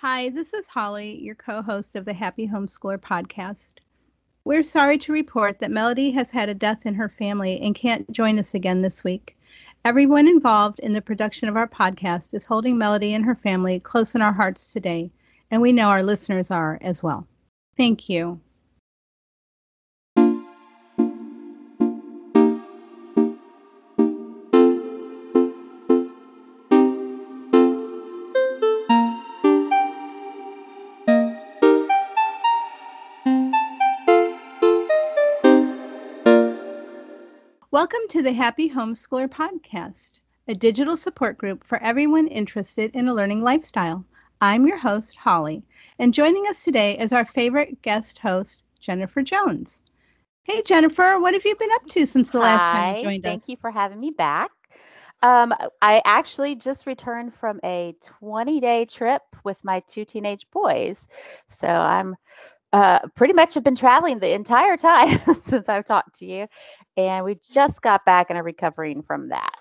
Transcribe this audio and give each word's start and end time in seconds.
Hi, 0.00 0.28
this 0.28 0.52
is 0.52 0.66
Holly, 0.66 1.18
your 1.22 1.34
co 1.34 1.62
host 1.62 1.96
of 1.96 2.04
the 2.04 2.12
Happy 2.12 2.46
Homeschooler 2.46 2.98
podcast. 2.98 3.76
We're 4.44 4.62
sorry 4.62 4.98
to 4.98 5.12
report 5.12 5.58
that 5.60 5.70
Melody 5.70 6.10
has 6.10 6.30
had 6.30 6.50
a 6.50 6.54
death 6.54 6.84
in 6.84 6.92
her 6.96 7.08
family 7.08 7.58
and 7.62 7.74
can't 7.74 8.12
join 8.12 8.38
us 8.38 8.52
again 8.52 8.82
this 8.82 9.02
week. 9.02 9.38
Everyone 9.86 10.28
involved 10.28 10.80
in 10.80 10.92
the 10.92 11.00
production 11.00 11.48
of 11.48 11.56
our 11.56 11.66
podcast 11.66 12.34
is 12.34 12.44
holding 12.44 12.76
Melody 12.76 13.14
and 13.14 13.24
her 13.24 13.36
family 13.36 13.80
close 13.80 14.14
in 14.14 14.20
our 14.20 14.34
hearts 14.34 14.70
today, 14.70 15.10
and 15.50 15.62
we 15.62 15.72
know 15.72 15.88
our 15.88 16.02
listeners 16.02 16.50
are 16.50 16.78
as 16.82 17.02
well. 17.02 17.26
Thank 17.78 18.10
you. 18.10 18.38
Welcome 37.76 38.08
to 38.08 38.22
the 38.22 38.32
Happy 38.32 38.70
Homeschooler 38.70 39.28
Podcast, 39.28 40.20
a 40.48 40.54
digital 40.54 40.96
support 40.96 41.36
group 41.36 41.62
for 41.62 41.76
everyone 41.82 42.26
interested 42.26 42.90
in 42.94 43.06
a 43.06 43.12
learning 43.12 43.42
lifestyle. 43.42 44.02
I'm 44.40 44.66
your 44.66 44.78
host, 44.78 45.18
Holly, 45.18 45.62
and 45.98 46.14
joining 46.14 46.46
us 46.46 46.64
today 46.64 46.96
is 46.96 47.12
our 47.12 47.26
favorite 47.26 47.82
guest 47.82 48.18
host, 48.20 48.62
Jennifer 48.80 49.20
Jones. 49.20 49.82
Hey, 50.44 50.62
Jennifer, 50.62 51.20
what 51.20 51.34
have 51.34 51.44
you 51.44 51.54
been 51.54 51.68
up 51.74 51.86
to 51.88 52.06
since 52.06 52.32
the 52.32 52.40
last 52.40 52.70
Hi, 52.70 52.70
time 52.70 52.88
you 52.88 52.96
joined 52.96 53.26
thank 53.26 53.26
us? 53.26 53.42
Thank 53.42 53.48
you 53.48 53.56
for 53.58 53.70
having 53.70 54.00
me 54.00 54.10
back. 54.10 54.50
Um, 55.22 55.52
I 55.82 56.00
actually 56.04 56.54
just 56.54 56.86
returned 56.86 57.34
from 57.34 57.60
a 57.62 57.94
20 58.18 58.60
day 58.60 58.86
trip 58.86 59.22
with 59.44 59.62
my 59.64 59.80
two 59.86 60.04
teenage 60.06 60.46
boys. 60.50 61.06
So 61.48 61.66
I'm 61.66 62.16
uh, 62.76 63.00
pretty 63.14 63.34
much 63.34 63.54
have 63.54 63.64
been 63.64 63.76
traveling 63.76 64.18
the 64.20 64.32
entire 64.32 64.76
time 64.76 65.20
since 65.42 65.68
I've 65.68 65.86
talked 65.86 66.18
to 66.20 66.26
you. 66.26 66.46
And 66.96 67.24
we 67.24 67.36
just 67.52 67.82
got 67.82 68.04
back 68.04 68.30
and 68.30 68.38
are 68.38 68.42
recovering 68.42 69.02
from 69.02 69.28
that. 69.30 69.56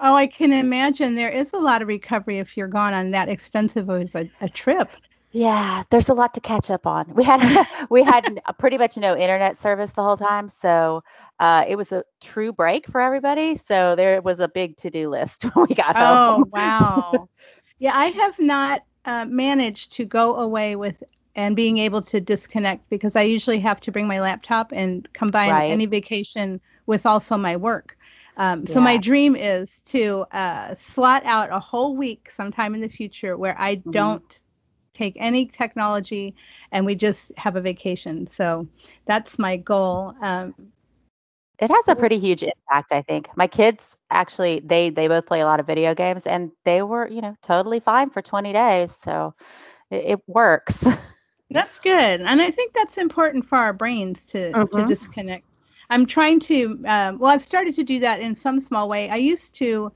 Oh, 0.00 0.14
I 0.14 0.26
can 0.26 0.52
imagine 0.52 1.14
there 1.14 1.30
is 1.30 1.52
a 1.52 1.58
lot 1.58 1.82
of 1.82 1.88
recovery 1.88 2.38
if 2.38 2.56
you're 2.56 2.68
gone 2.68 2.94
on 2.94 3.10
that 3.12 3.28
extensive 3.28 3.88
of 3.88 4.14
a, 4.14 4.30
a 4.40 4.48
trip. 4.48 4.96
Yeah, 5.32 5.82
there's 5.90 6.08
a 6.08 6.14
lot 6.14 6.34
to 6.34 6.40
catch 6.40 6.70
up 6.70 6.86
on. 6.86 7.12
We 7.14 7.24
had 7.24 7.66
we 7.90 8.02
had 8.02 8.40
pretty 8.58 8.78
much 8.78 8.96
no 8.96 9.16
internet 9.16 9.56
service 9.58 9.92
the 9.92 10.02
whole 10.02 10.16
time, 10.16 10.48
so 10.48 11.02
uh, 11.40 11.64
it 11.68 11.76
was 11.76 11.92
a 11.92 12.04
true 12.20 12.52
break 12.52 12.86
for 12.88 13.00
everybody. 13.00 13.54
So 13.56 13.94
there 13.96 14.20
was 14.22 14.40
a 14.40 14.48
big 14.48 14.76
to-do 14.78 15.08
list 15.10 15.44
when 15.54 15.66
we 15.68 15.74
got 15.74 15.96
Oh, 15.96 15.98
home. 15.98 16.44
Oh 16.48 16.48
wow. 16.52 17.28
Yeah, 17.78 17.96
I 17.96 18.06
have 18.06 18.38
not 18.38 18.82
uh, 19.04 19.26
managed 19.28 19.92
to 19.94 20.04
go 20.04 20.36
away 20.36 20.76
with 20.76 21.02
and 21.36 21.56
being 21.56 21.78
able 21.78 22.02
to 22.02 22.20
disconnect 22.20 22.88
because 22.90 23.16
I 23.16 23.22
usually 23.22 23.58
have 23.60 23.80
to 23.80 23.92
bring 23.92 24.06
my 24.06 24.20
laptop 24.20 24.72
and 24.72 25.08
combine 25.12 25.62
Right. 25.62 25.66
any 25.66 25.86
vacation 25.86 26.60
with 26.86 27.06
also 27.06 27.36
my 27.36 27.56
work. 27.56 27.96
Um, 28.36 28.66
so 28.66 28.80
my 28.80 28.96
dream 28.96 29.36
is 29.36 29.80
to 29.86 30.24
uh, 30.32 30.74
slot 30.74 31.22
out 31.24 31.50
a 31.52 31.58
whole 31.60 31.96
week 31.96 32.30
sometime 32.30 32.74
in 32.74 32.80
the 32.80 32.88
future 32.88 33.36
where 33.36 33.58
I 33.60 33.82
Mhm. 33.84 33.92
don't 33.92 34.40
take 34.92 35.14
any 35.18 35.46
technology 35.46 36.34
and 36.72 36.84
we 36.86 36.94
just 36.94 37.32
have 37.36 37.56
a 37.56 37.60
vacation. 37.60 38.26
So 38.26 38.66
that's 39.06 39.38
my 39.38 39.56
goal. 39.56 40.14
Um, 40.22 40.54
It 41.58 41.70
has 41.70 41.88
a 41.88 41.94
pretty 41.96 42.18
huge 42.18 42.42
impact, 42.42 42.92
I 42.92 43.02
think. 43.02 43.28
My 43.36 43.46
kids 43.46 43.96
actually 44.10 44.60
they 44.60 44.90
they 44.90 45.08
both 45.08 45.26
play 45.26 45.40
a 45.40 45.46
lot 45.46 45.60
of 45.60 45.66
video 45.66 45.94
games 45.94 46.26
and 46.26 46.50
they 46.64 46.82
were, 46.82 47.08
you 47.08 47.20
know, 47.20 47.36
totally 47.42 47.80
fine 47.80 48.10
for 48.10 48.22
20 48.22 48.52
days. 48.52 48.94
So 48.94 49.34
it, 49.90 50.04
it 50.18 50.20
works. 50.28 50.84
That's 51.54 51.80
good, 51.80 52.20
and 52.22 52.42
I 52.42 52.50
think 52.50 52.74
that's 52.74 52.98
important 52.98 53.46
for 53.46 53.56
our 53.58 53.72
brains 53.72 54.26
to 54.26 54.56
to 54.72 54.82
Mhm. 54.82 54.84
disconnect. 54.84 55.46
I'm 55.90 56.06
trying 56.06 56.40
to. 56.40 56.80
Um, 56.86 57.18
well, 57.18 57.32
I've 57.32 57.42
started 57.44 57.74
to 57.76 57.84
do 57.84 58.00
that 58.00 58.20
in 58.20 58.34
some 58.36 58.60
small 58.60 58.88
way. 58.88 59.10
I 59.10 59.16
used 59.16 59.54
to 59.56 59.92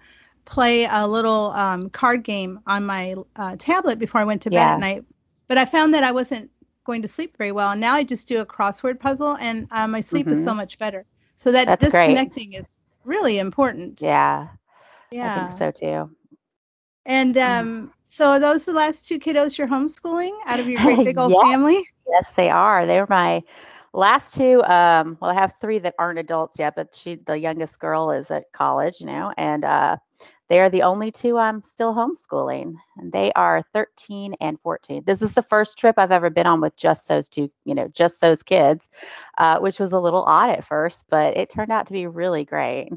play 0.46 0.86
a 0.86 1.06
little 1.06 1.52
um, 1.52 1.90
card 1.90 2.24
game 2.24 2.60
on 2.66 2.86
my 2.86 3.16
uh, 3.36 3.56
tablet 3.58 3.98
before 3.98 4.20
I 4.22 4.24
went 4.24 4.42
to 4.42 4.50
bed 4.50 4.68
Yeah. 4.68 4.72
at 4.72 4.78
night, 4.78 5.04
but 5.48 5.58
I 5.58 5.66
found 5.66 5.94
that 5.94 6.04
I 6.04 6.12
wasn't 6.12 6.50
going 6.84 7.02
to 7.02 7.08
sleep 7.08 7.36
very 7.38 7.52
well. 7.52 7.70
And 7.72 7.80
now 7.80 7.94
I 7.94 8.04
just 8.04 8.28
do 8.28 8.40
a 8.40 8.46
crossword 8.46 9.00
puzzle, 9.00 9.36
and 9.40 9.66
uh, 9.72 9.86
my 9.88 10.00
sleep 10.00 10.32
is 10.32 10.40
so 10.40 10.54
much 10.54 10.78
better. 10.78 11.04
So 11.36 11.52
that 11.52 11.66
That's 11.66 11.86
great. 11.88 12.18
disconnecting 12.18 12.54
is 12.54 12.84
really 13.04 13.38
important. 13.38 14.00
Yeah, 14.00 14.48
Yeah. 15.10 15.26
I 15.26 15.30
think 15.30 15.52
so 15.52 15.70
too. 15.70 16.10
And 17.06 17.36
um, 17.38 17.92
so 18.08 18.26
are 18.30 18.40
those 18.40 18.64
the 18.64 18.72
last 18.72 19.06
two 19.06 19.18
kiddos 19.18 19.56
you're 19.58 19.68
homeschooling 19.68 20.32
out 20.46 20.60
of 20.60 20.68
your 20.68 20.78
great 20.80 21.02
big 21.04 21.18
old 21.18 21.36
Yes. 21.36 21.46
family? 21.46 21.88
Yes, 22.08 22.32
they 22.34 22.50
are. 22.50 22.86
They 22.86 22.98
were 23.00 23.06
my 23.08 23.42
last 23.92 24.34
two. 24.34 24.62
Um, 24.64 25.16
well, 25.20 25.30
I 25.30 25.34
have 25.34 25.54
three 25.60 25.78
that 25.80 25.94
aren't 25.98 26.18
adults 26.18 26.58
yet, 26.58 26.74
but 26.76 26.94
she, 26.94 27.16
the 27.16 27.38
youngest 27.38 27.78
girl, 27.80 28.10
is 28.10 28.30
at 28.30 28.44
college, 28.52 29.00
you 29.00 29.06
know, 29.06 29.32
and 29.36 29.64
uh, 29.64 29.96
they 30.48 30.60
are 30.60 30.70
the 30.70 30.82
only 30.82 31.10
two 31.10 31.36
I'm 31.38 31.62
still 31.62 31.94
homeschooling, 31.94 32.74
and 32.96 33.12
they 33.12 33.32
are 33.34 33.62
13 33.72 34.34
and 34.40 34.58
14. 34.60 35.02
This 35.06 35.22
is 35.22 35.34
the 35.34 35.42
first 35.42 35.78
trip 35.78 35.96
I've 35.98 36.12
ever 36.12 36.30
been 36.30 36.46
on 36.46 36.60
with 36.60 36.76
just 36.76 37.08
those 37.08 37.28
two, 37.28 37.50
you 37.64 37.74
know, 37.74 37.88
just 37.94 38.20
those 38.20 38.42
kids, 38.42 38.88
uh, 39.38 39.58
which 39.58 39.78
was 39.78 39.92
a 39.92 40.00
little 40.00 40.22
odd 40.24 40.50
at 40.50 40.64
first, 40.64 41.04
but 41.10 41.36
it 41.36 41.50
turned 41.50 41.72
out 41.72 41.86
to 41.86 41.92
be 41.92 42.06
really 42.06 42.44
great. 42.44 42.88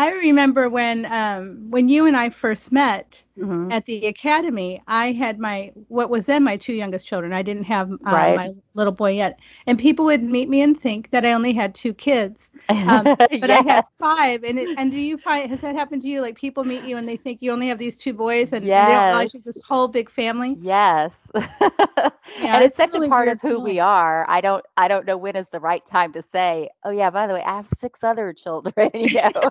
I 0.00 0.10
remember 0.12 0.68
when 0.70 1.06
um, 1.06 1.70
when 1.70 1.88
you 1.88 2.06
and 2.06 2.16
I 2.16 2.30
first 2.30 2.72
met 2.72 3.24
Mhm. 3.36 3.74
at 3.74 3.86
the 3.86 4.06
academy. 4.06 4.82
I 4.88 5.12
had 5.12 5.38
my 5.38 5.72
what 5.88 6.10
was 6.10 6.26
then 6.26 6.44
my 6.44 6.56
two 6.56 6.72
youngest 6.74 7.06
children. 7.06 7.32
I 7.32 7.42
didn't 7.42 7.64
have 7.64 7.90
uh, 8.04 8.28
Right. 8.28 8.34
my 8.34 8.50
little 8.74 8.92
boy 8.92 9.12
yet, 9.12 9.38
and 9.66 9.78
people 9.78 10.04
would 10.06 10.22
meet 10.22 10.48
me 10.48 10.62
and 10.62 10.78
think 10.80 11.10
that 11.10 11.24
I 11.24 11.32
only 11.32 11.52
had 11.52 11.74
two 11.74 11.92
kids, 11.94 12.50
um, 12.86 13.10
but 13.40 13.50
I 13.50 13.60
had 13.60 13.84
five. 13.98 14.44
And 14.44 14.58
it, 14.58 14.70
and 14.76 14.90
do 14.90 14.98
you 14.98 15.16
find 15.18 15.50
has 15.50 15.60
that 15.60 15.74
happened 15.74 16.02
to 16.02 16.08
you? 16.08 16.20
Like 16.20 16.36
people 16.36 16.64
meet 16.64 16.84
you 16.84 16.96
and 16.96 17.08
they 17.08 17.16
think 17.16 17.42
you 17.42 17.52
only 17.52 17.68
have 17.68 17.78
these 17.78 17.96
two 17.96 18.12
boys, 18.14 18.52
and, 18.52 18.70
and 18.74 18.86
they 18.86 18.92
don't 18.94 19.06
realize 19.06 19.34
you 19.34 19.40
this 19.44 19.60
whole 19.62 19.88
big 19.88 20.10
family. 20.10 20.58
Yes. 20.60 21.14
Yeah, 22.36 22.56
and 22.56 22.62
it's 22.62 22.76
it's 22.76 22.76
such 22.76 22.94
really 22.94 23.08
a 23.08 23.10
part 23.10 23.28
of 23.28 23.40
who 23.40 23.48
feeling. 23.48 23.64
we 23.64 23.78
are. 23.80 24.24
I 24.28 24.40
don't 24.40 24.64
I 24.76 24.88
don't 24.88 25.06
know 25.06 25.16
when 25.16 25.36
is 25.36 25.46
the 25.52 25.60
right 25.60 25.84
time 25.86 26.12
to 26.12 26.22
say, 26.22 26.68
"Oh 26.84 26.90
yeah, 26.90 27.10
by 27.10 27.26
the 27.26 27.34
way, 27.34 27.42
I 27.42 27.56
have 27.56 27.68
six 27.78 28.02
other 28.04 28.32
children," 28.34 28.90
you 28.94 29.10
know. 29.34 29.50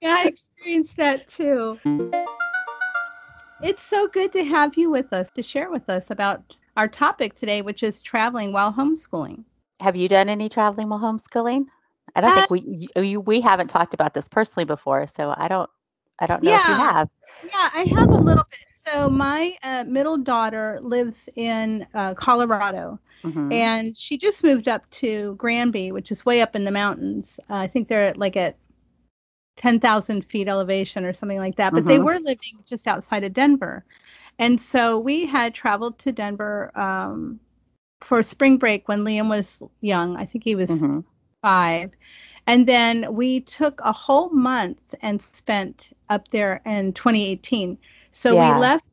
Yeah, 0.00 0.16
I 0.16 0.26
experienced 0.26 0.96
that 0.96 1.28
too. 1.28 1.78
It's 3.62 3.82
so 3.82 4.06
good 4.08 4.32
to 4.32 4.44
have 4.44 4.76
you 4.76 4.90
with 4.90 5.12
us 5.12 5.30
to 5.30 5.42
share 5.42 5.70
with 5.70 5.88
us 5.88 6.10
about 6.10 6.56
our 6.76 6.88
topic 6.88 7.34
today, 7.34 7.62
which 7.62 7.82
is 7.82 8.00
traveling 8.02 8.52
while 8.52 8.72
homeschooling. 8.72 9.44
have 9.80 9.96
you 9.96 10.08
done 10.08 10.28
any 10.28 10.48
traveling 10.48 10.88
while 10.88 11.00
homeschooling? 11.00 11.66
I 12.14 12.20
don't 12.20 12.32
Uh, 12.32 12.34
think 12.34 12.50
we 12.50 12.88
you, 12.96 13.20
we 13.20 13.40
haven't 13.40 13.68
talked 13.68 13.94
about 13.94 14.14
this 14.14 14.28
personally 14.28 14.64
before, 14.64 15.06
so 15.06 15.34
I 15.36 15.48
don't 15.48 15.70
I 16.18 16.26
don't 16.26 16.42
know 16.44 16.54
if 16.54 16.68
you 16.68 16.76
have. 16.76 17.08
Yeah, 17.42 17.70
I 17.74 17.84
have 17.96 18.08
a 18.20 18.24
little 18.24 18.44
bit. 18.50 18.66
So 18.74 19.10
my 19.10 19.54
uh, 19.62 19.84
middle 19.86 20.18
daughter 20.18 20.78
lives 20.82 21.28
in 21.36 21.86
uh, 21.94 22.14
Colorado, 22.14 22.98
Mhm. 23.24 23.72
and 23.72 23.96
she 23.96 24.16
just 24.18 24.44
moved 24.44 24.68
up 24.68 24.88
to 24.90 25.34
Granby, 25.36 25.92
which 25.92 26.10
is 26.10 26.24
way 26.26 26.40
up 26.42 26.54
in 26.56 26.64
the 26.64 26.70
mountains. 26.70 27.40
Uh, 27.50 27.56
I 27.56 27.66
think 27.68 27.88
they're 27.88 28.06
at, 28.06 28.16
like 28.18 28.36
at 28.36 28.56
10,000 29.56 30.24
feet 30.26 30.48
elevation 30.48 31.04
or 31.04 31.12
something 31.12 31.38
like 31.38 31.56
that. 31.56 31.74
But 31.74 31.86
they 31.86 31.98
Mhm. 31.98 32.00
were 32.00 32.18
living 32.18 32.62
just 32.66 32.86
outside 32.88 33.24
of 33.24 33.32
Denver, 33.32 33.84
and 34.38 34.60
so 34.60 34.98
we 34.98 35.26
had 35.26 35.54
traveled 35.54 35.98
to 36.00 36.12
Denver 36.12 36.76
um, 36.78 37.40
for 38.00 38.22
spring 38.22 38.58
break 38.58 38.88
when 38.88 39.00
Liam 39.04 39.28
was 39.28 39.62
young. 39.80 40.16
I 40.16 40.26
think 40.26 40.44
he 40.44 40.54
was 40.54 40.70
Mhm. 40.70 41.04
five. 41.42 41.90
And 42.46 42.66
then 42.66 43.14
we 43.14 43.40
took 43.40 43.80
a 43.82 43.92
whole 43.92 44.30
month 44.30 44.80
and 45.02 45.20
spent 45.20 45.90
up 46.08 46.28
there 46.28 46.60
in 46.66 46.92
2018. 46.92 47.78
So 48.10 48.34
Yeah. 48.34 48.54
we 48.54 48.60
left 48.60 48.86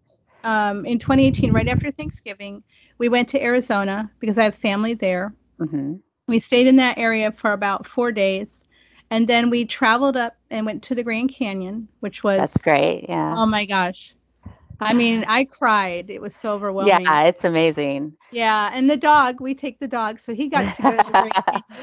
um, 0.44 0.86
in 0.86 1.00
2018, 1.00 1.52
right 1.52 1.68
after 1.68 1.92
Thanksgiving. 1.92 2.64
We 2.98 3.10
went 3.10 3.30
to 3.30 3.44
Arizona 3.44 4.10
because 4.20 4.38
I 4.38 4.44
have 4.46 4.56
family 4.56 4.94
there. 4.94 5.34
Mhm. 5.60 6.00
We 6.28 6.40
stayed 6.40 6.68
in 6.68 6.78
that 6.78 6.98
area 6.98 7.32
for 7.32 7.52
about 7.52 7.86
four 7.86 8.12
days. 8.12 8.64
And 9.12 9.28
then 9.28 9.50
we 9.50 9.66
traveled 9.66 10.16
up 10.16 10.36
and 10.50 10.66
went 10.66 10.84
to 10.84 10.96
the 10.96 11.04
Grand 11.04 11.32
Canyon, 11.34 11.90
which 12.00 12.24
was, 12.24 12.38
That's 12.40 12.62
great. 12.62 13.06
Yeah. 13.10 13.34
oh 13.38 13.46
my 13.46 13.66
gosh. 13.66 14.14
I 14.80 14.94
mean, 14.94 15.26
I 15.28 15.46
cried. 15.46 16.10
It 16.10 16.22
was 16.22 16.36
so 16.36 16.54
overwhelming. 16.54 17.06
yeah, 17.06 17.24
it's 17.24 17.44
amazing. 17.44 18.14
Yeah, 18.32 18.70
and 18.74 18.90
the 18.90 18.98
dog, 18.98 19.42
we 19.42 19.56
take 19.56 19.80
the 19.80 19.88
dog, 19.88 20.20
so 20.20 20.34
he 20.34 20.48
got 20.48 20.72
to 20.76 20.84
go 20.84 20.92
to 20.92 21.04
the 21.04 21.14
Grand 21.14 21.34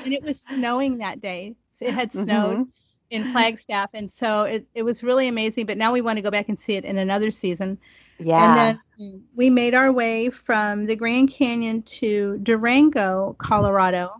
and 0.04 0.12
it 0.14 0.22
was 0.22 0.40
snowing 0.40 0.98
that 0.98 1.20
day. 1.20 1.54
So 1.74 1.84
it 1.86 1.94
had 1.94 2.12
snowed 2.12 2.58
Mhm. 2.58 2.68
in 3.10 3.24
Flagstaff, 3.26 3.90
and 3.94 4.10
so 4.10 4.44
it, 4.44 4.66
it 4.74 4.82
was 4.82 5.02
really 5.02 5.28
amazing. 5.28 5.66
But 5.66 5.76
now 5.78 5.92
we 5.92 6.00
want 6.00 6.16
to 6.18 6.22
go 6.22 6.30
back 6.30 6.48
and 6.48 6.58
see 6.58 6.74
it 6.74 6.84
in 6.84 6.98
another 6.98 7.30
season. 7.30 7.78
Yeah. 8.18 8.46
And 8.48 8.56
then 8.56 9.22
we 9.34 9.50
made 9.50 9.74
our 9.74 9.92
way 9.92 10.30
from 10.30 10.86
the 10.86 10.96
Grand 10.96 11.30
Canyon 11.30 11.82
to 11.82 12.38
Durango, 12.38 13.34
Colorado. 13.38 14.10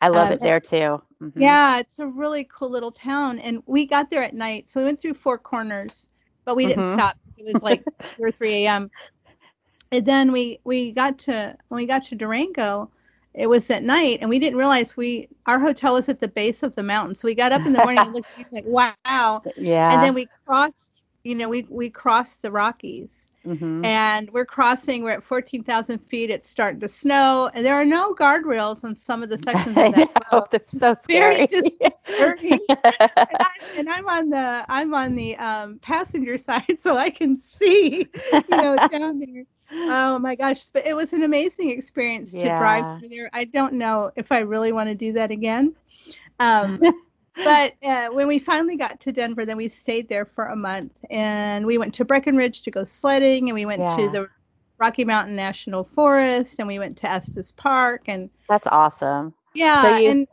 I 0.00 0.08
love 0.08 0.28
um, 0.28 0.32
it 0.34 0.40
there 0.40 0.60
too. 0.60 1.02
Mhm. 1.22 1.32
Yeah, 1.36 1.78
it's 1.78 1.98
a 1.98 2.06
really 2.06 2.44
cool 2.44 2.70
little 2.70 2.92
town, 2.92 3.38
and 3.40 3.62
we 3.66 3.86
got 3.86 4.10
there 4.10 4.22
at 4.22 4.34
night, 4.34 4.68
so 4.70 4.80
we 4.80 4.86
went 4.86 5.00
through 5.00 5.14
Four 5.14 5.38
Corners, 5.38 6.08
but 6.44 6.56
we 6.56 6.66
didn't 6.66 6.84
Mhm. 6.84 6.92
stop 6.94 7.16
to 7.23 7.23
It 7.36 7.44
was 7.44 7.62
like 7.62 7.84
2 8.16 8.24
or 8.24 8.30
3 8.30 8.64
a.m. 8.64 8.90
And 9.92 10.04
then 10.04 10.32
we 10.32 10.60
we 10.64 10.92
got 10.92 11.18
to 11.20 11.56
when 11.68 11.76
we 11.76 11.86
got 11.86 12.04
to 12.06 12.14
Durango, 12.16 12.90
it 13.34 13.48
was 13.48 13.70
at 13.70 13.82
night, 13.82 14.18
and 14.20 14.30
we 14.30 14.38
didn't 14.38 14.58
realize 14.58 14.96
we 14.96 15.28
our 15.46 15.58
hotel 15.58 15.94
was 15.94 16.08
at 16.08 16.20
the 16.20 16.28
base 16.28 16.62
of 16.62 16.74
the 16.74 16.82
mountain. 16.82 17.14
So 17.14 17.26
we 17.26 17.34
got 17.34 17.52
up 17.52 17.66
in 17.66 17.72
the 17.72 17.80
morning 17.80 18.00
and 18.00 18.12
looked 18.12 18.28
like, 18.52 18.64
wow. 18.66 19.42
Yeah. 19.56 19.92
And 19.92 20.02
then 20.02 20.14
we 20.14 20.28
crossed, 20.46 21.02
you 21.24 21.34
know, 21.34 21.48
we 21.48 21.66
we 21.68 21.90
crossed 21.90 22.42
the 22.42 22.50
Rockies 22.50 23.28
Mhm. 23.44 23.84
and 23.84 24.30
we're 24.30 24.46
crossing. 24.46 25.02
We're 25.02 25.10
at 25.12 25.22
14,000 25.24 25.98
feet. 25.98 26.30
It's 26.30 26.48
starting 26.48 26.80
to 26.80 26.88
snow, 26.88 27.50
and 27.54 27.64
there 27.64 27.74
are 27.74 27.84
no 27.84 28.14
guardrails 28.14 28.84
on 28.84 28.94
some 28.96 29.22
of 29.22 29.28
the 29.30 29.38
sections 29.38 29.80
of 29.80 29.90
that 29.90 30.08
road. 30.32 30.46
that's 30.50 30.68
so 30.70 30.94
Very 31.10 31.42
scary. 31.42 31.46
disconcerting. 31.46 32.60
and, 33.30 33.38
I, 33.40 33.50
and 33.78 33.88
I'm 33.88 34.08
on 34.08 34.30
the 34.30 34.64
I'm 34.68 34.94
on 34.94 35.14
the 35.14 35.36
um, 35.36 35.78
passenger 35.80 36.38
side, 36.38 36.78
so 36.80 36.96
I 36.96 37.10
can 37.10 37.36
see, 37.36 38.10
you 38.46 38.58
know, 38.58 38.78
down 38.90 39.18
there. 39.18 39.44
Oh 39.88 40.18
my 40.18 40.34
gosh! 40.36 40.66
But 40.68 40.86
it 40.86 40.94
was 40.94 41.12
an 41.12 41.22
amazing 41.22 41.70
experience 41.70 42.34
to 42.36 42.50
Yeah. 42.50 42.50
drive 42.50 42.88
through 42.88 43.08
there. 43.10 43.30
I 43.32 43.44
don't 43.44 43.74
know 43.74 44.10
if 44.16 44.32
I 44.32 44.40
really 44.40 44.72
want 44.72 44.88
to 44.88 44.94
do 44.94 45.12
that 45.14 45.30
again. 45.30 45.74
Um, 46.40 46.78
but 47.42 47.74
uh, 47.82 48.08
when 48.08 48.26
we 48.28 48.38
finally 48.38 48.76
got 48.76 49.00
to 49.00 49.12
Denver, 49.12 49.44
then 49.44 49.56
we 49.56 49.68
stayed 49.68 50.08
there 50.08 50.24
for 50.24 50.46
a 50.46 50.56
month, 50.56 50.92
and 51.10 51.66
we 51.66 51.78
went 51.78 51.94
to 51.94 52.04
Breckenridge 52.04 52.62
to 52.62 52.70
go 52.70 52.84
sledding, 52.84 53.48
and 53.48 53.54
we 53.54 53.66
went 53.66 53.86
Yeah. 53.86 53.96
to 53.96 54.08
the 54.08 54.28
Rocky 54.78 55.04
Mountain 55.04 55.36
National 55.36 55.84
Forest, 55.84 56.58
and 56.58 56.66
we 56.68 56.78
went 56.78 56.96
to 56.98 57.10
Estes 57.10 57.52
Park, 57.52 58.02
and 58.08 58.30
That's 58.48 58.66
awesome. 58.66 59.34
yeah, 59.54 59.88
you- 59.98 60.10
and 60.10 60.26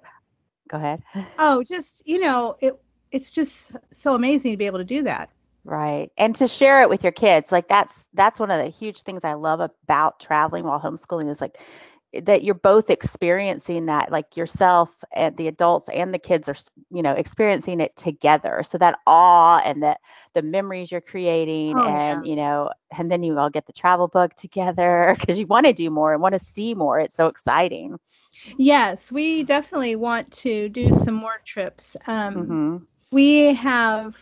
Go 0.70 0.78
ahead. 0.78 1.04
oh, 1.38 1.64
just 1.64 2.02
you 2.06 2.20
know, 2.20 2.56
it 2.60 2.76
it's 3.12 3.32
just 3.32 3.72
so 3.92 4.14
amazing 4.16 4.52
to 4.52 4.58
be 4.58 4.66
able 4.66 4.80
to 4.80 4.84
do 4.86 5.04
that. 5.04 5.30
Right. 5.64 6.10
And 6.18 6.36
to 6.38 6.48
share 6.48 6.82
it 6.82 6.90
with 6.90 7.04
your 7.04 7.12
kids, 7.12 7.52
like 7.52 7.68
that's 7.68 8.06
that's 8.14 8.40
one 8.40 8.52
of 8.52 8.64
the 8.64 8.70
huge 8.70 9.02
things 9.04 9.24
I 9.24 9.34
love 9.34 9.60
about 9.60 10.20
traveling 10.20 10.64
while 10.64 10.80
homeschooling 10.80 11.30
is 11.30 11.42
like 11.42 11.58
that 12.24 12.44
you're 12.44 12.54
both 12.56 12.90
experiencing 12.90 13.86
that 13.86 14.12
like 14.12 14.36
yourself 14.36 14.90
and 15.14 15.36
the 15.38 15.48
adults 15.48 15.90
and 15.90 16.14
the 16.14 16.20
kids 16.20 16.48
are 16.50 16.56
you 16.92 17.02
know 17.02 17.14
experiencing 17.14 17.80
it 17.80 17.96
together. 17.96 18.64
So 18.66 18.78
that 18.78 19.00
awe 19.06 19.60
and 19.60 19.84
that 19.84 20.00
the 20.34 20.42
memories 20.42 20.92
you're 20.92 21.02
creating 21.02 21.80
Oh, 21.80 21.82
and 21.82 22.26
you 22.26 22.36
know 22.36 22.72
and 22.98 23.12
then 23.12 23.24
you 23.24 23.38
all 23.38 23.50
get 23.50 23.66
the 23.66 23.74
travel 23.74 24.08
book 24.08 24.34
together 24.36 25.16
because 25.20 25.38
you 25.38 25.46
want 25.48 25.66
to 25.66 25.74
do 25.74 25.90
more 25.90 26.14
and 26.14 26.22
want 26.22 26.34
to 26.34 26.40
see 26.40 26.74
more. 26.74 27.00
It's 27.00 27.16
so 27.16 27.28
exciting. 27.28 27.98
Yes, 28.58 29.12
we 29.12 29.44
definitely 29.44 29.96
want 29.96 30.32
to 30.44 30.70
do 30.70 30.92
some 30.92 31.14
more 31.16 31.40
trips. 31.46 31.96
Um, 32.08 32.60
hmm 32.60 32.88
we 33.12 33.54
have 33.54 34.18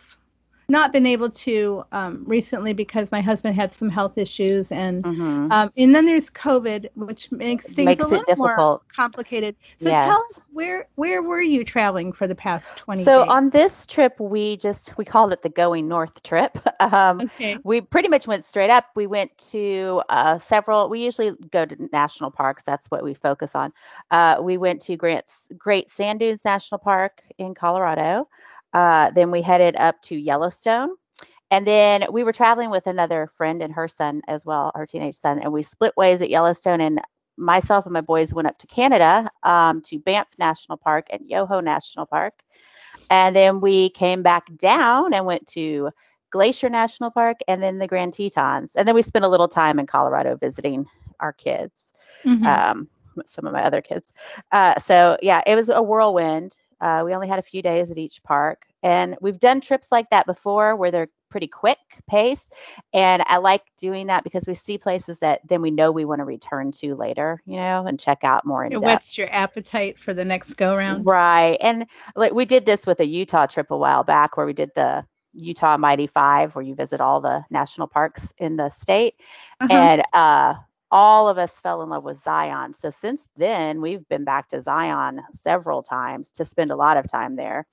not 0.70 0.92
been 0.92 1.06
able 1.06 1.30
to 1.30 1.84
um, 1.92 2.22
recently 2.26 2.72
because 2.72 3.10
my 3.12 3.20
husband 3.20 3.56
had 3.56 3.74
some 3.74 3.88
health 3.90 4.16
issues 4.18 4.72
and 4.72 5.04
hmm 5.04 5.48
um, 5.50 5.70
and 5.76 5.94
then 5.94 6.06
there's 6.06 6.30
COVID, 6.30 6.88
which 6.94 7.30
makes 7.32 7.72
things 7.72 7.86
Makes 7.86 8.04
a 8.04 8.06
it 8.06 8.08
little 8.08 8.36
more 8.36 8.80
complicated. 8.94 9.56
So 9.76 9.90
Yes. 9.90 10.00
tell 10.04 10.24
us 10.30 10.48
where 10.52 10.88
where 10.96 11.22
were 11.22 11.42
you 11.42 11.64
traveling 11.64 12.12
for 12.12 12.26
the 12.28 12.34
past 12.34 12.76
20 12.76 13.02
so 13.04 13.12
days? 13.12 13.28
on 13.28 13.48
this 13.50 13.86
trip 13.86 14.18
we 14.20 14.56
just 14.56 14.96
we 14.98 15.04
called 15.04 15.32
it 15.32 15.42
the 15.42 15.48
going 15.48 15.88
north 15.88 16.22
trip 16.22 16.58
um 16.80 17.22
okay. 17.22 17.58
we 17.64 17.80
pretty 17.80 18.08
much 18.08 18.26
went 18.26 18.44
straight 18.44 18.70
up. 18.70 18.86
We 18.94 19.06
went 19.06 19.36
to 19.50 20.02
uh, 20.08 20.38
several. 20.38 20.88
We 20.88 21.02
usually 21.04 21.32
go 21.50 21.64
to 21.66 21.88
national 21.92 22.30
parks. 22.30 22.62
That's 22.64 22.86
what 22.90 23.02
we 23.04 23.14
focus 23.14 23.54
on. 23.54 23.72
Uh, 24.10 24.36
we 24.40 24.56
went 24.58 24.80
to 24.82 24.96
Grant's 24.96 25.48
Great 25.58 25.90
Sand 25.90 26.20
Dunes 26.20 26.44
National 26.44 26.78
Park 26.78 27.22
in 27.38 27.54
Colorado. 27.54 28.28
Uh, 28.72 29.10
then 29.10 29.30
we 29.30 29.42
headed 29.42 29.76
up 29.76 30.00
to 30.02 30.16
Yellowstone, 30.16 30.90
and 31.50 31.66
then 31.66 32.06
we 32.12 32.22
were 32.24 32.32
traveling 32.32 32.70
with 32.70 32.86
another 32.86 33.30
friend 33.36 33.62
and 33.62 33.72
her 33.72 33.88
son 33.88 34.22
as 34.28 34.44
well, 34.44 34.70
her 34.74 34.86
teenage 34.86 35.16
son, 35.16 35.40
and 35.40 35.52
we 35.52 35.62
split 35.62 35.96
ways 35.96 36.22
at 36.22 36.30
Yellowstone. 36.30 36.80
And 36.80 37.00
myself 37.36 37.86
and 37.86 37.92
my 37.92 38.00
boys 38.00 38.32
went 38.34 38.48
up 38.48 38.58
to 38.58 38.66
Canada 38.66 39.30
um, 39.42 39.80
to 39.82 39.98
Banff 39.98 40.28
National 40.38 40.76
Park 40.76 41.06
and 41.10 41.28
Yoho 41.28 41.60
National 41.60 42.06
Park. 42.06 42.34
And 43.10 43.34
then 43.34 43.60
we 43.60 43.90
came 43.90 44.22
back 44.22 44.44
down 44.58 45.12
and 45.14 45.26
went 45.26 45.46
to 45.48 45.90
Glacier 46.30 46.68
National 46.68 47.10
Park 47.10 47.38
and 47.48 47.62
then 47.62 47.78
the 47.78 47.86
Grand 47.88 48.12
Tetons. 48.12 48.76
And 48.76 48.86
then 48.86 48.94
we 48.94 49.02
spent 49.02 49.24
a 49.24 49.28
little 49.28 49.48
time 49.48 49.78
in 49.78 49.86
Colorado 49.86 50.36
visiting 50.36 50.86
our 51.18 51.32
kids, 51.32 51.92
Mhm. 52.24 52.46
um, 52.46 52.88
some 53.26 53.46
of 53.46 53.52
my 53.52 53.64
other 53.64 53.80
kids. 53.80 54.12
Uh, 54.52 54.78
so, 54.78 55.16
yeah, 55.22 55.42
it 55.46 55.56
was 55.56 55.70
a 55.70 55.82
whirlwind. 55.82 56.56
Uh, 56.80 57.02
we 57.04 57.14
only 57.14 57.28
had 57.28 57.38
a 57.38 57.42
few 57.42 57.62
days 57.62 57.90
at 57.90 57.98
each 57.98 58.22
park. 58.22 58.66
And 58.82 59.16
we've 59.20 59.38
done 59.38 59.60
trips 59.60 59.92
like 59.92 60.08
that 60.10 60.26
before 60.26 60.76
where 60.76 60.90
they're 60.90 61.10
pretty 61.30 61.46
quick 61.46 61.78
pace. 62.08 62.50
And 62.92 63.22
I 63.26 63.36
like 63.36 63.62
doing 63.78 64.08
that 64.08 64.24
because 64.24 64.46
we 64.46 64.54
see 64.54 64.78
places 64.78 65.20
that 65.20 65.40
then 65.46 65.62
we 65.62 65.70
know 65.70 65.92
we 65.92 66.04
want 66.04 66.20
to 66.20 66.24
return 66.24 66.72
to 66.72 66.94
later, 66.94 67.40
you 67.46 67.56
know, 67.56 67.86
and 67.86 68.00
check 68.00 68.24
out 68.24 68.44
more 68.44 68.64
in 68.64 68.72
it 68.72 68.80
whets 68.80 69.16
your 69.16 69.32
appetite 69.32 69.98
for 69.98 70.12
the 70.12 70.24
next 70.24 70.54
go 70.54 70.76
round. 70.76 71.06
Right. 71.06 71.56
And 71.60 71.86
like 72.16 72.32
we 72.32 72.44
did 72.44 72.66
this 72.66 72.86
with 72.86 73.00
a 73.00 73.06
Utah 73.06 73.46
trip 73.46 73.70
a 73.70 73.76
while 73.76 74.02
back 74.02 74.36
where 74.36 74.46
we 74.46 74.52
did 74.52 74.72
the 74.74 75.04
Utah 75.32 75.76
Mighty 75.76 76.08
Five, 76.08 76.54
where 76.54 76.64
you 76.64 76.74
visit 76.74 77.00
all 77.00 77.20
the 77.20 77.44
national 77.50 77.86
parks 77.86 78.32
in 78.38 78.56
the 78.56 78.68
state. 78.68 79.14
Uh-huh. 79.60 79.72
And 79.72 80.02
uh, 80.12 80.54
all 80.90 81.28
of 81.28 81.38
us 81.38 81.58
fell 81.60 81.82
in 81.82 81.88
love 81.90 82.04
with 82.04 82.22
Zion. 82.22 82.74
So 82.74 82.90
since 82.90 83.28
then, 83.36 83.80
we've 83.80 84.06
been 84.08 84.24
back 84.24 84.48
to 84.48 84.60
Zion 84.60 85.20
several 85.32 85.82
times 85.82 86.30
to 86.32 86.44
spend 86.44 86.70
a 86.70 86.76
lot 86.76 86.96
of 86.96 87.08
time 87.10 87.36
there. 87.36 87.66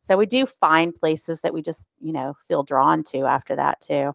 So 0.00 0.16
we 0.16 0.26
do 0.26 0.46
find 0.46 0.94
places 0.94 1.40
that 1.42 1.52
we 1.54 1.62
just, 1.62 1.88
you 2.00 2.12
know, 2.12 2.34
feel 2.48 2.62
drawn 2.62 3.02
to 3.04 3.20
after 3.26 3.56
that 3.56 3.80
too. 3.80 4.12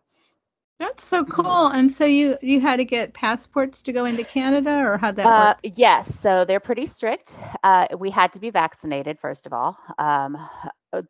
That's 0.79 1.03
so 1.05 1.23
cool. 1.25 1.67
And 1.67 1.91
so 1.91 2.05
you 2.05 2.37
you 2.41 2.59
had 2.61 2.77
to 2.77 2.85
get 2.85 3.13
passports 3.13 3.81
to 3.83 3.93
go 3.93 4.05
into 4.05 4.23
Canada, 4.23 4.71
or 4.79 4.97
how'd 4.97 5.15
that 5.17 5.33
Uh, 5.33 5.35
work? 5.35 5.63
yes, 5.63 6.13
so 6.19 6.45
they're 6.45 6.59
pretty 6.59 6.85
strict. 6.85 7.35
Uh, 7.63 7.87
we 7.97 8.09
had 8.09 8.31
to 8.33 8.39
be 8.39 8.49
vaccinated, 8.49 9.19
first 9.19 9.45
of 9.45 9.53
all. 9.53 9.77
Um, 9.97 10.37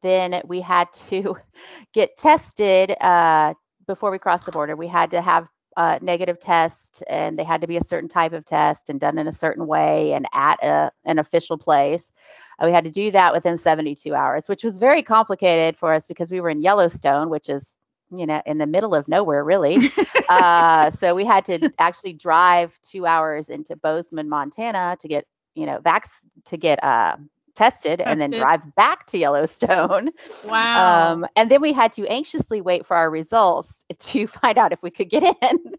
then 0.01 0.41
we 0.47 0.61
had 0.61 0.91
to 1.09 1.37
get 1.93 2.17
tested 2.17 2.91
uh, 3.01 3.53
before 3.87 4.11
we 4.11 4.17
crossed 4.17 4.45
the 4.45 4.51
border. 4.51 4.75
We 4.75 4.87
had 4.87 5.11
to 5.11 5.21
have 5.21 5.47
a 5.77 5.99
negative 6.01 6.39
test, 6.39 7.03
and 7.07 7.37
they 7.37 7.43
had 7.43 7.61
to 7.61 7.67
be 7.67 7.77
a 7.77 7.83
certain 7.83 8.09
type 8.09 8.33
of 8.33 8.45
test 8.45 8.89
and 8.89 8.99
done 8.99 9.17
in 9.17 9.27
a 9.27 9.33
certain 9.33 9.67
way 9.67 10.13
and 10.13 10.27
at 10.33 10.61
a, 10.63 10.91
an 11.05 11.19
official 11.19 11.57
place. 11.57 12.11
Uh, 12.59 12.65
we 12.65 12.71
had 12.71 12.83
to 12.83 12.91
do 12.91 13.11
that 13.11 13.33
within 13.33 13.57
72 13.57 14.13
hours, 14.13 14.47
which 14.47 14.63
was 14.63 14.77
very 14.77 15.01
complicated 15.01 15.77
for 15.77 15.93
us 15.93 16.07
because 16.07 16.29
we 16.29 16.41
were 16.41 16.49
in 16.49 16.61
Yellowstone, 16.61 17.29
which 17.29 17.49
is 17.49 17.77
you 18.11 18.25
know 18.25 18.41
in 18.45 18.57
the 18.57 18.65
middle 18.65 18.95
of 18.95 19.07
nowhere 19.07 19.43
really 19.43 19.77
uh, 20.29 20.89
so 20.89 21.13
we 21.13 21.23
had 21.23 21.45
to 21.45 21.71
actually 21.77 22.11
drive 22.11 22.71
two 22.81 23.05
hours 23.05 23.49
into 23.49 23.75
Bozeman, 23.75 24.27
Montana, 24.27 24.97
to 24.99 25.07
get 25.07 25.25
you 25.53 25.65
know 25.65 25.79
vax 25.79 26.07
to 26.45 26.57
get 26.57 26.83
uh, 26.83 27.17
tested, 27.55 27.99
and 27.99 28.21
then 28.21 28.31
drive 28.31 28.61
back 28.75 29.05
to 29.07 29.17
Yellowstone. 29.17 30.09
wow. 30.45 31.11
Um, 31.11 31.27
and 31.35 31.51
then 31.51 31.61
we 31.61 31.73
had 31.73 31.91
to 31.93 32.07
anxiously 32.07 32.61
wait 32.61 32.85
for 32.85 32.95
our 32.95 33.09
results 33.09 33.78
to 33.99 34.27
find 34.27 34.57
out 34.57 34.71
if 34.73 34.81
we 34.81 34.89
could 34.91 35.09
get 35.09 35.23
in. 35.23 35.75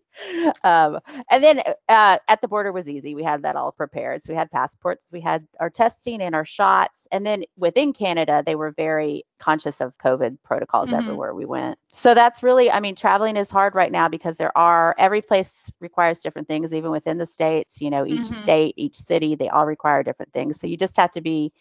um, 0.65 0.99
and 1.31 1.43
then 1.43 1.61
uh, 1.89 2.19
at 2.29 2.41
the 2.41 2.49
border 2.49 2.73
was 2.73 2.89
easy. 2.89 3.15
We 3.15 3.23
had 3.23 3.43
that 3.43 3.57
all 3.57 3.73
prepared. 3.73 4.23
So 4.23 4.33
we 4.33 4.37
had 4.37 4.51
passports, 4.51 5.09
we 5.13 5.21
had 5.21 5.47
our 5.61 5.71
testing 5.71 6.21
and 6.23 6.35
our 6.35 6.45
shots. 6.45 7.07
And 7.13 7.25
then 7.27 7.45
within 7.57 7.93
Canada, 7.93 8.43
they 8.45 8.55
were 8.55 8.73
very 8.73 9.25
conscious 9.39 9.81
of 9.81 9.97
COVID 9.99 10.39
protocols 10.45 10.93
Mhm. 10.93 10.93
everywhere 10.93 11.35
we 11.35 11.47
went. 11.47 11.79
So 11.93 12.15
that's 12.15 12.43
really, 12.43 12.71
I 12.71 12.81
mean, 12.81 12.95
traveling 12.95 13.37
is 13.37 13.51
hard 13.51 13.75
right 13.75 13.93
now 13.93 14.09
because 14.09 14.37
there 14.37 14.57
are, 14.57 14.95
every 14.99 15.21
place 15.23 15.71
requires 15.81 16.21
different 16.21 16.49
things, 16.49 16.73
even 16.75 16.91
within 16.91 17.19
the 17.19 17.27
states. 17.27 17.81
You 17.81 17.91
know, 17.91 18.07
each 18.07 18.27
Mhm. 18.27 18.27
state, 18.27 18.75
each 18.77 18.97
city, 18.99 19.35
they 19.35 19.49
all 19.49 19.67
require 19.67 20.03
different 20.03 20.33
things. 20.33 20.59
So 20.61 20.67
you 20.67 20.77
just 20.77 20.97
have 20.97 21.13
to 21.13 21.21
be 21.21 21.53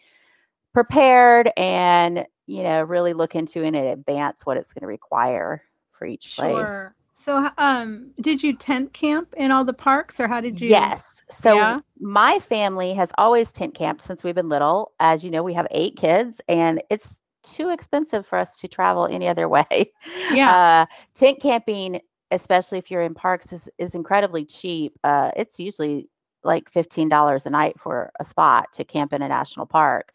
prepared 0.72 1.50
and 1.56 2.26
you 2.46 2.62
know 2.62 2.82
really 2.82 3.12
look 3.12 3.34
into 3.34 3.62
in 3.62 3.74
advance 3.74 4.44
what 4.46 4.56
it's 4.56 4.72
going 4.72 4.82
to 4.82 4.86
require 4.86 5.62
for 6.00 6.08
each 6.08 6.32
place 6.34 6.88
Sure. 6.88 6.96
So, 7.14 7.50
um, 7.58 8.12
did 8.20 8.42
you 8.42 8.56
tent 8.56 8.94
camp 8.94 9.34
in 9.36 9.52
all 9.52 9.64
the 9.64 9.74
parks, 9.74 10.20
or 10.20 10.28
how 10.28 10.40
did 10.40 10.60
you? 10.60 10.76
yes 10.76 11.22
so 11.30 11.54
Yeah? 11.54 11.80
my 12.00 12.38
family 12.40 12.94
has 12.94 13.12
always 13.18 13.52
tent 13.52 13.74
camped 13.74 14.02
since 14.02 14.24
we've 14.24 14.34
been 14.34 14.48
little 14.48 14.92
as 15.00 15.24
you 15.24 15.30
know 15.30 15.42
we 15.42 15.54
have 15.54 15.66
eight 15.70 15.96
kids 15.96 16.40
and 16.48 16.82
it's 16.90 17.20
too 17.42 17.70
expensive 17.70 18.26
for 18.26 18.38
us 18.38 18.58
to 18.58 18.68
travel 18.68 19.06
any 19.06 19.28
other 19.28 19.48
way 19.48 19.92
Yeah. 20.28 20.54
uh, 20.54 20.86
tent 21.14 21.40
camping 21.40 22.00
especially 22.32 22.78
if 22.78 22.90
you're 22.90 23.02
in 23.02 23.14
parks 23.14 23.52
is, 23.52 23.68
is 23.78 23.94
incredibly 23.94 24.44
cheap 24.44 24.98
uh, 25.04 25.30
it's 25.36 25.58
usually 25.58 26.08
like 26.44 26.70
$15 26.70 27.46
a 27.46 27.50
night 27.50 27.78
for 27.80 28.10
a 28.20 28.24
spot 28.24 28.72
to 28.72 28.84
camp 28.84 29.12
in 29.12 29.22
a 29.22 29.28
national 29.28 29.66
park 29.66 30.12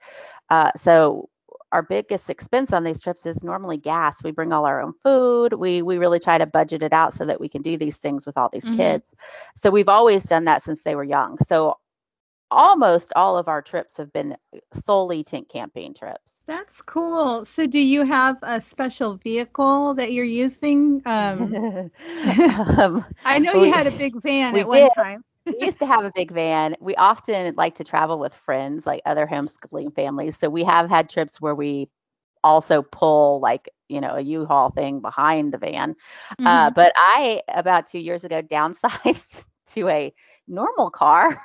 uh, 0.49 0.71
so 0.75 1.29
our 1.75 1.83
biggest 1.99 2.31
expense 2.31 2.73
on 2.73 2.83
these 2.83 3.01
trips 3.01 3.27
is 3.27 3.43
normally 3.43 3.77
gas 3.77 4.23
we 4.23 4.31
bring 4.31 4.53
all 4.53 4.65
our 4.65 4.81
own 4.81 4.93
food 5.03 5.53
we 5.53 5.81
we 5.81 5.97
really 5.97 6.19
try 6.19 6.37
to 6.39 6.47
budget 6.47 6.83
it 6.83 6.93
out 6.93 7.13
so 7.13 7.25
that 7.25 7.41
we 7.41 7.49
can 7.49 7.61
do 7.63 7.77
these 7.77 7.97
things 7.97 8.25
with 8.25 8.37
all 8.37 8.49
these 8.53 8.69
Mhm. 8.69 8.99
kids 8.99 9.15
so 9.55 9.69
we've 9.71 9.89
always 9.89 10.23
done 10.23 10.45
that 10.45 10.63
since 10.63 10.83
they 10.83 10.95
were 10.95 11.03
young 11.03 11.37
so 11.45 11.77
almost 12.51 13.13
all 13.15 13.37
of 13.37 13.47
our 13.49 13.61
trips 13.61 13.97
have 13.97 14.13
been 14.13 14.35
solely 14.73 15.23
tent 15.23 15.49
camping 15.49 15.93
trips. 15.93 16.45
That's 16.47 16.81
cool. 16.81 17.45
So, 17.45 17.67
do 17.67 17.79
you 17.79 18.05
have 18.05 18.37
a 18.43 18.61
special 18.61 19.15
vehicle 19.17 19.93
that 19.95 20.13
you're 20.13 20.25
using? 20.25 21.01
Um, 21.05 21.59
um, 22.79 23.05
I 23.25 23.39
know 23.39 23.53
you 23.53 23.71
had 23.73 23.87
a 23.87 23.91
big 23.91 24.21
van 24.21 24.55
at 24.57 24.67
one 24.67 24.87
did. 24.87 24.89
time. 24.89 25.23
We 25.45 25.55
used 25.59 25.79
to 25.79 25.85
have 25.85 26.05
a 26.05 26.11
big 26.13 26.31
van. 26.31 26.75
We 26.79 26.95
often 26.95 27.53
like 27.55 27.75
to 27.75 27.83
travel 27.83 28.19
with 28.19 28.33
friends, 28.33 28.85
like 28.85 29.01
other 29.05 29.27
homeschooling 29.27 29.93
families. 29.95 30.37
So 30.37 30.49
we 30.49 30.63
have 30.63 30.89
had 30.89 31.09
trips 31.09 31.39
where 31.41 31.55
we 31.55 31.89
also 32.43 32.83
pull 32.83 33.39
like 33.41 33.69
you 33.89 33.99
know 33.99 34.15
a 34.15 34.21
U-Haul 34.21 34.69
thing 34.71 35.01
behind 35.01 35.53
the 35.53 35.57
van. 35.57 35.95
Uh, 36.31 36.33
mm-hmm. 36.35 36.47
Uh, 36.47 36.69
but 36.71 36.93
I 36.95 37.41
about 37.49 37.87
two 37.87 37.99
years 37.99 38.23
ago 38.23 38.41
downsized 38.51 39.45
to 39.67 39.89
a 39.89 40.13
normal 40.47 40.91
car 40.91 41.43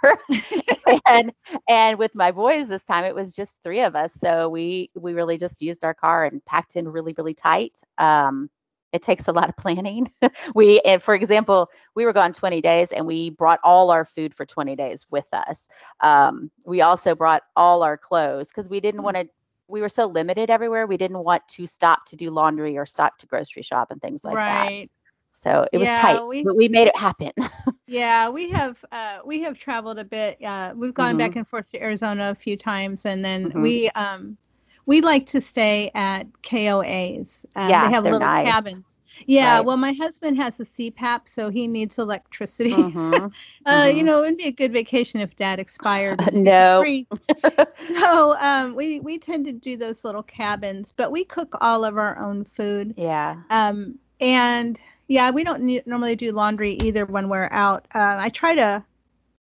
and 1.07 1.33
and 1.69 1.99
with 1.99 2.15
my 2.15 2.31
boys 2.31 2.69
this 2.69 2.85
time 2.85 3.05
it 3.05 3.15
was 3.15 3.33
just 3.33 3.63
three 3.65 3.81
of 3.81 3.97
us 3.97 4.13
so 4.23 4.49
we 4.49 4.91
we 4.95 5.15
really 5.15 5.39
just 5.39 5.63
used 5.63 5.85
our 5.85 5.95
car 5.95 6.27
and 6.27 6.45
packed 6.45 6.77
in 6.77 6.87
really 6.87 7.15
really 7.17 7.33
tight 7.33 7.81
um 7.97 8.51
it 8.93 9.03
takes 9.03 9.29
a 9.29 9.33
lot 9.33 9.49
of 9.49 9.57
planning 9.57 10.11
we 10.55 10.81
and 10.81 11.03
for 11.03 11.15
example 11.15 11.71
we 11.95 12.05
were 12.05 12.13
gone 12.13 12.33
20 12.33 12.61
days 12.61 12.91
and 12.93 13.07
we 13.07 13.31
brought 13.31 13.61
all 13.63 13.91
our 13.91 14.05
food 14.05 14.35
for 14.35 14.45
20 14.45 14.77
days 14.77 15.07
with 15.11 15.27
us 15.33 15.69
um, 16.01 16.51
we 16.65 16.81
also 16.81 17.15
brought 17.15 17.43
all 17.57 17.83
our 17.83 17.97
clothes 17.97 18.49
because 18.49 18.69
we 18.69 18.81
didn't 18.81 19.01
mm. 19.01 19.05
want 19.05 19.17
to 19.17 19.29
we 19.69 19.81
were 19.81 19.89
so 19.89 20.07
limited 20.07 20.51
everywhere 20.51 20.87
we 20.87 20.97
didn't 20.97 21.19
want 21.19 21.47
to 21.49 21.67
stop 21.67 22.05
to 22.07 22.17
do 22.17 22.31
laundry 22.31 22.77
or 22.77 22.87
stop 22.87 23.17
to 23.19 23.27
grocery 23.27 23.63
shop 23.63 23.91
and 23.91 24.01
things 24.01 24.25
like 24.25 24.35
right. 24.35 24.47
that 24.47 24.67
Right. 24.67 24.91
so 25.31 25.67
it 25.73 25.79
was 25.79 25.89
yeah, 25.89 25.99
tight, 26.01 26.27
we, 26.27 26.43
but 26.43 26.57
we 26.57 26.69
made 26.69 26.89
it 26.89 26.97
happen. 26.97 27.31
yeah, 27.87 28.29
we 28.29 28.51
have 28.51 28.85
uh, 28.91 29.19
we 29.25 29.41
have 29.43 29.57
traveled 29.57 29.99
a 30.01 30.05
bit. 30.05 30.43
Uh, 30.43 30.73
we've 30.75 30.93
gone 30.93 31.11
mm-hmm. 31.11 31.19
back 31.19 31.37
and 31.37 31.47
forth 31.47 31.71
to 31.71 31.81
Arizona 31.81 32.31
a 32.31 32.35
few 32.35 32.57
times, 32.57 33.07
and 33.07 33.25
then 33.25 33.51
mm-hmm. 33.51 33.63
we 33.63 33.91
um, 33.91 34.37
we 34.91 35.01
like 35.01 35.25
to 35.25 35.41
stay 35.41 35.89
at 35.95 36.27
KOAs. 36.43 37.45
Uh, 37.55 37.69
yeah, 37.71 37.87
they 37.87 37.95
have 37.95 38.03
little 38.03 38.19
nice. 38.19 38.51
cabins. 38.51 38.99
Yeah, 39.25 39.59
right. 39.59 39.65
well, 39.65 39.77
my 39.77 39.93
husband 39.93 40.37
has 40.39 40.59
a 40.59 40.65
CPAP, 40.65 41.29
so 41.29 41.49
he 41.49 41.69
needs 41.69 41.97
electricity. 42.01 42.73
Mm-hmm. 42.73 42.99
uh, 43.67 43.71
mm-hmm. 43.71 43.97
You 43.97 44.03
know, 44.03 44.25
it'd 44.25 44.37
be 44.37 44.47
a 44.47 44.51
good 44.51 44.73
vacation 44.73 45.21
if 45.21 45.37
Dad 45.37 45.61
expired. 45.61 46.35
no. 46.35 46.85
so 48.01 48.37
um, 48.41 48.75
we 48.75 48.99
we 48.99 49.17
tend 49.17 49.45
to 49.45 49.53
do 49.53 49.77
those 49.77 50.03
little 50.03 50.25
cabins, 50.25 50.93
but 50.97 51.13
we 51.13 51.25
cook 51.25 51.57
all 51.61 51.85
of 51.85 51.97
our 51.97 52.21
own 52.21 52.45
food. 52.45 52.93
Yeah. 52.97 53.37
Um, 53.49 53.97
and 54.21 54.81
yeah, 55.07 55.31
we 55.31 55.45
don't 55.45 55.87
normally 55.87 56.17
do 56.17 56.33
laundry 56.33 56.73
either 56.83 57.07
when 57.07 57.29
we're 57.29 57.49
out. 57.53 57.87
Uh, 57.95 58.17
I 58.19 58.29
try 58.29 58.57
to 58.57 58.85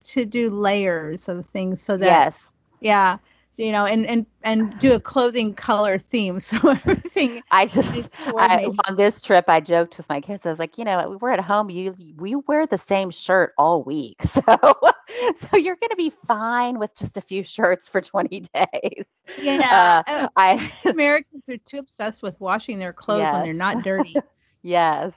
to 0.08 0.26
do 0.26 0.50
layers 0.50 1.26
of 1.26 1.46
things 1.46 1.80
so 1.80 1.96
that 1.96 2.04
yes, 2.04 2.52
yeah, 2.80 3.16
you 3.58 3.72
know, 3.72 3.84
and 3.84 4.06
and 4.06 4.26
and 4.42 4.78
do 4.78 4.92
a 4.92 5.00
clothing 5.00 5.52
color 5.52 5.98
theme 5.98 6.40
so 6.40 6.68
everything. 6.68 7.42
I 7.50 7.66
just 7.66 8.10
I, 8.26 8.70
on 8.86 8.96
this 8.96 9.20
trip 9.20 9.46
I 9.48 9.60
joked 9.60 9.96
with 9.98 10.08
my 10.08 10.20
kids. 10.20 10.46
I 10.46 10.50
was 10.50 10.58
like, 10.58 10.78
you 10.78 10.84
know, 10.84 11.18
we're 11.20 11.30
at 11.30 11.40
home. 11.40 11.68
You 11.68 11.94
we 12.16 12.36
wear 12.36 12.66
the 12.66 12.78
same 12.78 13.10
shirt 13.10 13.52
all 13.58 13.82
week, 13.82 14.22
so 14.22 14.42
so 14.42 15.56
you're 15.56 15.76
gonna 15.76 15.96
be 15.96 16.12
fine 16.26 16.78
with 16.78 16.94
just 16.94 17.16
a 17.16 17.20
few 17.20 17.42
shirts 17.42 17.88
for 17.88 18.00
20 18.00 18.40
days. 18.54 19.06
Yeah, 19.40 20.02
uh, 20.06 20.28
I 20.36 20.72
Americans 20.84 21.48
are 21.48 21.58
too 21.58 21.78
obsessed 21.78 22.22
with 22.22 22.40
washing 22.40 22.78
their 22.78 22.92
clothes 22.92 23.20
yes. 23.20 23.32
when 23.32 23.42
they're 23.42 23.54
not 23.54 23.82
dirty. 23.82 24.14
yes. 24.62 25.14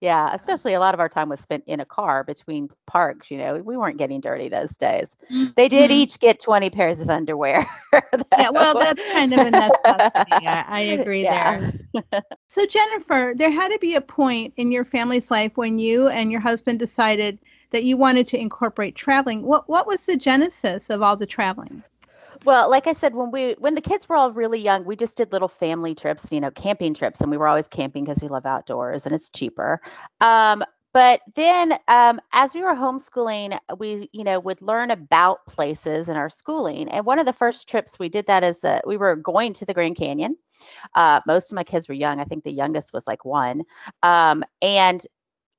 Yeah, 0.00 0.30
especially 0.34 0.74
a 0.74 0.80
lot 0.80 0.92
of 0.92 1.00
our 1.00 1.08
time 1.08 1.30
was 1.30 1.40
spent 1.40 1.64
in 1.66 1.80
a 1.80 1.86
car 1.86 2.22
between 2.22 2.68
parks. 2.86 3.30
You 3.30 3.38
know, 3.38 3.56
we 3.56 3.78
weren't 3.78 3.96
getting 3.96 4.20
dirty 4.20 4.50
those 4.50 4.76
days. 4.76 5.16
Mm-hmm. 5.32 5.52
They 5.56 5.68
did 5.70 5.90
each 5.90 6.20
get 6.20 6.38
20 6.38 6.68
pairs 6.68 7.00
of 7.00 7.08
underwear. 7.08 7.66
yeah, 8.38 8.50
well, 8.50 8.78
that's 8.78 9.02
kind 9.06 9.32
of 9.32 9.46
a 9.46 9.50
necessity. 9.50 10.46
I, 10.46 10.64
I 10.68 10.80
agree 10.80 11.22
yeah. 11.22 11.70
there. 12.02 12.22
so, 12.46 12.66
Jennifer, 12.66 13.32
there 13.34 13.50
had 13.50 13.68
to 13.68 13.78
be 13.78 13.94
a 13.94 14.02
point 14.02 14.52
in 14.58 14.70
your 14.70 14.84
family's 14.84 15.30
life 15.30 15.52
when 15.54 15.78
you 15.78 16.08
and 16.08 16.30
your 16.30 16.40
husband 16.40 16.78
decided 16.78 17.38
that 17.70 17.84
you 17.84 17.96
wanted 17.96 18.26
to 18.28 18.38
incorporate 18.38 18.96
traveling. 18.96 19.42
What 19.42 19.66
What 19.66 19.86
was 19.86 20.04
the 20.04 20.16
genesis 20.16 20.90
of 20.90 21.00
all 21.00 21.16
the 21.16 21.26
traveling? 21.26 21.82
Well, 22.46 22.70
like 22.70 22.86
I 22.86 22.92
said, 22.92 23.14
when 23.14 23.32
we 23.32 23.56
when 23.58 23.74
the 23.74 23.80
kids 23.80 24.08
were 24.08 24.16
all 24.16 24.32
really 24.32 24.60
young, 24.60 24.84
we 24.84 24.96
just 24.96 25.16
did 25.16 25.32
little 25.32 25.48
family 25.48 25.94
trips, 25.96 26.30
you 26.30 26.40
know, 26.40 26.52
camping 26.52 26.94
trips, 26.94 27.20
and 27.20 27.30
we 27.30 27.36
were 27.36 27.48
always 27.48 27.68
camping 27.68 28.04
because 28.04 28.22
we 28.22 28.28
love 28.28 28.46
outdoors 28.46 29.04
and 29.04 29.14
it's 29.14 29.30
cheaper. 29.30 29.80
Um, 30.20 30.64
but 30.94 31.20
then 31.34 31.74
um, 31.88 32.20
as 32.32 32.54
we 32.54 32.62
were 32.62 32.74
homeschooling, 32.74 33.58
we 33.78 34.08
you 34.12 34.24
know 34.24 34.40
would 34.40 34.62
learn 34.62 34.92
about 34.92 35.44
places 35.46 36.08
in 36.08 36.16
our 36.16 36.30
schooling. 36.30 36.88
And 36.88 37.04
one 37.04 37.18
of 37.18 37.26
the 37.26 37.32
first 37.32 37.68
trips 37.68 37.98
we 37.98 38.08
did 38.08 38.26
that 38.28 38.44
is 38.44 38.60
that 38.62 38.86
we 38.86 38.96
were 38.96 39.16
going 39.16 39.52
to 39.54 39.66
the 39.66 39.74
Grand 39.74 39.96
Canyon. 39.96 40.36
Uh, 40.94 41.20
most 41.26 41.52
of 41.52 41.56
my 41.56 41.64
kids 41.64 41.88
were 41.88 41.94
young. 41.94 42.20
I 42.20 42.24
think 42.24 42.44
the 42.44 42.52
youngest 42.52 42.92
was 42.92 43.06
like 43.08 43.24
one. 43.24 43.62
Um, 44.04 44.44
and 44.62 45.04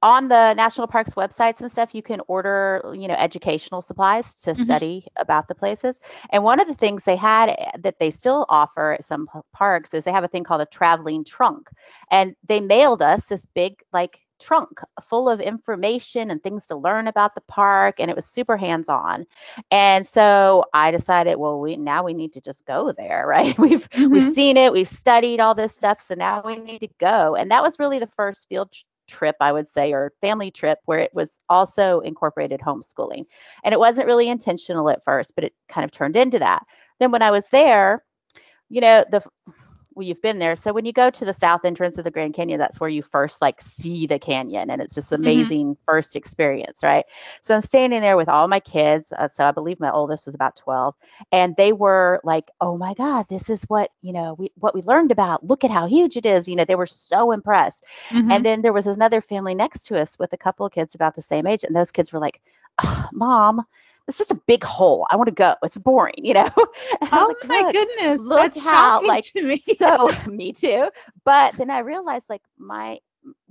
on 0.02 0.28
the 0.28 0.54
national 0.54 0.88
parks 0.88 1.12
websites 1.16 1.62
and 1.62 1.72
stuff 1.72 1.96
you 1.96 2.04
can 2.04 2.22
order 2.28 2.94
you 2.96 3.08
know 3.08 3.16
educational 3.16 3.82
supplies 3.82 4.34
to 4.36 4.52
mm-hmm. 4.52 4.64
study 4.64 5.08
about 5.18 5.48
the 5.48 5.56
places. 5.56 6.00
And 6.32 6.44
one 6.44 6.60
of 6.60 6.68
the 6.68 6.76
things 6.76 7.04
they 7.04 7.16
had 7.16 7.50
eh, 7.50 7.72
that 7.80 8.00
they 8.00 8.12
still 8.12 8.46
offer 8.50 8.94
at 8.94 9.04
some 9.04 9.28
parks 9.54 9.94
is 9.94 10.04
they 10.04 10.12
have 10.12 10.24
a 10.24 10.28
thing 10.28 10.44
called 10.44 10.62
a 10.62 10.68
traveling 10.68 11.24
trunk. 11.24 11.70
And 12.12 12.36
they 12.48 12.60
mailed 12.60 13.02
us 13.02 13.26
this 13.26 13.46
big 13.48 13.80
like 13.92 14.20
trunk 14.40 14.82
full 15.02 15.28
of 15.28 15.42
information 15.42 16.30
and 16.30 16.44
things 16.44 16.68
to 16.68 16.76
learn 16.76 17.08
about 17.08 17.34
the 17.34 17.42
park 17.48 17.96
and 18.00 18.12
it 18.12 18.16
was 18.16 18.28
super 18.28 18.56
hands 18.56 18.88
on 18.88 19.26
and 19.72 20.06
so 20.06 20.64
i 20.76 20.92
decided 20.92 21.38
well 21.38 21.60
we 21.60 21.76
now 21.76 22.04
we 22.04 22.14
need 22.14 22.32
to 22.32 22.40
just 22.40 22.64
go 22.68 22.92
there 22.92 23.26
right? 23.28 23.58
We've 23.58 23.90
mm-hmm. 23.90 24.12
we've 24.12 24.34
seen 24.34 24.58
it 24.58 24.72
we've 24.72 24.88
studied 24.88 25.40
all 25.40 25.56
this 25.56 25.76
stuff 25.76 26.02
so 26.02 26.14
now 26.16 26.42
we 26.46 26.58
need 26.58 26.80
to 26.80 26.90
go. 27.00 27.36
And 27.36 27.52
that 27.52 27.64
was 27.64 27.80
really 27.80 28.00
the 28.00 28.08
first 28.08 28.48
field 28.48 28.72
trip, 29.08 29.36
I 29.40 29.52
would 29.52 29.68
say, 29.68 29.94
or 29.94 30.14
family 30.22 30.52
trip 30.52 30.80
where 30.86 31.00
it 31.00 31.14
was 31.14 31.40
also 31.50 32.00
incorporated 32.02 32.60
homeschooling. 32.60 33.26
And 33.64 33.74
it 33.74 33.80
wasn't 33.80 34.08
really 34.08 34.30
intentional 34.30 34.90
at 34.90 35.04
first, 35.04 35.34
but 35.36 35.44
it 35.44 35.54
kind 35.70 35.86
of 35.86 35.92
turned 35.92 36.16
into 36.16 36.40
that. 36.40 36.64
Then 37.00 37.12
when 37.12 37.22
I 37.22 37.32
was 37.32 37.50
there, 37.50 38.04
you 38.70 38.82
know, 38.82 39.06
the 39.10 39.24
well, 39.98 40.06
you've 40.06 40.22
been 40.22 40.38
there. 40.38 40.56
So 40.56 40.74
when 40.74 40.86
you 40.86 40.94
go 40.94 41.10
to 41.10 41.26
the 41.26 41.34
south 41.34 41.66
entrance 41.66 41.98
of 41.98 42.04
the 42.04 42.12
Grand 42.12 42.36
Canyon, 42.36 42.60
that's 42.60 42.80
where 42.80 42.90
you 42.90 43.02
first 43.02 43.42
like 43.42 43.60
see 43.60 44.06
the 44.06 44.20
canyon, 44.20 44.70
and 44.70 44.80
it's 44.80 44.94
just 44.94 45.12
mm-hmm. 45.12 45.24
amazing 45.24 45.66
mm-hmm. 45.74 45.82
first 45.88 46.16
experience, 46.16 46.84
right? 46.84 47.04
So 47.42 47.56
I'm 47.56 47.62
standing 47.62 48.02
there 48.02 48.16
with 48.16 48.30
all 48.30 48.48
my 48.48 48.60
kids. 48.60 49.12
Uh, 49.12 49.28
so 49.28 49.44
I 49.46 49.52
believe 49.52 49.80
my 49.80 49.92
oldest 49.92 50.28
was 50.28 50.36
about 50.36 50.56
12, 50.56 50.94
and 51.32 51.56
they 51.56 51.74
were 51.74 52.22
like, 52.24 52.52
"Oh 52.62 52.78
my 52.78 52.94
God, 52.94 53.26
this 53.28 53.50
is 53.50 53.64
what 53.64 53.90
you 54.02 54.14
know 54.14 54.36
we 54.38 54.52
what 54.56 54.76
we 54.76 54.84
learned 54.84 55.12
about. 55.12 55.44
Look 55.44 55.64
at 55.64 55.72
how 55.72 55.88
huge 55.88 56.16
it 56.16 56.28
is." 56.28 56.48
You 56.48 56.56
know, 56.56 56.66
they 56.66 56.76
were 56.76 56.86
so 56.86 57.32
impressed. 57.32 57.84
Mm-hmm. 58.10 58.32
And 58.32 58.46
then 58.46 58.62
there 58.62 58.74
was 58.74 58.86
another 58.86 59.20
family 59.20 59.56
next 59.56 59.88
to 59.88 60.00
us 60.00 60.20
with 60.20 60.32
a 60.32 60.38
couple 60.38 60.66
of 60.66 60.74
kids 60.74 60.94
about 60.94 61.16
the 61.16 61.24
same 61.24 61.48
age, 61.48 61.64
and 61.64 61.76
those 61.76 61.92
kids 61.92 62.14
were 62.14 62.20
like, 62.20 62.40
"Mom." 63.12 63.66
It's 64.08 64.18
just 64.18 64.32
a 64.32 64.42
big 64.48 64.64
hole. 64.64 65.06
I 65.10 65.16
want 65.16 65.28
to 65.28 65.36
go. 65.36 65.56
It's 65.64 65.78
boring, 65.78 66.14
you 66.18 66.34
know. 66.34 66.50
oh 67.12 67.36
like, 67.42 67.50
my 67.50 67.72
goodness, 67.72 68.22
look 68.22 68.54
That's 68.54 68.64
how 68.64 69.06
like 69.06 69.26
to 69.26 69.44
me. 69.44 69.62
so 69.78 70.10
me 70.28 70.54
too. 70.54 70.90
But 71.26 71.58
then 71.58 71.70
I 71.70 71.80
realized 71.80 72.30
like 72.30 72.44
my 72.58 73.00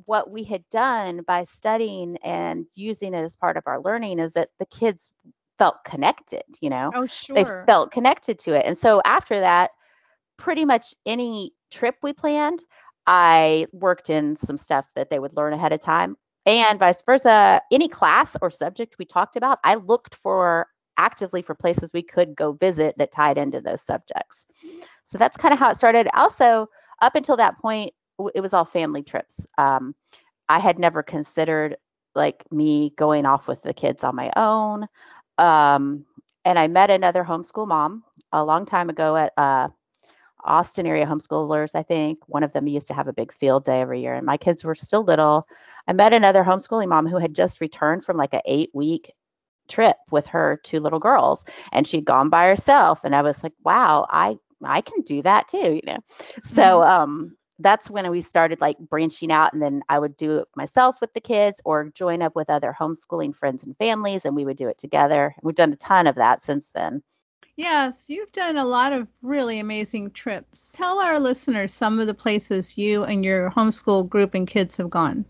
what 0.06 0.30
we 0.30 0.44
had 0.44 0.64
done 0.70 1.20
by 1.26 1.42
studying 1.44 2.16
and 2.24 2.66
using 2.74 3.12
it 3.12 3.22
as 3.22 3.36
part 3.36 3.58
of 3.58 3.64
our 3.66 3.80
learning 3.82 4.18
is 4.18 4.32
that 4.32 4.48
the 4.58 4.66
kids 4.66 5.10
felt 5.58 5.76
connected, 5.84 6.44
you 6.60 6.70
know. 6.70 6.90
Oh 6.94 7.06
sure. 7.06 7.34
They 7.34 7.44
felt 7.66 7.90
connected 7.90 8.38
to 8.40 8.54
it. 8.54 8.64
And 8.64 8.76
so 8.76 9.02
after 9.04 9.40
that, 9.40 9.72
pretty 10.38 10.64
much 10.64 10.94
any 11.04 11.52
trip 11.70 11.96
we 12.02 12.14
planned, 12.14 12.62
I 13.06 13.66
worked 13.72 14.08
in 14.08 14.36
some 14.36 14.56
stuff 14.56 14.86
that 14.94 15.10
they 15.10 15.18
would 15.18 15.36
learn 15.36 15.52
ahead 15.52 15.72
of 15.72 15.80
time 15.80 16.16
and 16.46 16.78
vice 16.78 17.02
versa 17.04 17.60
any 17.72 17.88
class 17.88 18.36
or 18.40 18.50
subject 18.50 18.96
we 18.98 19.04
talked 19.04 19.36
about 19.36 19.58
i 19.64 19.74
looked 19.74 20.14
for 20.16 20.66
actively 20.98 21.42
for 21.42 21.54
places 21.54 21.92
we 21.92 22.02
could 22.02 22.34
go 22.34 22.52
visit 22.52 22.96
that 22.98 23.12
tied 23.12 23.38
into 23.38 23.60
those 23.60 23.82
subjects. 23.82 24.46
So 25.04 25.18
that's 25.18 25.36
kind 25.36 25.52
of 25.52 25.60
how 25.60 25.70
it 25.70 25.76
started. 25.76 26.08
Also 26.14 26.68
up 27.02 27.14
until 27.14 27.36
that 27.36 27.58
point 27.58 27.92
it 28.34 28.40
was 28.40 28.54
all 28.54 28.64
family 28.64 29.02
trips. 29.02 29.46
Um, 29.58 29.94
i 30.48 30.58
had 30.58 30.78
never 30.78 31.02
considered 31.02 31.76
like 32.14 32.44
me 32.50 32.92
going 32.96 33.26
off 33.26 33.48
with 33.48 33.62
the 33.62 33.74
kids 33.74 34.04
on 34.04 34.16
my 34.16 34.30
own. 34.36 34.86
Um, 35.38 36.06
and 36.44 36.58
i 36.58 36.66
met 36.68 36.90
another 36.90 37.24
homeschool 37.24 37.68
mom 37.68 38.04
a 38.32 38.44
long 38.44 38.64
time 38.64 38.88
ago 38.88 39.16
at 39.16 39.32
uh, 39.36 39.68
Austin 40.46 40.86
area 40.86 41.06
homeschoolers, 41.06 41.74
I 41.74 41.82
think. 41.82 42.20
One 42.26 42.42
of 42.42 42.52
them 42.52 42.66
used 42.66 42.86
to 42.88 42.94
have 42.94 43.08
a 43.08 43.12
big 43.12 43.32
field 43.32 43.64
day 43.64 43.80
every 43.80 44.00
year, 44.00 44.14
and 44.14 44.26
my 44.26 44.36
kids 44.36 44.64
were 44.64 44.74
still 44.74 45.04
little. 45.04 45.46
I 45.86 45.92
met 45.92 46.12
another 46.12 46.44
homeschooling 46.44 46.88
mom 46.88 47.06
who 47.06 47.18
had 47.18 47.34
just 47.34 47.60
returned 47.60 48.04
from 48.04 48.16
like 48.16 48.34
an 48.34 48.42
eight 48.46 48.70
week 48.72 49.12
trip 49.68 49.96
with 50.10 50.26
her 50.26 50.60
two 50.62 50.80
little 50.80 50.98
girls, 50.98 51.44
and 51.72 51.86
she'd 51.86 52.04
gone 52.04 52.30
by 52.30 52.46
herself. 52.46 53.00
And 53.04 53.14
I 53.14 53.22
was 53.22 53.42
like, 53.42 53.54
wow, 53.64 54.06
I 54.10 54.38
I 54.64 54.80
can 54.80 55.02
do 55.02 55.22
that 55.22 55.48
too, 55.48 55.74
you 55.74 55.82
know. 55.84 55.98
So 56.42 56.62
mm-hmm. 56.62 56.90
um 56.90 57.36
that's 57.58 57.88
when 57.90 58.10
we 58.10 58.20
started 58.20 58.60
like 58.60 58.78
branching 58.78 59.32
out 59.32 59.52
and 59.52 59.62
then 59.62 59.82
I 59.88 59.98
would 59.98 60.16
do 60.16 60.38
it 60.38 60.48
myself 60.56 61.00
with 61.00 61.12
the 61.14 61.20
kids 61.20 61.60
or 61.64 61.90
join 61.94 62.20
up 62.20 62.36
with 62.36 62.50
other 62.50 62.76
homeschooling 62.78 63.34
friends 63.34 63.64
and 63.64 63.76
families 63.78 64.24
and 64.26 64.36
we 64.36 64.44
would 64.44 64.58
do 64.58 64.68
it 64.68 64.78
together. 64.78 65.34
We've 65.42 65.54
done 65.54 65.72
a 65.72 65.76
ton 65.76 66.06
of 66.06 66.16
that 66.16 66.42
since 66.42 66.68
then. 66.70 67.02
Yes, 67.56 68.04
you've 68.08 68.32
done 68.32 68.58
a 68.58 68.64
lot 68.64 68.92
of 68.92 69.08
really 69.22 69.60
amazing 69.60 70.10
trips. 70.10 70.72
Tell 70.74 70.98
our 70.98 71.18
listeners 71.18 71.72
some 71.72 71.98
of 71.98 72.06
the 72.06 72.14
places 72.14 72.76
you 72.76 73.04
and 73.04 73.24
your 73.24 73.50
homeschool 73.50 74.08
group 74.08 74.34
and 74.34 74.46
kids 74.46 74.76
have 74.76 74.90
gone. 74.90 75.24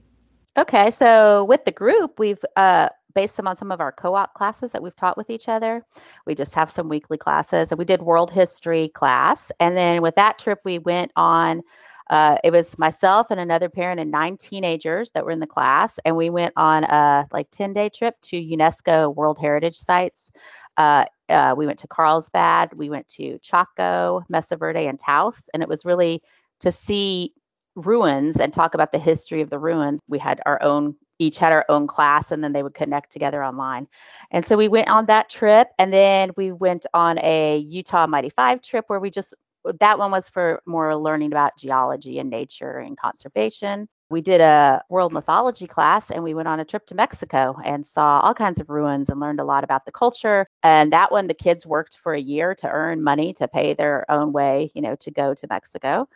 Okay, 0.59 0.90
so 0.90 1.45
with 1.45 1.64
the 1.64 1.71
group, 1.71 2.18
we've 2.18 2.45
uh, 2.56 2.88
based 3.14 3.37
them 3.37 3.47
on 3.47 3.54
some 3.54 3.71
of 3.71 3.80
our 3.80 3.92
co-op 3.92 4.35
classes 4.35 4.73
that 4.73 4.83
we've 4.83 4.97
taught 4.97 5.16
with 5.16 5.30
each 5.30 5.49
other. 5.49 5.85
We 6.26 6.35
just 6.35 6.54
have 6.54 6.71
some 6.71 6.88
weekly 6.88 7.16
classes, 7.16 7.71
and 7.71 7.78
we 7.78 7.85
did 7.85 8.02
world 8.02 8.30
history 8.33 8.88
class, 8.88 9.52
and 9.61 9.76
then 9.76 10.02
with 10.02 10.16
that 10.16 10.38
trip, 10.38 10.61
we 10.64 10.78
went 10.78 11.12
on. 11.14 11.62
Uh, 12.09 12.38
it 12.45 12.52
was 12.52 12.78
myself 12.78 13.26
and 13.30 13.40
another 13.40 13.68
parent 13.68 13.99
and 13.99 14.12
nine 14.12 14.37
teenagers 14.37 15.11
that 15.11 15.25
were 15.25 15.33
in 15.33 15.40
the 15.40 15.47
class, 15.47 15.99
and 16.04 16.16
we 16.16 16.30
went 16.30 16.52
on 16.56 16.85
a 16.85 17.26
like 17.33 17.49
10 17.50 17.73
day 17.73 17.88
trip 17.88 18.14
to 18.23 18.37
UNESCO 18.37 19.12
World 19.14 19.38
Heritage 19.38 19.76
sites. 19.76 20.30
Uh, 20.76 21.04
uh, 21.28 21.54
we 21.56 21.66
went 21.66 21.78
to 21.80 21.88
Carlsbad, 21.88 22.73
we 22.75 22.90
went 22.90 23.09
to 23.09 23.38
Chaco, 23.40 24.23
Mesa 24.28 24.56
Verde, 24.56 24.87
and 24.87 24.99
Taos, 24.99 25.49
and 25.52 25.62
it 25.62 25.68
was 25.68 25.85
really 25.85 26.23
to 26.61 26.71
see 26.71 27.33
ruins 27.75 28.37
and 28.38 28.52
talk 28.52 28.75
about 28.75 28.92
the 28.92 28.99
history 28.99 29.40
of 29.40 29.50
the 29.50 29.59
ruins. 29.59 30.00
We 30.09 30.18
had 30.18 30.40
our 30.47 30.62
own, 30.62 30.95
each 31.18 31.38
had 31.38 31.52
our 31.52 31.64
own 31.68 31.87
class, 31.87 32.30
and 32.30 32.42
then 32.42 32.52
they 32.52 32.62
would 32.62 32.75
connect 32.75 33.11
together 33.12 33.45
online. 33.45 33.88
And 34.30 34.45
so 34.45 34.56
we 34.56 34.68
went 34.68 34.88
on 34.88 35.06
that 35.06 35.28
trip, 35.28 35.68
and 35.78 35.92
then 35.92 36.30
we 36.37 36.52
went 36.52 36.87
on 36.95 37.18
a 37.23 37.59
Utah 37.59 38.06
Mighty 38.06 38.30
Five 38.30 38.62
trip 38.62 38.85
where 38.88 39.00
we 39.00 39.11
just 39.11 39.35
that 39.80 39.99
one 39.99 40.12
was 40.12 40.28
for 40.28 40.62
more 40.64 40.95
learning 40.97 41.33
about 41.33 41.59
geology 41.59 42.18
and 42.21 42.30
nature 42.30 42.78
and 42.78 42.97
conservation. 42.97 43.88
We 44.09 44.21
did 44.21 44.41
a 44.41 44.83
world 44.89 45.13
mythology 45.13 45.67
class 45.67 46.11
and 46.11 46.23
we 46.23 46.35
went 46.35 46.49
on 46.49 46.61
a 46.61 46.65
trip 46.65 46.87
to 46.87 46.95
Mexico 46.95 47.57
and 47.65 47.85
saw 47.87 48.21
all 48.21 48.35
kinds 48.35 48.61
of 48.61 48.71
ruins 48.71 49.09
and 49.09 49.19
learned 49.19 49.41
a 49.41 49.45
lot 49.45 49.65
about 49.65 49.85
the 49.85 49.93
culture. 49.93 50.47
And 50.63 50.93
that 50.93 51.11
one, 51.11 51.27
the 51.27 51.35
kids 51.35 51.67
worked 51.67 51.99
for 51.99 52.15
a 52.15 52.21
year 52.21 52.55
to 52.57 52.69
earn 52.69 53.03
money 53.03 53.33
to 53.35 53.49
pay 53.49 53.75
their 53.75 54.09
own 54.11 54.33
way, 54.33 54.71
you 54.75 54.83
know, 54.83 54.95
to 54.97 55.11
go 55.11 55.35
to 55.35 55.47
Mexico. 55.49 56.09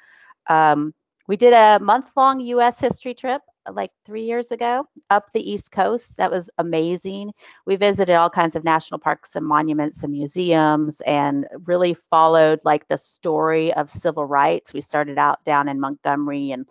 Um, 0.48 0.94
we 1.26 1.36
did 1.36 1.52
a 1.52 1.78
month 1.80 2.10
long 2.16 2.40
US 2.40 2.80
history 2.80 3.14
trip 3.14 3.42
uh, 3.66 3.72
like 3.72 3.90
three 4.06 4.24
years 4.24 4.50
ago 4.50 4.86
up 5.10 5.32
the 5.32 5.50
East 5.50 5.70
Coast. 5.70 6.16
That 6.16 6.30
was 6.30 6.50
amazing. 6.58 7.32
We 7.66 7.76
visited 7.76 8.14
all 8.14 8.30
kinds 8.30 8.56
of 8.56 8.64
national 8.64 9.00
parks 9.00 9.36
and 9.36 9.46
monuments 9.46 10.02
and 10.02 10.12
museums 10.12 11.00
and 11.02 11.46
really 11.66 11.94
followed 11.94 12.60
like 12.64 12.88
the 12.88 12.96
story 12.96 13.72
of 13.74 13.90
civil 13.90 14.26
rights. 14.26 14.74
We 14.74 14.80
started 14.80 15.18
out 15.18 15.44
down 15.44 15.68
in 15.68 15.80
Montgomery 15.80 16.52
and 16.52 16.66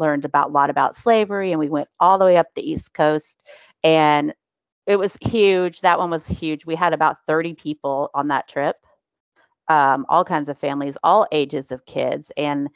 learned 0.00 0.24
about 0.24 0.48
a 0.48 0.52
lot 0.52 0.70
about 0.70 0.96
slavery 0.96 1.52
and 1.52 1.60
we 1.60 1.68
went 1.68 1.88
all 2.00 2.18
the 2.18 2.24
way 2.24 2.36
up 2.36 2.48
the 2.54 2.68
East 2.68 2.94
Coast 2.94 3.44
and 3.84 4.34
it 4.86 4.96
was 4.96 5.16
huge. 5.20 5.82
That 5.82 5.98
one 5.98 6.10
was 6.10 6.26
huge. 6.26 6.66
We 6.66 6.74
had 6.74 6.92
about 6.92 7.18
30 7.28 7.54
people 7.54 8.10
on 8.14 8.28
that 8.28 8.48
trip. 8.48 8.76
Um, 9.68 10.04
all 10.08 10.24
kinds 10.24 10.48
of 10.48 10.58
families, 10.58 10.96
all 11.04 11.28
ages 11.30 11.70
of 11.70 11.86
kids. 11.86 12.32
And 12.36 12.68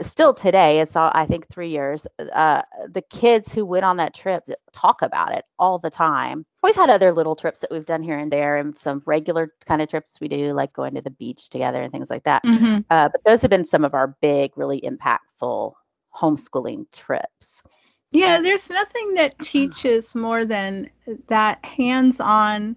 still 0.00 0.32
today 0.32 0.80
it's 0.80 0.96
all 0.96 1.10
i 1.14 1.26
think 1.26 1.46
three 1.48 1.68
years 1.68 2.06
uh, 2.34 2.62
the 2.88 3.02
kids 3.10 3.52
who 3.52 3.66
went 3.66 3.84
on 3.84 3.98
that 3.98 4.14
trip 4.14 4.42
talk 4.72 5.02
about 5.02 5.34
it 5.34 5.44
all 5.58 5.78
the 5.78 5.90
time 5.90 6.46
we've 6.62 6.74
had 6.74 6.88
other 6.88 7.12
little 7.12 7.36
trips 7.36 7.60
that 7.60 7.70
we've 7.70 7.84
done 7.84 8.02
here 8.02 8.18
and 8.18 8.32
there 8.32 8.56
and 8.56 8.76
some 8.78 9.02
regular 9.04 9.52
kind 9.66 9.82
of 9.82 9.88
trips 9.90 10.18
we 10.20 10.28
do 10.28 10.54
like 10.54 10.72
going 10.72 10.94
to 10.94 11.02
the 11.02 11.10
beach 11.10 11.50
together 11.50 11.82
and 11.82 11.92
things 11.92 12.08
like 12.08 12.24
that 12.24 12.42
mm-hmm. 12.44 12.78
uh, 12.88 13.08
but 13.10 13.22
those 13.26 13.42
have 13.42 13.50
been 13.50 13.66
some 13.66 13.84
of 13.84 13.92
our 13.92 14.16
big 14.22 14.50
really 14.56 14.80
impactful 14.80 15.74
homeschooling 16.14 16.86
trips 16.92 17.62
yeah 18.10 18.40
there's 18.40 18.68
nothing 18.70 19.14
that 19.14 19.38
teaches 19.40 20.14
more 20.14 20.44
than 20.44 20.88
that 21.28 21.64
hands-on 21.64 22.76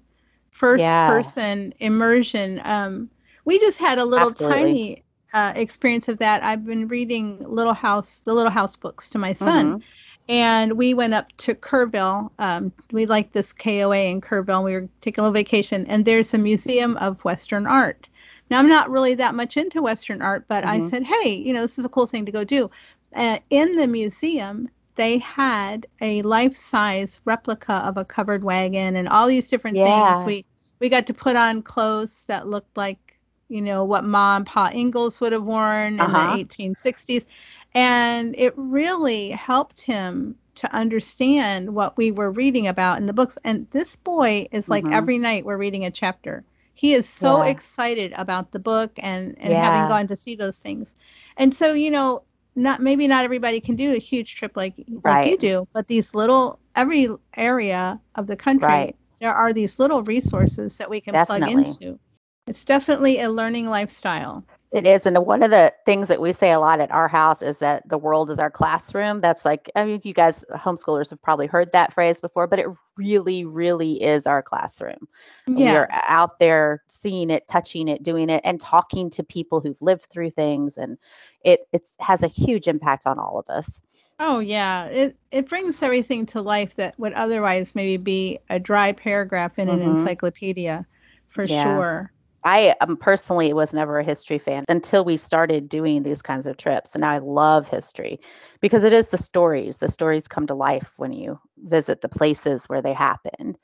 first 0.52 0.82
yeah. 0.82 1.08
person 1.08 1.74
immersion 1.80 2.62
um, 2.64 3.10
we 3.46 3.60
just 3.60 3.78
had 3.78 3.98
a 3.98 4.06
little 4.06 4.30
Absolutely. 4.30 4.58
tiny 4.58 5.06
uh, 5.36 5.52
experience 5.58 6.08
of 6.08 6.18
that, 6.20 6.44
I've 6.44 6.66
been 6.66 6.88
reading 6.88 7.38
Little 7.46 7.74
House, 7.74 8.22
the 8.24 8.34
Little 8.34 8.52
House 8.52 8.78
books 8.78 9.10
to 9.10 9.18
my 9.18 9.34
son. 9.34 9.66
Mm-hmm. 9.66 9.88
And 10.28 10.78
we 10.78 10.94
went 10.94 11.14
up 11.14 11.28
to 11.40 11.54
Kerrville. 11.54 12.32
Um, 12.40 12.72
we 12.94 13.06
like 13.06 13.34
this 13.34 13.52
KOA 13.52 14.06
in 14.06 14.22
Kerrville. 14.22 14.64
We 14.64 14.72
were 14.72 14.88
taking 15.02 15.22
a 15.22 15.24
little 15.24 15.34
vacation, 15.34 15.86
and 15.88 16.06
there's 16.06 16.34
a 16.34 16.38
museum 16.38 16.96
of 16.98 17.24
Western 17.26 17.68
art. 17.68 18.08
Now, 18.50 18.60
I'm 18.60 18.70
not 18.70 18.90
really 18.90 19.14
that 19.16 19.36
much 19.36 19.58
into 19.58 19.82
Western 19.82 20.22
art, 20.22 20.46
but 20.48 20.64
mm-hmm. 20.64 20.86
I 20.86 20.90
said, 20.90 21.04
hey, 21.04 21.36
you 21.36 21.54
know, 21.54 21.62
this 21.62 21.78
is 21.78 21.84
a 21.84 21.90
cool 21.90 22.08
thing 22.08 22.26
to 22.26 22.32
go 22.32 22.46
do. 22.46 22.72
Uh, 23.16 23.40
in 23.50 23.76
the 23.76 23.88
museum, 23.88 24.70
they 24.96 25.18
had 25.18 25.88
a 26.02 26.22
life-size 26.22 27.20
replica 27.26 27.74
of 27.74 27.98
a 27.98 28.06
covered 28.06 28.44
wagon 28.44 28.96
and 28.96 29.10
all 29.10 29.28
these 29.28 29.48
different 29.48 29.78
yeah. 29.78 30.16
things. 30.16 30.26
We 30.26 30.46
we 30.80 30.90
got 30.90 31.08
to 31.08 31.14
put 31.14 31.36
on 31.36 31.62
clothes 31.62 32.26
that 32.28 32.48
looked 32.48 32.76
like 32.76 33.00
you 33.48 33.62
know, 33.62 33.84
what 33.84 34.04
Ma 34.04 34.38
and 34.38 34.46
Pa 34.46 34.72
Ingalls 34.74 35.22
would 35.22 35.32
have 35.32 35.44
worn 35.44 36.00
uh-huh. 36.00 36.32
in 36.32 36.38
the 36.38 36.46
1860s. 36.46 37.26
And 37.74 38.36
it 38.38 38.54
really 38.56 39.32
helped 39.32 39.82
him 39.82 40.36
to 40.56 40.74
understand 40.74 41.76
what 41.76 41.98
we 41.98 42.12
were 42.12 42.32
reading 42.32 42.68
about 42.68 42.98
in 42.98 43.06
the 43.06 43.14
books. 43.14 43.38
And 43.44 43.68
this 43.72 43.96
boy 43.98 44.48
is 44.52 44.70
like 44.70 44.86
mm-hmm. 44.86 44.94
every 44.94 45.18
night 45.18 45.46
we're 45.46 45.58
reading 45.58 45.86
a 45.86 45.92
chapter. 45.92 46.44
He 46.74 46.94
is 46.94 47.08
so 47.08 47.44
yeah. 47.44 47.50
excited 47.50 48.14
about 48.16 48.52
the 48.52 48.60
book 48.60 48.92
and, 48.98 49.36
and 49.40 49.52
yeah. 49.52 49.64
having 49.64 49.90
gone 49.90 50.08
to 50.08 50.16
see 50.16 50.36
those 50.36 50.60
things. 50.60 50.96
And 51.38 51.54
so, 51.54 51.74
you 51.74 51.92
know, 51.92 52.24
not 52.56 52.82
maybe 52.82 53.08
not 53.08 53.26
everybody 53.26 53.60
can 53.60 53.76
do 53.76 53.94
a 53.94 54.00
huge 54.00 54.36
trip 54.36 54.54
like 54.56 54.76
right. 55.04 55.22
like 55.22 55.32
you 55.32 55.38
do, 55.38 55.68
but 55.74 55.88
these 55.88 56.16
little 56.16 56.60
every 56.76 57.10
area 57.36 58.00
of 58.16 58.28
the 58.28 58.36
country 58.36 58.68
right. 58.68 58.96
there 59.20 59.34
are 59.34 59.54
these 59.54 59.80
little 59.80 60.04
resources 60.04 60.78
that 60.78 60.90
we 60.90 61.02
can 61.02 61.14
Definitely. 61.14 61.54
plug 61.54 61.68
into. 61.68 62.00
It's 62.48 62.64
definitely 62.64 63.22
a 63.22 63.30
learning 63.30 63.68
lifestyle. 63.68 64.46
It 64.72 64.86
is. 64.86 65.06
And 65.06 65.18
one 65.26 65.42
of 65.42 65.52
the 65.52 65.74
things 65.86 66.10
that 66.10 66.20
we 66.20 66.34
say 66.34 66.52
a 66.52 66.60
lot 66.60 66.82
at 66.82 66.92
our 66.92 67.08
house 67.08 67.42
is 67.42 67.60
that 67.60 67.88
the 67.88 67.98
world 67.98 68.30
is 68.30 68.40
our 68.40 68.52
classroom. 68.52 69.20
That's 69.20 69.46
like, 69.46 69.70
I 69.76 69.86
mean, 69.86 70.02
you 70.04 70.14
guys, 70.14 70.44
homeschoolers, 70.54 71.12
have 71.12 71.22
probably 71.22 71.48
heard 71.48 71.72
that 71.72 71.94
phrase 71.94 72.20
before, 72.20 72.46
but 72.46 72.60
it 72.60 72.68
really, 72.98 73.46
really 73.46 74.04
is 74.04 74.28
our 74.28 74.42
classroom. 74.42 75.08
Yeah. 75.48 75.74
We're 75.74 75.88
out 75.92 76.40
there 76.40 76.84
seeing 76.88 77.30
it, 77.30 77.48
touching 77.48 77.88
it, 77.88 78.04
doing 78.04 78.30
it, 78.30 78.42
and 78.44 78.60
talking 78.60 79.10
to 79.12 79.24
people 79.24 79.62
who've 79.62 79.82
lived 79.82 80.08
through 80.08 80.32
things. 80.32 80.78
And 80.78 80.98
it 81.44 81.68
it's, 81.72 81.96
has 82.00 82.24
a 82.24 82.28
huge 82.28 82.68
impact 82.68 83.06
on 83.06 83.18
all 83.18 83.40
of 83.40 83.50
us. 83.50 83.82
Oh 84.18 84.40
yeah, 84.40 84.86
it 84.86 85.18
it 85.32 85.50
brings 85.50 85.82
everything 85.84 86.26
to 86.28 86.42
life 86.42 86.74
that 86.78 86.98
would 86.98 87.12
otherwise 87.14 87.76
maybe 87.76 87.98
be 87.98 88.40
a 88.50 88.58
dry 88.60 88.94
paragraph 88.94 89.60
in 89.60 89.68
mm-hmm. 89.68 89.82
an 89.82 89.90
encyclopedia, 89.90 90.86
for 91.28 91.44
yeah. 91.44 91.64
sure. 91.64 92.12
I 92.46 92.76
um, 92.82 92.98
personally 92.98 93.54
was 93.54 93.74
never 93.74 94.00
a 94.00 94.04
history 94.06 94.40
fan 94.40 94.66
until 94.70 95.04
we 95.04 95.18
started 95.18 95.68
doing 95.70 96.04
these 96.04 96.22
kinds 96.22 96.48
of 96.48 96.58
trips. 96.58 96.96
And 96.96 97.02
now 97.02 97.12
I 97.12 97.18
love 97.20 97.68
history 97.68 98.22
because 98.62 98.84
it 98.84 98.94
is 98.94 99.10
the 99.10 99.18
stories. 99.18 99.78
The 99.78 99.90
stories 99.90 100.28
come 100.28 100.48
to 100.48 100.56
life 100.56 100.92
when 100.98 101.14
you 101.14 101.40
visit 101.58 102.02
the 102.02 102.10
places 102.10 102.66
where 102.70 102.82
they 102.82 102.94
happened. 102.94 103.58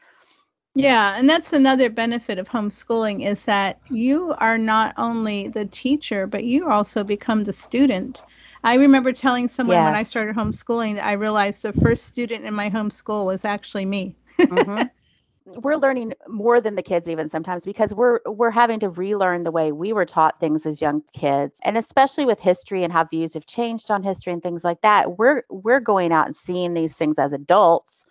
Yeah, 0.76 1.18
and 1.18 1.30
that's 1.30 1.54
another 1.54 1.90
benefit 1.90 2.40
of 2.40 2.48
homeschooling 2.50 3.26
is 3.26 3.46
that 3.46 3.80
you 3.90 4.34
are 4.40 4.58
not 4.58 4.94
only 4.98 5.48
the 5.50 5.66
teacher, 5.66 6.28
but 6.28 6.46
you 6.46 6.70
also 6.70 7.04
become 7.04 7.44
the 7.44 7.54
student. 7.54 8.24
I 8.64 8.76
remember 8.76 9.12
telling 9.12 9.48
someone 9.48 9.76
yes. 9.76 9.84
when 9.84 9.96
I 9.96 10.04
started 10.04 10.36
homeschooling 10.36 10.96
that 10.96 11.06
I 11.06 11.14
realized 11.14 11.64
the 11.64 11.74
first 11.74 12.06
student 12.06 12.46
in 12.46 12.54
my 12.54 12.70
homeschool 12.70 13.26
was 13.26 13.46
actually 13.46 13.86
me. 13.86 14.16
mm-hmm. 14.50 14.86
we're 15.46 15.76
learning 15.76 16.14
more 16.28 16.62
than 16.62 16.76
the 16.76 16.84
kids 16.84 17.10
even 17.10 17.28
sometimes 17.28 17.66
because 17.66 17.94
we're 17.94 18.20
we're 18.26 18.52
having 18.52 18.80
to 18.80 18.90
relearn 18.90 19.44
the 19.44 19.52
way 19.52 19.72
we 19.72 19.92
were 19.92 20.06
taught 20.06 20.40
things 20.40 20.66
as 20.66 20.82
young 20.82 21.02
kids 21.14 21.60
and 21.64 21.78
especially 21.78 22.26
with 22.26 22.40
history 22.40 22.84
and 22.84 22.94
how 22.94 23.04
views 23.04 23.34
have 23.34 23.46
changed 23.46 23.90
on 23.90 24.04
history 24.04 24.32
and 24.32 24.44
things 24.44 24.64
like 24.64 24.80
that 24.82 25.18
we're 25.18 25.44
we're 25.50 25.80
going 25.80 26.12
out 26.12 26.28
and 26.28 26.36
seeing 26.36 26.74
these 26.74 26.96
things 26.96 27.18
as 27.18 27.34
adults 27.34 28.06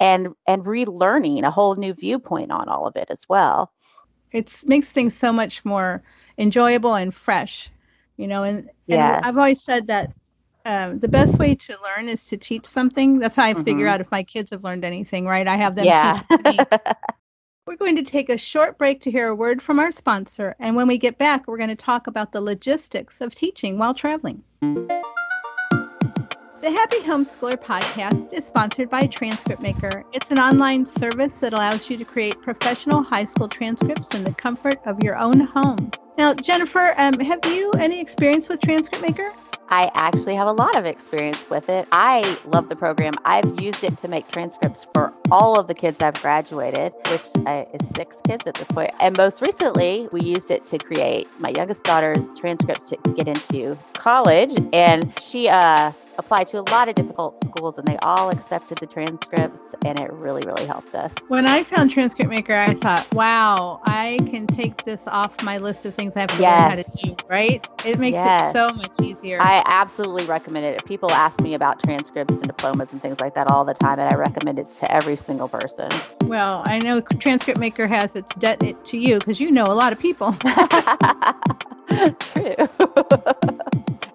and 0.00 0.28
and 0.46 0.64
relearning 0.64 1.44
a 1.44 1.50
whole 1.50 1.76
new 1.76 1.94
viewpoint 1.94 2.50
on 2.50 2.68
all 2.68 2.86
of 2.86 2.96
it 2.96 3.08
as 3.10 3.28
well 3.28 3.70
it 4.32 4.52
makes 4.66 4.92
things 4.92 5.16
so 5.16 5.32
much 5.32 5.64
more 5.64 6.02
enjoyable 6.38 6.94
and 6.94 7.14
fresh 7.14 7.70
you 8.16 8.26
know 8.26 8.42
and, 8.42 8.58
and 8.58 8.70
yes. 8.86 9.20
i've 9.24 9.38
always 9.38 9.62
said 9.62 9.86
that 9.86 10.12
um, 10.64 10.98
the 10.98 11.08
best 11.08 11.38
way 11.38 11.54
to 11.54 11.76
learn 11.82 12.08
is 12.08 12.24
to 12.26 12.36
teach 12.36 12.66
something. 12.66 13.18
That's 13.18 13.36
how 13.36 13.44
I 13.44 13.54
mm-hmm. 13.54 13.64
figure 13.64 13.86
out 13.86 14.00
if 14.00 14.10
my 14.10 14.22
kids 14.22 14.50
have 14.50 14.64
learned 14.64 14.84
anything, 14.84 15.26
right? 15.26 15.46
I 15.46 15.56
have 15.56 15.76
them 15.76 15.84
yeah. 15.86 16.22
teach 16.30 16.58
me. 16.58 16.58
We're 17.66 17.76
going 17.76 17.96
to 17.96 18.02
take 18.02 18.28
a 18.28 18.36
short 18.36 18.76
break 18.76 19.00
to 19.02 19.10
hear 19.10 19.28
a 19.28 19.34
word 19.36 19.62
from 19.62 19.78
our 19.78 19.92
sponsor, 19.92 20.56
and 20.58 20.74
when 20.74 20.88
we 20.88 20.98
get 20.98 21.16
back, 21.16 21.46
we're 21.46 21.58
going 21.58 21.68
to 21.68 21.76
talk 21.76 22.08
about 22.08 22.32
the 22.32 22.40
logistics 22.40 23.20
of 23.20 23.36
teaching 23.36 23.78
while 23.78 23.94
traveling. 23.94 24.42
The 26.62 26.70
Happy 26.70 26.98
Homeschooler 26.98 27.56
podcast 27.56 28.32
is 28.32 28.44
sponsored 28.44 28.90
by 28.90 29.06
Transcript 29.06 29.62
Maker. 29.62 30.04
It's 30.12 30.32
an 30.32 30.40
online 30.40 30.86
service 30.86 31.38
that 31.38 31.52
allows 31.52 31.88
you 31.88 31.96
to 31.96 32.04
create 32.04 32.40
professional 32.42 33.00
high 33.00 33.26
school 33.26 33.48
transcripts 33.48 34.12
in 34.12 34.24
the 34.24 34.34
comfort 34.34 34.80
of 34.84 35.00
your 35.00 35.16
own 35.16 35.38
home. 35.38 35.92
Now, 36.18 36.34
Jennifer, 36.34 36.94
um, 36.98 37.18
have 37.20 37.46
you 37.46 37.70
any 37.78 38.00
experience 38.00 38.48
with 38.48 38.60
Transcript 38.60 39.02
Maker? 39.02 39.32
I 39.72 39.90
actually 39.94 40.34
have 40.34 40.48
a 40.48 40.52
lot 40.52 40.76
of 40.76 40.84
experience 40.84 41.48
with 41.48 41.70
it. 41.70 41.88
I 41.92 42.36
love 42.44 42.68
the 42.68 42.76
program. 42.76 43.14
I've 43.24 43.58
used 43.58 43.82
it 43.82 43.96
to 43.98 44.06
make 44.06 44.28
transcripts 44.28 44.86
for 44.92 45.14
all 45.30 45.58
of 45.58 45.66
the 45.66 45.72
kids 45.72 46.02
I've 46.02 46.20
graduated, 46.20 46.92
which 47.10 47.22
uh, 47.46 47.64
is 47.72 47.88
six 47.96 48.18
kids 48.28 48.46
at 48.46 48.52
this 48.52 48.68
point. 48.68 48.90
And 49.00 49.16
most 49.16 49.40
recently, 49.40 50.10
we 50.12 50.20
used 50.20 50.50
it 50.50 50.66
to 50.66 50.76
create 50.76 51.26
my 51.38 51.48
youngest 51.56 51.84
daughter's 51.84 52.34
transcripts 52.34 52.90
to 52.90 52.98
get 53.14 53.28
into 53.28 53.78
college. 54.02 54.54
And 54.72 55.16
she, 55.20 55.48
uh, 55.48 55.92
applied 56.18 56.46
to 56.46 56.58
a 56.58 56.66
lot 56.70 56.88
of 56.88 56.94
difficult 56.94 57.38
schools 57.44 57.78
and 57.78 57.86
they 57.86 57.96
all 58.02 58.30
accepted 58.30 58.78
the 58.78 58.86
transcripts 58.86 59.74
and 59.84 59.98
it 59.98 60.12
really 60.12 60.42
really 60.46 60.66
helped 60.66 60.94
us 60.94 61.12
when 61.28 61.46
i 61.46 61.62
found 61.62 61.90
transcript 61.90 62.30
maker 62.30 62.54
i 62.54 62.74
thought 62.74 63.12
wow 63.14 63.80
i 63.86 64.18
can 64.30 64.46
take 64.46 64.84
this 64.84 65.06
off 65.06 65.40
my 65.42 65.58
list 65.58 65.84
of 65.84 65.94
things 65.94 66.16
i 66.16 66.20
have 66.20 66.30
to 66.30 66.40
yes. 66.40 66.60
learn 66.60 66.70
how 66.70 66.76
to 66.76 66.84
do 67.02 67.16
right 67.28 67.68
it 67.84 67.98
makes 67.98 68.14
yes. 68.14 68.50
it 68.50 68.52
so 68.52 68.68
much 68.74 68.92
easier 69.00 69.40
i 69.40 69.62
absolutely 69.66 70.24
recommend 70.26 70.64
it 70.64 70.84
people 70.84 71.10
ask 71.12 71.40
me 71.40 71.54
about 71.54 71.82
transcripts 71.82 72.34
and 72.34 72.46
diplomas 72.46 72.92
and 72.92 73.00
things 73.00 73.20
like 73.20 73.34
that 73.34 73.50
all 73.50 73.64
the 73.64 73.74
time 73.74 73.98
and 73.98 74.12
i 74.12 74.16
recommend 74.16 74.58
it 74.58 74.70
to 74.72 74.90
every 74.92 75.16
single 75.16 75.48
person 75.48 75.88
well 76.24 76.62
i 76.66 76.78
know 76.78 77.00
transcript 77.00 77.58
maker 77.58 77.86
has 77.86 78.14
its 78.16 78.34
debt 78.36 78.60
to 78.84 78.98
you 78.98 79.18
because 79.18 79.40
you 79.40 79.50
know 79.50 79.64
a 79.64 79.74
lot 79.74 79.92
of 79.92 79.98
people 79.98 80.32
true 82.18 82.54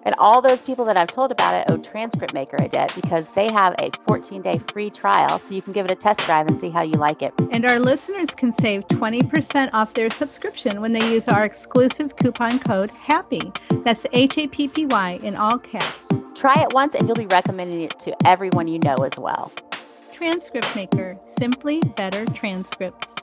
And 0.08 0.14
all 0.16 0.40
those 0.40 0.62
people 0.62 0.86
that 0.86 0.96
I've 0.96 1.12
told 1.12 1.30
about 1.30 1.52
it 1.52 1.70
owe 1.70 1.76
Transcript 1.76 2.32
Maker 2.32 2.56
a 2.60 2.66
debt 2.66 2.90
because 2.94 3.28
they 3.34 3.52
have 3.52 3.74
a 3.78 3.90
14 4.06 4.40
day 4.40 4.58
free 4.72 4.88
trial 4.88 5.38
so 5.38 5.52
you 5.52 5.60
can 5.60 5.74
give 5.74 5.84
it 5.84 5.90
a 5.90 5.94
test 5.94 6.20
drive 6.20 6.46
and 6.46 6.58
see 6.58 6.70
how 6.70 6.80
you 6.80 6.94
like 6.94 7.20
it. 7.20 7.34
And 7.52 7.66
our 7.66 7.78
listeners 7.78 8.28
can 8.28 8.54
save 8.54 8.88
20% 8.88 9.68
off 9.74 9.92
their 9.92 10.08
subscription 10.08 10.80
when 10.80 10.94
they 10.94 11.06
use 11.12 11.28
our 11.28 11.44
exclusive 11.44 12.16
coupon 12.16 12.58
code 12.58 12.90
HAPPY. 12.90 13.52
That's 13.84 14.06
H 14.14 14.38
A 14.38 14.46
P 14.46 14.68
P 14.68 14.86
Y 14.86 15.20
in 15.22 15.36
all 15.36 15.58
caps. 15.58 16.08
Try 16.34 16.54
it 16.62 16.72
once 16.72 16.94
and 16.94 17.06
you'll 17.06 17.14
be 17.14 17.26
recommending 17.26 17.82
it 17.82 18.00
to 18.00 18.16
everyone 18.26 18.66
you 18.66 18.78
know 18.78 18.94
as 18.94 19.18
well. 19.18 19.52
Transcript 20.14 20.74
Maker, 20.74 21.18
simply 21.22 21.82
better 21.98 22.24
transcripts. 22.24 23.14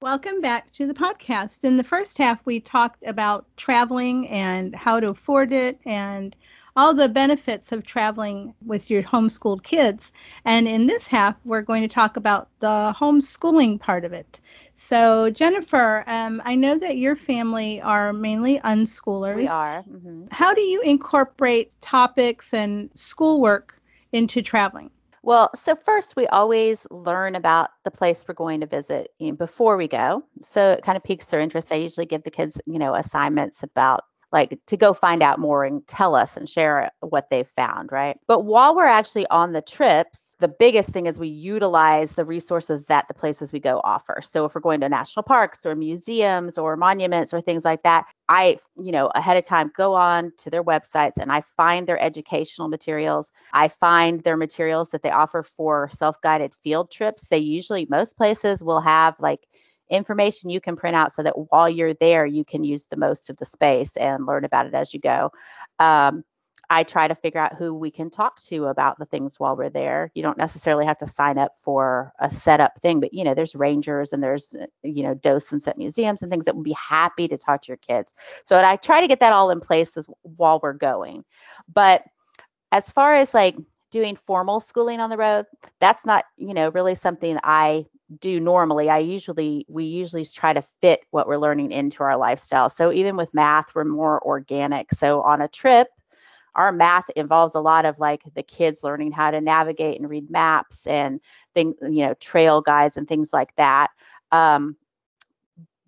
Welcome 0.00 0.40
back 0.40 0.70
to 0.74 0.86
the 0.86 0.94
podcast. 0.94 1.64
In 1.64 1.76
the 1.76 1.82
first 1.82 2.18
half, 2.18 2.40
we 2.44 2.60
talked 2.60 3.02
about 3.04 3.46
traveling 3.56 4.28
and 4.28 4.72
how 4.72 5.00
to 5.00 5.10
afford 5.10 5.50
it 5.50 5.80
and 5.84 6.36
all 6.76 6.94
the 6.94 7.08
benefits 7.08 7.72
of 7.72 7.84
traveling 7.84 8.54
with 8.64 8.90
your 8.90 9.02
homeschooled 9.02 9.64
kids. 9.64 10.12
And 10.44 10.68
in 10.68 10.86
this 10.86 11.08
half, 11.08 11.34
we're 11.44 11.62
going 11.62 11.82
to 11.82 11.88
talk 11.88 12.16
about 12.16 12.48
the 12.60 12.94
homeschooling 12.96 13.80
part 13.80 14.04
of 14.04 14.12
it. 14.12 14.38
So, 14.74 15.30
Jennifer, 15.30 16.04
um, 16.06 16.40
I 16.44 16.54
know 16.54 16.78
that 16.78 16.98
your 16.98 17.16
family 17.16 17.80
are 17.80 18.12
mainly 18.12 18.60
unschoolers. 18.60 19.34
We 19.34 19.48
are. 19.48 19.82
Mm-hmm. 19.82 20.26
How 20.30 20.54
do 20.54 20.60
you 20.60 20.80
incorporate 20.82 21.72
topics 21.80 22.54
and 22.54 22.88
schoolwork 22.94 23.80
into 24.12 24.42
traveling? 24.42 24.92
Well, 25.22 25.50
so 25.54 25.74
first 25.76 26.16
we 26.16 26.26
always 26.28 26.86
learn 26.90 27.34
about 27.34 27.70
the 27.84 27.90
place 27.90 28.24
we're 28.26 28.34
going 28.34 28.60
to 28.60 28.66
visit 28.66 29.10
you 29.18 29.30
know, 29.30 29.36
before 29.36 29.76
we 29.76 29.88
go. 29.88 30.22
So 30.42 30.72
it 30.72 30.84
kind 30.84 30.96
of 30.96 31.04
piques 31.04 31.26
their 31.26 31.40
interest. 31.40 31.72
I 31.72 31.76
usually 31.76 32.06
give 32.06 32.22
the 32.22 32.30
kids, 32.30 32.60
you 32.66 32.78
know, 32.78 32.94
assignments 32.94 33.62
about 33.62 34.04
like 34.30 34.58
to 34.66 34.76
go 34.76 34.92
find 34.92 35.22
out 35.22 35.38
more 35.38 35.64
and 35.64 35.86
tell 35.88 36.14
us 36.14 36.36
and 36.36 36.48
share 36.48 36.90
what 37.00 37.28
they've 37.30 37.48
found, 37.56 37.90
right? 37.90 38.18
But 38.26 38.40
while 38.40 38.76
we're 38.76 38.84
actually 38.86 39.26
on 39.28 39.52
the 39.52 39.62
trips, 39.62 40.27
the 40.40 40.48
biggest 40.48 40.90
thing 40.90 41.06
is 41.06 41.18
we 41.18 41.28
utilize 41.28 42.12
the 42.12 42.24
resources 42.24 42.86
that 42.86 43.08
the 43.08 43.14
places 43.14 43.52
we 43.52 43.58
go 43.58 43.80
offer. 43.82 44.20
So 44.22 44.44
if 44.44 44.54
we're 44.54 44.60
going 44.60 44.80
to 44.80 44.88
national 44.88 45.24
parks 45.24 45.66
or 45.66 45.74
museums 45.74 46.58
or 46.58 46.76
monuments 46.76 47.34
or 47.34 47.40
things 47.40 47.64
like 47.64 47.82
that, 47.82 48.06
I, 48.28 48.58
you 48.76 48.92
know, 48.92 49.10
ahead 49.16 49.36
of 49.36 49.44
time 49.44 49.72
go 49.76 49.94
on 49.94 50.32
to 50.38 50.50
their 50.50 50.62
websites 50.62 51.16
and 51.18 51.32
I 51.32 51.42
find 51.56 51.86
their 51.88 52.00
educational 52.00 52.68
materials. 52.68 53.32
I 53.52 53.68
find 53.68 54.22
their 54.22 54.36
materials 54.36 54.90
that 54.90 55.02
they 55.02 55.10
offer 55.10 55.42
for 55.42 55.88
self-guided 55.92 56.54
field 56.62 56.90
trips. 56.92 57.26
They 57.28 57.38
usually 57.38 57.86
most 57.90 58.16
places 58.16 58.62
will 58.62 58.80
have 58.80 59.16
like 59.18 59.40
information 59.90 60.50
you 60.50 60.60
can 60.60 60.76
print 60.76 60.94
out 60.94 61.12
so 61.12 61.22
that 61.22 61.34
while 61.50 61.68
you're 61.68 61.94
there 61.94 62.26
you 62.26 62.44
can 62.44 62.62
use 62.62 62.86
the 62.86 62.96
most 62.96 63.30
of 63.30 63.36
the 63.38 63.44
space 63.44 63.96
and 63.96 64.26
learn 64.26 64.44
about 64.44 64.66
it 64.66 64.74
as 64.74 64.94
you 64.94 65.00
go. 65.00 65.32
Um, 65.78 66.22
I 66.70 66.82
try 66.82 67.08
to 67.08 67.14
figure 67.14 67.40
out 67.40 67.56
who 67.56 67.74
we 67.74 67.90
can 67.90 68.10
talk 68.10 68.40
to 68.42 68.66
about 68.66 68.98
the 68.98 69.06
things 69.06 69.40
while 69.40 69.56
we're 69.56 69.70
there. 69.70 70.10
You 70.14 70.22
don't 70.22 70.36
necessarily 70.36 70.84
have 70.84 70.98
to 70.98 71.06
sign 71.06 71.38
up 71.38 71.52
for 71.62 72.12
a 72.20 72.28
setup 72.28 72.80
thing, 72.82 73.00
but 73.00 73.14
you 73.14 73.24
know, 73.24 73.34
there's 73.34 73.54
rangers 73.54 74.12
and 74.12 74.22
there's 74.22 74.54
uh, 74.54 74.66
you 74.82 75.02
know 75.02 75.14
docents 75.14 75.66
at 75.66 75.78
museums 75.78 76.20
and 76.20 76.30
things 76.30 76.44
that 76.44 76.54
would 76.54 76.64
be 76.64 76.76
happy 76.76 77.26
to 77.28 77.38
talk 77.38 77.62
to 77.62 77.68
your 77.68 77.78
kids. 77.78 78.14
So 78.44 78.58
I 78.62 78.76
try 78.76 79.00
to 79.00 79.08
get 79.08 79.20
that 79.20 79.32
all 79.32 79.50
in 79.50 79.60
place 79.60 79.96
as, 79.96 80.06
while 80.22 80.60
we're 80.62 80.74
going. 80.74 81.24
But 81.72 82.04
as 82.70 82.90
far 82.90 83.14
as 83.14 83.32
like 83.32 83.56
doing 83.90 84.16
formal 84.16 84.60
schooling 84.60 85.00
on 85.00 85.08
the 85.08 85.16
road, 85.16 85.46
that's 85.80 86.04
not 86.04 86.26
you 86.36 86.52
know 86.52 86.68
really 86.70 86.94
something 86.94 87.38
I 87.44 87.86
do 88.20 88.40
normally. 88.40 88.90
I 88.90 88.98
usually 88.98 89.64
we 89.68 89.84
usually 89.84 90.24
try 90.24 90.52
to 90.52 90.62
fit 90.82 91.00
what 91.12 91.26
we're 91.28 91.38
learning 91.38 91.72
into 91.72 92.02
our 92.02 92.18
lifestyle. 92.18 92.68
So 92.68 92.92
even 92.92 93.16
with 93.16 93.32
math, 93.32 93.74
we're 93.74 93.84
more 93.84 94.22
organic. 94.22 94.92
So 94.92 95.22
on 95.22 95.40
a 95.40 95.48
trip 95.48 95.88
our 96.58 96.72
math 96.72 97.08
involves 97.14 97.54
a 97.54 97.60
lot 97.60 97.86
of 97.86 97.98
like 98.00 98.22
the 98.34 98.42
kids 98.42 98.82
learning 98.82 99.12
how 99.12 99.30
to 99.30 99.40
navigate 99.40 99.98
and 99.98 100.10
read 100.10 100.28
maps 100.28 100.88
and 100.88 101.20
things, 101.54 101.76
you 101.80 102.04
know, 102.04 102.14
trail 102.14 102.60
guides 102.60 102.96
and 102.96 103.06
things 103.06 103.32
like 103.32 103.54
that. 103.54 103.90
Um, 104.32 104.76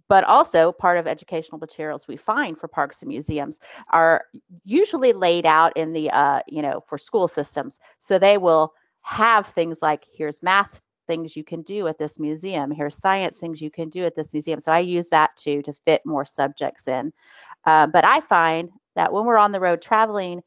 but 0.08 0.22
also 0.24 0.70
part 0.70 0.96
of 0.96 1.08
educational 1.08 1.58
materials 1.58 2.06
we 2.06 2.16
find 2.16 2.56
for 2.56 2.68
parks 2.68 3.02
and 3.02 3.08
museums 3.08 3.58
are 3.90 4.24
usually 4.64 5.12
laid 5.12 5.44
out 5.44 5.76
in 5.76 5.92
the, 5.92 6.08
uh, 6.10 6.40
you 6.46 6.62
know, 6.62 6.80
for 6.86 6.98
school 6.98 7.26
systems. 7.26 7.80
So 7.98 8.18
they 8.18 8.38
will 8.38 8.72
have 9.02 9.48
things 9.48 9.82
like 9.82 10.06
here's 10.12 10.40
math 10.40 10.80
things 11.08 11.34
you 11.34 11.42
can 11.42 11.62
do 11.62 11.88
at 11.88 11.98
this 11.98 12.20
museum. 12.20 12.70
Here's 12.70 12.94
science 12.94 13.38
things 13.38 13.60
you 13.60 13.70
can 13.72 13.88
do 13.88 14.04
at 14.04 14.14
this 14.14 14.32
museum. 14.32 14.60
So 14.60 14.70
I 14.70 14.78
use 14.78 15.08
that 15.08 15.36
too 15.36 15.62
to 15.62 15.72
fit 15.72 16.02
more 16.06 16.24
subjects 16.24 16.86
in. 16.86 17.12
Uh, 17.64 17.88
but 17.88 18.04
I 18.04 18.20
find 18.20 18.70
that 18.94 19.12
when 19.12 19.24
we're 19.24 19.36
on 19.36 19.52
the 19.52 19.60
road 19.60 19.82
traveling, 19.82 20.42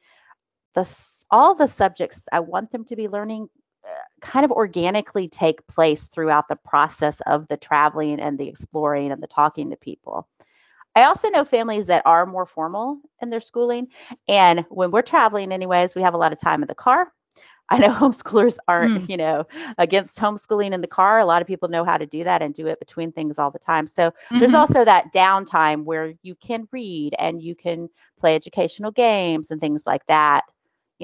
the 0.73 0.87
all 1.31 1.55
the 1.55 1.67
subjects 1.67 2.21
I 2.31 2.39
want 2.41 2.71
them 2.71 2.85
to 2.85 2.95
be 2.95 3.07
learning 3.07 3.49
uh, 3.85 3.91
kind 4.21 4.45
of 4.45 4.51
organically 4.51 5.27
take 5.27 5.65
place 5.67 6.03
throughout 6.03 6.47
the 6.47 6.55
process 6.55 7.21
of 7.25 7.47
the 7.47 7.57
traveling 7.57 8.19
and 8.19 8.37
the 8.37 8.47
exploring 8.47 9.11
and 9.11 9.21
the 9.21 9.27
talking 9.27 9.69
to 9.71 9.75
people. 9.75 10.27
I 10.95 11.03
also 11.03 11.29
know 11.29 11.43
families 11.43 11.87
that 11.87 12.03
are 12.05 12.25
more 12.25 12.45
formal 12.45 12.99
in 13.21 13.29
their 13.29 13.41
schooling. 13.41 13.87
And 14.27 14.63
when 14.69 14.91
we're 14.91 15.01
traveling, 15.01 15.51
anyways, 15.51 15.95
we 15.95 16.03
have 16.03 16.13
a 16.13 16.17
lot 16.17 16.31
of 16.31 16.39
time 16.39 16.61
in 16.61 16.67
the 16.67 16.75
car. 16.75 17.11
I 17.69 17.79
know 17.79 17.89
homeschoolers 17.93 18.57
aren't, 18.67 19.01
mm. 19.01 19.09
you 19.09 19.17
know, 19.17 19.45
against 19.79 20.19
homeschooling 20.19 20.71
in 20.71 20.81
the 20.81 20.87
car. 20.87 21.19
A 21.19 21.25
lot 21.25 21.41
of 21.41 21.47
people 21.47 21.67
know 21.67 21.83
how 21.83 21.97
to 21.97 22.05
do 22.05 22.23
that 22.23 22.41
and 22.41 22.53
do 22.53 22.67
it 22.67 22.79
between 22.79 23.11
things 23.11 23.39
all 23.39 23.49
the 23.49 23.59
time. 23.59 23.87
So 23.87 24.11
mm-hmm. 24.11 24.39
there's 24.39 24.53
also 24.53 24.85
that 24.85 25.11
downtime 25.11 25.83
where 25.83 26.13
you 26.21 26.35
can 26.35 26.67
read 26.71 27.15
and 27.17 27.41
you 27.41 27.55
can 27.55 27.89
play 28.19 28.35
educational 28.35 28.91
games 28.91 29.49
and 29.49 29.59
things 29.59 29.87
like 29.87 30.05
that 30.05 30.43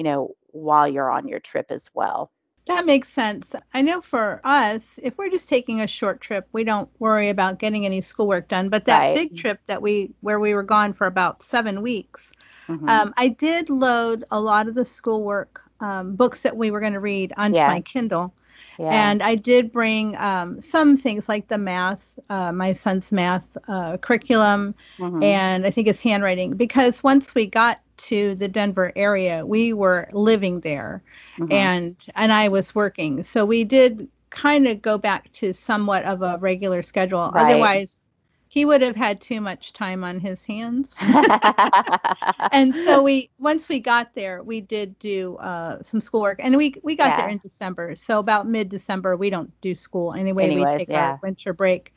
you 0.00 0.04
know, 0.04 0.34
while 0.52 0.88
you're 0.88 1.10
on 1.10 1.28
your 1.28 1.40
trip 1.40 1.66
as 1.68 1.90
well. 1.92 2.30
That 2.64 2.86
makes 2.86 3.10
sense. 3.10 3.52
I 3.74 3.82
know 3.82 4.00
for 4.00 4.40
us, 4.44 4.98
if 5.02 5.18
we're 5.18 5.28
just 5.28 5.46
taking 5.46 5.82
a 5.82 5.86
short 5.86 6.22
trip, 6.22 6.48
we 6.52 6.64
don't 6.64 6.88
worry 7.00 7.28
about 7.28 7.58
getting 7.58 7.84
any 7.84 8.00
schoolwork 8.00 8.48
done. 8.48 8.70
But 8.70 8.86
that 8.86 8.98
right. 9.00 9.14
big 9.14 9.36
trip 9.36 9.60
that 9.66 9.82
we 9.82 10.10
where 10.22 10.40
we 10.40 10.54
were 10.54 10.62
gone 10.62 10.94
for 10.94 11.06
about 11.06 11.42
seven 11.42 11.82
weeks, 11.82 12.32
mm-hmm. 12.66 12.88
um, 12.88 13.12
I 13.18 13.28
did 13.28 13.68
load 13.68 14.24
a 14.30 14.40
lot 14.40 14.68
of 14.68 14.74
the 14.74 14.86
schoolwork 14.86 15.60
um, 15.80 16.16
books 16.16 16.40
that 16.40 16.56
we 16.56 16.70
were 16.70 16.80
going 16.80 16.94
to 16.94 17.00
read 17.00 17.34
onto 17.36 17.58
yeah. 17.58 17.68
my 17.68 17.82
Kindle. 17.82 18.32
Yeah. 18.78 19.10
And 19.10 19.22
I 19.22 19.34
did 19.34 19.70
bring 19.70 20.16
um, 20.16 20.62
some 20.62 20.96
things 20.96 21.28
like 21.28 21.48
the 21.48 21.58
math, 21.58 22.18
uh, 22.30 22.52
my 22.52 22.72
son's 22.72 23.12
math 23.12 23.44
uh, 23.68 23.98
curriculum, 23.98 24.74
mm-hmm. 24.96 25.22
and 25.22 25.66
I 25.66 25.70
think 25.70 25.88
his 25.88 26.00
handwriting, 26.00 26.56
because 26.56 27.04
once 27.04 27.34
we 27.34 27.44
got 27.44 27.80
to 28.08 28.34
the 28.34 28.48
Denver 28.48 28.92
area, 28.96 29.44
we 29.44 29.72
were 29.72 30.08
living 30.12 30.60
there, 30.60 31.02
mm-hmm. 31.38 31.52
and 31.52 31.96
and 32.14 32.32
I 32.32 32.48
was 32.48 32.74
working, 32.74 33.22
so 33.22 33.44
we 33.44 33.64
did 33.64 34.08
kind 34.30 34.66
of 34.68 34.80
go 34.80 34.96
back 34.96 35.30
to 35.32 35.52
somewhat 35.52 36.04
of 36.04 36.22
a 36.22 36.38
regular 36.38 36.82
schedule. 36.82 37.30
Right. 37.34 37.50
Otherwise, 37.50 38.10
he 38.50 38.64
would 38.64 38.82
have 38.82 38.96
had 38.96 39.20
too 39.20 39.40
much 39.40 39.72
time 39.72 40.02
on 40.02 40.18
his 40.18 40.44
hands. 40.44 40.96
and 42.52 42.74
so 42.74 43.00
we 43.00 43.30
once 43.38 43.68
we 43.68 43.78
got 43.78 44.12
there, 44.16 44.42
we 44.42 44.60
did 44.60 44.98
do 44.98 45.36
uh, 45.36 45.80
some 45.82 46.00
schoolwork, 46.00 46.40
and 46.42 46.56
we 46.56 46.74
we 46.82 46.96
got 46.96 47.10
yeah. 47.10 47.16
there 47.18 47.28
in 47.28 47.38
December. 47.38 47.94
So 47.94 48.18
about 48.18 48.48
mid 48.48 48.68
December, 48.68 49.16
we 49.16 49.30
don't 49.30 49.52
do 49.60 49.72
school 49.72 50.14
anyway. 50.14 50.46
Anyways, 50.46 50.72
we 50.72 50.78
take 50.78 50.88
yeah. 50.88 51.10
our 51.10 51.20
winter 51.22 51.52
break, 51.52 51.94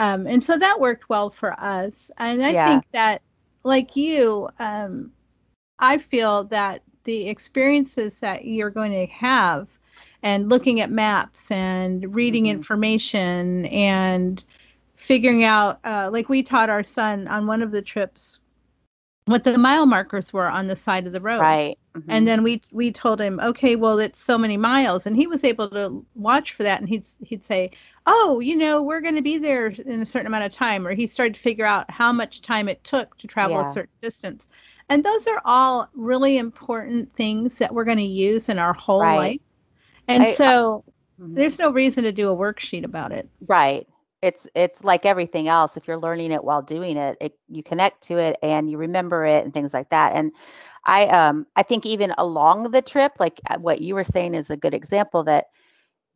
um, 0.00 0.26
and 0.26 0.42
so 0.42 0.56
that 0.56 0.80
worked 0.80 1.08
well 1.08 1.30
for 1.30 1.54
us. 1.60 2.10
And 2.18 2.44
I 2.44 2.50
yeah. 2.50 2.66
think 2.66 2.84
that, 2.90 3.22
like 3.62 3.94
you, 3.94 4.48
um, 4.58 5.12
I 5.82 5.98
feel 5.98 6.44
that 6.44 6.82
the 7.04 7.28
experiences 7.28 8.20
that 8.20 8.46
you're 8.46 8.70
going 8.70 8.92
to 8.92 9.12
have, 9.12 9.68
and 10.22 10.48
looking 10.48 10.80
at 10.80 10.90
maps 10.90 11.50
and 11.50 12.14
reading 12.14 12.44
mm-hmm. 12.44 12.52
information 12.52 13.66
and 13.66 14.42
figuring 14.94 15.42
out 15.42 15.80
uh, 15.84 16.08
like 16.12 16.28
we 16.28 16.44
taught 16.44 16.70
our 16.70 16.84
son 16.84 17.26
on 17.26 17.46
one 17.48 17.60
of 17.60 17.72
the 17.72 17.82
trips 17.82 18.38
what 19.26 19.44
the 19.44 19.56
mile 19.56 19.86
markers 19.86 20.32
were 20.32 20.50
on 20.50 20.66
the 20.66 20.74
side 20.74 21.06
of 21.06 21.12
the 21.12 21.20
road. 21.20 21.40
Right. 21.40 21.78
Mm-hmm. 21.94 22.10
And 22.10 22.26
then 22.26 22.42
we 22.42 22.62
we 22.72 22.90
told 22.90 23.20
him, 23.20 23.38
okay, 23.40 23.76
well 23.76 23.98
it's 23.98 24.20
so 24.20 24.38
many 24.38 24.56
miles, 24.56 25.06
and 25.06 25.16
he 25.16 25.26
was 25.26 25.44
able 25.44 25.68
to 25.70 26.04
watch 26.14 26.54
for 26.54 26.62
that, 26.62 26.80
and 26.80 26.88
he'd 26.88 27.06
he'd 27.22 27.44
say, 27.44 27.70
oh, 28.06 28.40
you 28.40 28.56
know, 28.56 28.82
we're 28.82 29.00
going 29.00 29.14
to 29.14 29.22
be 29.22 29.38
there 29.38 29.66
in 29.66 30.00
a 30.00 30.06
certain 30.06 30.26
amount 30.26 30.44
of 30.44 30.52
time, 30.52 30.86
or 30.86 30.94
he 30.94 31.06
started 31.06 31.34
to 31.34 31.40
figure 31.40 31.66
out 31.66 31.90
how 31.90 32.12
much 32.12 32.42
time 32.42 32.68
it 32.68 32.82
took 32.82 33.16
to 33.18 33.26
travel 33.26 33.56
yeah. 33.56 33.70
a 33.70 33.72
certain 33.72 33.94
distance. 34.00 34.48
And 34.92 35.04
those 35.04 35.26
are 35.26 35.40
all 35.44 35.88
really 35.94 36.38
important 36.38 37.14
things 37.14 37.56
that 37.58 37.72
we're 37.72 37.84
going 37.84 37.98
to 37.98 38.02
use 38.02 38.48
in 38.48 38.58
our 38.58 38.72
whole 38.72 39.00
right. 39.00 39.16
life. 39.16 39.40
And 40.08 40.24
I, 40.24 40.32
so 40.32 40.84
I, 40.86 41.22
mm-hmm. 41.22 41.34
there's 41.34 41.58
no 41.58 41.70
reason 41.70 42.04
to 42.04 42.12
do 42.12 42.30
a 42.30 42.36
worksheet 42.36 42.84
about 42.84 43.12
it. 43.12 43.28
Right 43.46 43.86
it's 44.22 44.46
it's 44.54 44.84
like 44.84 45.04
everything 45.04 45.48
else 45.48 45.76
if 45.76 45.86
you're 45.86 45.98
learning 45.98 46.32
it 46.32 46.42
while 46.42 46.62
doing 46.62 46.96
it, 46.96 47.18
it 47.20 47.36
you 47.48 47.62
connect 47.62 48.02
to 48.02 48.16
it 48.16 48.36
and 48.42 48.70
you 48.70 48.78
remember 48.78 49.26
it 49.26 49.44
and 49.44 49.52
things 49.52 49.74
like 49.74 49.90
that 49.90 50.12
and 50.14 50.32
i 50.84 51.06
um 51.08 51.44
i 51.56 51.62
think 51.62 51.84
even 51.84 52.14
along 52.16 52.70
the 52.70 52.80
trip 52.80 53.12
like 53.18 53.40
uh, 53.50 53.58
what 53.58 53.80
you 53.80 53.94
were 53.94 54.04
saying 54.04 54.34
is 54.34 54.48
a 54.48 54.56
good 54.56 54.74
example 54.74 55.24
that 55.24 55.46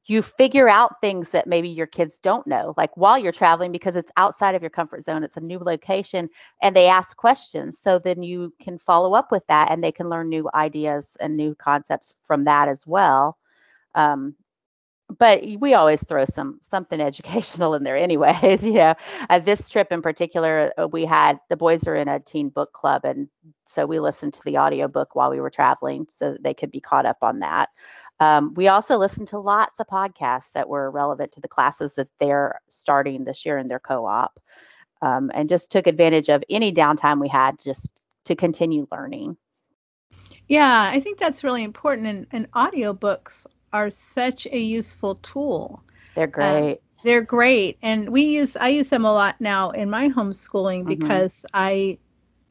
you 0.07 0.23
figure 0.23 0.69
out 0.69 1.01
things 1.01 1.31
that 1.31 1.47
maybe 1.47 1.69
your 1.69 1.87
kids 1.87 2.19
don't 2.19 2.47
know 2.47 2.75
like 2.77 2.97
while 2.97 3.19
you're 3.19 3.33
traveling 3.33 3.73
because 3.73 3.97
it's 3.97 4.13
outside 4.17 4.55
of 4.55 4.63
your 4.63 4.71
comfort 4.71 5.03
zone 5.05 5.25
it's 5.25 5.37
a 5.37 5.41
new 5.41 5.59
location 5.59 6.29
and 6.63 6.75
they 6.75 6.89
ask 6.89 7.17
questions. 7.17 7.79
So 7.79 7.99
then 7.99 8.23
you 8.23 8.53
can 8.61 8.79
follow 8.79 9.15
up 9.15 9.31
with 9.31 9.47
that 9.49 9.71
and 9.71 9.83
they 9.83 9.93
can 9.93 10.09
learn 10.09 10.29
new 10.29 10.49
ideas 10.55 11.17
and 11.21 11.37
new 11.37 11.55
concepts 11.55 12.15
from 12.25 12.45
that 12.45 12.69
as 12.69 12.87
well. 12.87 13.39
Um, 13.95 14.35
but 15.19 15.41
we 15.61 15.75
always 15.75 16.03
throw 16.05 16.25
some 16.25 16.59
something 16.61 17.01
educational 17.01 17.75
in 17.75 17.85
there 17.85 17.97
anyways 17.97 18.67
you 18.67 18.75
know. 18.75 18.95
Uh, 19.31 19.39
this 19.39 19.69
trip 19.69 19.93
in 19.93 20.03
particular 20.03 20.73
uh, 20.79 20.89
we 20.89 21.05
had 21.05 21.39
the 21.49 21.57
boys 21.57 21.87
are 21.87 21.95
in 21.95 22.09
a 22.09 22.19
teen 22.21 22.49
book 22.49 22.73
club 22.73 23.05
and 23.05 23.29
so 23.67 23.87
we 23.87 24.01
listened 24.01 24.35
to 24.35 24.43
the 24.45 24.59
audiobook 24.59 25.15
while 25.15 25.31
we 25.31 25.41
were 25.41 25.51
traveling 25.51 26.07
so 26.09 26.37
they 26.41 26.55
could 26.55 26.71
be 26.73 26.81
caught 26.81 27.07
up 27.07 27.19
on 27.23 27.39
that 27.41 27.69
um, 28.21 28.55
we 28.55 28.69
also 28.69 28.97
listened 28.97 29.29
to 29.29 29.39
lots 29.39 29.79
of 29.81 29.87
podcasts 29.87 30.53
that 30.53 30.69
were 30.69 30.91
relevant 30.91 31.33
to 31.33 31.41
the 31.41 31.49
classes 31.49 31.95
that 31.95 32.09
they're 32.19 32.61
starting 32.69 33.25
this 33.25 33.45
year 33.45 33.59
in 33.59 33.69
their 33.69 33.79
co-op 33.79 34.41
um, 35.03 35.31
and 35.35 35.49
just 35.49 35.71
took 35.71 35.87
advantage 35.87 36.29
of 36.29 36.43
any 36.49 36.73
downtime 36.73 37.21
we 37.21 37.29
had 37.29 37.59
just 37.59 37.91
to 38.25 38.35
continue 38.35 38.87
learning 38.91 39.37
yeah 40.49 40.91
i 40.93 40.99
think 40.99 41.19
that's 41.19 41.45
really 41.45 41.63
important 41.63 42.07
and, 42.07 42.27
and 42.33 42.51
audiobooks 42.53 43.47
are 43.77 43.91
such 43.91 44.47
a 44.47 44.59
useful 44.59 45.17
tool. 45.17 45.83
They're 46.15 46.25
um, 46.25 46.31
great. 46.31 46.73
Um, 46.73 46.79
they're 47.05 47.23
great, 47.23 47.79
and 47.83 48.09
we 48.09 48.23
use 48.23 48.57
I 48.57 48.69
use 48.69 48.89
them 48.89 49.05
a 49.05 49.13
lot 49.13 49.41
now 49.41 49.71
in 49.71 49.91
my 49.91 50.09
homeschooling 50.09 50.85
mm-hmm. 50.85 50.89
because 50.89 51.45
I 51.55 51.99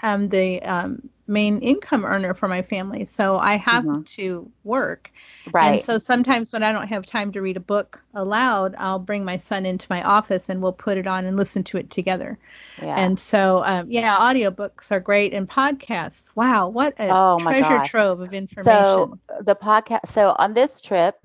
am 0.01 0.29
the 0.29 0.61
um, 0.61 1.09
main 1.27 1.59
income 1.59 2.05
earner 2.05 2.33
for 2.33 2.47
my 2.47 2.61
family, 2.61 3.05
so 3.05 3.37
I 3.37 3.57
have 3.57 3.83
mm-hmm. 3.83 4.01
to 4.03 4.51
work. 4.63 5.11
Right. 5.51 5.73
And 5.73 5.83
so 5.83 5.97
sometimes 5.97 6.51
when 6.51 6.63
I 6.63 6.71
don't 6.71 6.87
have 6.87 7.05
time 7.05 7.31
to 7.33 7.41
read 7.41 7.57
a 7.57 7.61
book 7.61 8.01
aloud, 8.13 8.75
I'll 8.77 8.99
bring 8.99 9.25
my 9.25 9.37
son 9.37 9.65
into 9.65 9.87
my 9.89 10.03
office 10.03 10.49
and 10.49 10.61
we'll 10.61 10.73
put 10.73 10.97
it 10.97 11.07
on 11.07 11.25
and 11.25 11.37
listen 11.37 11.63
to 11.65 11.77
it 11.77 11.89
together. 11.89 12.37
Yeah. 12.81 12.95
And 12.99 13.19
so, 13.19 13.63
um, 13.65 13.89
yeah, 13.89 14.17
audiobooks 14.17 14.91
are 14.91 14.99
great 14.99 15.33
and 15.33 15.49
podcasts. 15.49 16.29
Wow, 16.35 16.69
what 16.69 16.93
a 16.99 17.09
oh 17.09 17.39
treasure 17.39 17.83
trove 17.85 18.21
of 18.21 18.33
information. 18.33 18.63
So 18.65 19.19
the 19.41 19.55
podcast. 19.55 20.07
So 20.07 20.35
on 20.37 20.53
this 20.53 20.81
trip, 20.81 21.17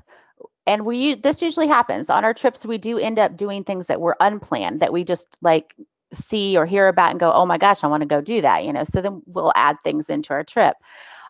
and 0.66 0.84
we 0.84 1.14
this 1.14 1.42
usually 1.42 1.68
happens 1.68 2.10
on 2.10 2.24
our 2.24 2.34
trips. 2.34 2.64
We 2.64 2.78
do 2.78 2.98
end 2.98 3.18
up 3.18 3.36
doing 3.36 3.64
things 3.64 3.88
that 3.88 4.00
were 4.00 4.16
unplanned 4.20 4.80
that 4.80 4.92
we 4.92 5.04
just 5.04 5.26
like 5.40 5.74
see 6.12 6.56
or 6.56 6.66
hear 6.66 6.88
about 6.88 7.10
and 7.10 7.20
go, 7.20 7.32
oh 7.32 7.46
my 7.46 7.58
gosh, 7.58 7.84
I 7.84 7.86
want 7.86 8.02
to 8.02 8.06
go 8.06 8.20
do 8.20 8.40
that, 8.42 8.64
you 8.64 8.72
know. 8.72 8.84
So 8.84 9.00
then 9.00 9.22
we'll 9.26 9.52
add 9.54 9.76
things 9.84 10.10
into 10.10 10.32
our 10.32 10.44
trip. 10.44 10.76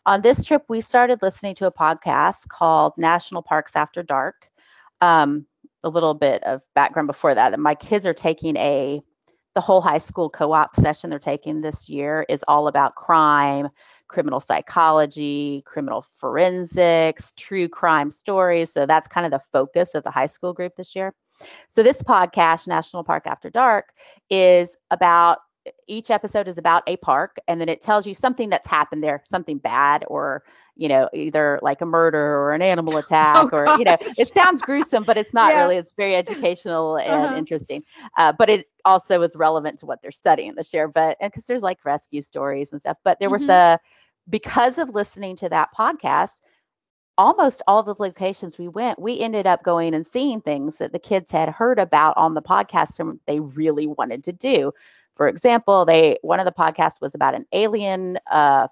On 0.06 0.22
this 0.22 0.44
trip, 0.44 0.64
we 0.68 0.80
started 0.80 1.22
listening 1.22 1.54
to 1.56 1.66
a 1.66 1.72
podcast 1.72 2.48
called 2.48 2.94
National 2.96 3.42
Parks 3.42 3.76
After 3.76 4.02
Dark. 4.02 4.50
Um, 5.00 5.46
a 5.82 5.88
little 5.88 6.14
bit 6.14 6.42
of 6.44 6.60
background 6.74 7.06
before 7.06 7.34
that, 7.34 7.50
that 7.50 7.60
my 7.60 7.74
kids 7.74 8.06
are 8.06 8.14
taking 8.14 8.56
a 8.56 9.00
the 9.54 9.60
whole 9.60 9.80
high 9.80 9.98
school 9.98 10.30
co-op 10.30 10.76
session 10.76 11.10
they're 11.10 11.18
taking 11.18 11.60
this 11.60 11.88
year 11.88 12.24
is 12.28 12.44
all 12.46 12.68
about 12.68 12.94
crime, 12.94 13.68
criminal 14.06 14.38
psychology, 14.38 15.62
criminal 15.66 16.04
forensics, 16.14 17.32
true 17.36 17.68
crime 17.68 18.10
stories. 18.10 18.72
So 18.72 18.86
that's 18.86 19.08
kind 19.08 19.26
of 19.26 19.32
the 19.32 19.44
focus 19.52 19.94
of 19.94 20.04
the 20.04 20.10
high 20.10 20.26
school 20.26 20.52
group 20.52 20.76
this 20.76 20.94
year. 20.94 21.14
So 21.68 21.83
this 21.83 22.03
podcast, 22.03 22.66
National 22.66 23.05
Park 23.05 23.24
After 23.26 23.50
Dark, 23.50 23.92
is 24.29 24.76
about 24.90 25.38
each 25.87 26.11
episode 26.11 26.48
is 26.48 26.59
about 26.59 26.83
a 26.87 26.96
park 26.96 27.37
and 27.46 27.61
then 27.61 27.68
it 27.68 27.81
tells 27.81 28.07
you 28.07 28.14
something 28.14 28.48
that's 28.48 28.66
happened 28.66 29.03
there 29.03 29.22
something 29.26 29.59
bad 29.59 30.05
or 30.09 30.42
you 30.74 30.88
know 30.88 31.09
either 31.12 31.59
like 31.62 31.83
a 31.83 31.87
murder 31.87 32.18
or 32.18 32.55
an 32.55 32.62
animal 32.62 32.94
oh, 32.96 32.98
attack 32.98 33.53
oh, 33.53 33.57
or 33.59 33.79
you 33.79 33.85
know 33.85 33.96
it 34.16 34.33
sounds 34.33 34.62
gruesome 34.62 35.05
but 35.05 35.18
it's 35.18 35.35
not 35.35 35.53
yeah. 35.53 35.62
really 35.62 35.76
it's 35.76 35.92
very 35.92 36.16
educational 36.16 36.96
and 36.96 37.12
uh-huh. 37.12 37.37
interesting 37.37 37.83
uh, 38.16 38.33
but 38.33 38.48
it 38.48 38.68
also 38.85 39.20
is 39.20 39.37
relevant 39.37 39.79
to 39.79 39.87
what 39.87 40.00
they're 40.00 40.11
studying 40.11 40.55
this 40.55 40.72
year 40.72 40.88
but 40.88 41.16
because 41.20 41.44
there's 41.44 41.62
like 41.62 41.85
rescue 41.85 42.22
stories 42.22 42.72
and 42.72 42.81
stuff 42.81 42.96
but 43.05 43.18
there 43.20 43.29
mm-hmm. 43.29 43.46
was 43.46 43.48
a 43.48 43.79
because 44.29 44.79
of 44.79 44.88
listening 44.90 45.37
to 45.37 45.48
that 45.48 45.68
podcast 45.76 46.40
almost 47.20 47.61
all 47.66 47.83
the 47.83 47.94
locations 47.98 48.56
we 48.56 48.66
went, 48.66 48.98
we 48.98 49.20
ended 49.20 49.46
up 49.46 49.62
going 49.62 49.94
and 49.94 50.06
seeing 50.06 50.40
things 50.40 50.78
that 50.78 50.90
the 50.92 50.98
kids 50.98 51.30
had 51.30 51.50
heard 51.50 51.78
about 51.78 52.16
on 52.16 52.33
the 52.33 52.40
podcast 52.40 52.98
and 52.98 53.20
they 53.26 53.40
really 53.40 53.87
wanted 53.87 54.24
to 54.24 54.33
do. 54.33 54.72
For 55.16 55.28
example, 55.28 55.85
they 55.85 56.18
one 56.22 56.40
of 56.40 56.46
the 56.46 56.52
podcasts 56.52 56.98
was 56.98 57.14
about 57.14 57.35
an 57.35 57.44
alien 57.52 58.18
uh, 58.30 58.68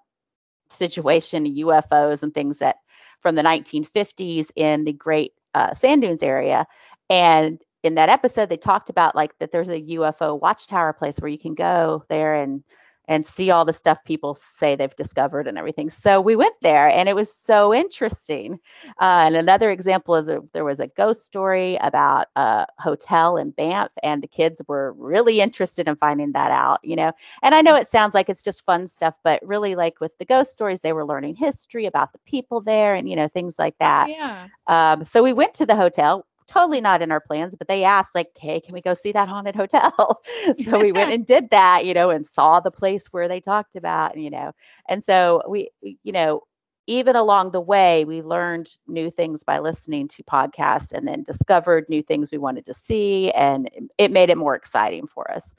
situation, 0.71 1.45
UFOs 1.45 2.23
and 2.23 2.33
things 2.33 2.59
that 2.59 2.77
from 3.21 3.35
the 3.35 3.43
1950s 3.43 4.51
in 4.57 4.85
the 4.85 4.95
Great 4.95 5.35
uh, 5.53 5.75
Sand 5.75 6.01
Dunes 6.01 6.23
area, 6.23 6.67
and 7.11 7.61
in 7.83 7.97
that 7.97 8.09
episode 8.09 8.49
they 8.49 8.57
talked 8.57 8.89
about 8.89 9.15
like 9.15 9.39
that 9.41 9.53
there's 9.53 9.69
a 9.69 9.83
UFO 9.83 10.41
watchtower 10.41 10.95
place 10.95 11.19
where 11.19 11.31
you 11.31 11.39
can 11.39 11.55
go 11.55 12.03
there 12.09 12.35
and 12.35 12.65
and 13.09 13.27
see 13.27 13.51
all 13.51 13.65
the 13.65 13.73
stuff 13.73 13.99
people 14.05 14.35
say 14.35 14.77
they've 14.77 14.95
discovered 14.95 15.49
and 15.49 15.59
everything. 15.59 15.91
So 15.91 16.21
we 16.21 16.37
went 16.37 16.55
there 16.63 16.89
and 16.89 17.09
it 17.09 17.17
was 17.17 17.33
so 17.33 17.75
interesting. 17.75 18.61
Uh, 19.01 19.25
and 19.27 19.35
another 19.35 19.71
example 19.71 20.15
is 20.15 20.29
a, 20.29 20.41
there 20.53 20.65
was 20.65 20.79
a 20.79 20.87
ghost 20.87 21.25
story 21.27 21.77
about 21.81 22.27
a 22.37 22.67
hotel 22.79 23.37
in 23.39 23.51
Banff, 23.51 23.91
and 24.03 24.23
the 24.23 24.29
kids 24.29 24.63
were 24.69 24.93
really 24.93 25.41
interested 25.41 25.89
in 25.89 25.97
finding 25.97 26.33
that 26.33 26.51
out, 26.51 26.81
you 26.85 26.95
know. 26.95 27.13
And 27.43 27.55
I 27.55 27.63
know 27.63 27.75
it 27.75 27.89
sounds 27.89 28.15
like 28.15 28.29
it's 28.29 28.43
just 28.43 28.65
fun 28.65 28.87
stuff, 28.87 29.17
but 29.25 29.41
really, 29.47 29.75
like 29.75 30.01
with 30.01 30.17
the 30.19 30.25
ghost 30.25 30.53
stories, 30.53 30.81
they 30.81 30.93
were 30.93 31.05
learning 31.05 31.35
history 31.35 31.87
about 31.87 32.13
the 32.13 32.19
people 32.27 32.61
there 32.61 32.95
and, 32.95 33.09
you 33.09 33.17
know, 33.17 33.29
things 33.29 33.59
like 33.59 33.77
that. 33.79 34.09
Yeah. 34.11 34.49
Um, 34.67 35.05
so 35.05 35.23
we 35.23 35.33
went 35.33 35.55
to 35.55 35.67
the 35.67 35.77
hotel 35.77 36.27
totally 36.49 36.81
not 36.81 37.03
in 37.03 37.13
our 37.13 37.21
plans, 37.21 37.55
but 37.55 37.69
they 37.69 37.85
asked, 37.85 38.15
like, 38.15 38.31
hey, 38.39 38.61
can 38.61 38.75
we 38.75 38.81
go 38.81 38.95
see 38.95 39.13
that 39.13 39.29
haunted 39.29 39.55
hotel? 39.55 40.23
so 40.65 40.81
we 40.81 40.93
went 40.93 41.13
and 41.13 41.27
did 41.27 41.51
that, 41.51 41.85
you 41.85 41.95
know, 41.95 42.11
and 42.11 42.27
saw 42.27 42.61
the 42.61 42.71
place 42.71 43.07
where 43.13 43.29
they 43.29 43.41
talked 43.41 43.77
about, 43.77 44.17
you 44.17 44.31
know. 44.31 44.53
And 44.89 45.03
so 45.05 45.43
we, 45.49 45.71
you 45.83 46.13
know, 46.13 46.43
even 46.87 47.17
along 47.17 47.51
the 47.53 47.61
way, 47.61 48.05
we 48.07 48.23
learned 48.23 48.71
new 48.87 49.11
things 49.11 49.45
by 49.45 49.59
listening 49.59 50.09
to 50.09 50.23
podcasts 50.25 50.93
and 50.93 51.07
then 51.07 51.23
discovered 51.23 51.85
new 51.91 52.03
things 52.03 52.31
we 52.33 52.39
wanted 52.39 52.65
to 52.67 52.75
see. 52.75 53.31
And 53.33 53.71
it 53.99 54.11
made 54.11 54.31
it 54.31 54.39
more 54.39 54.55
exciting 54.55 55.07
for 55.07 55.31
us. 55.31 55.55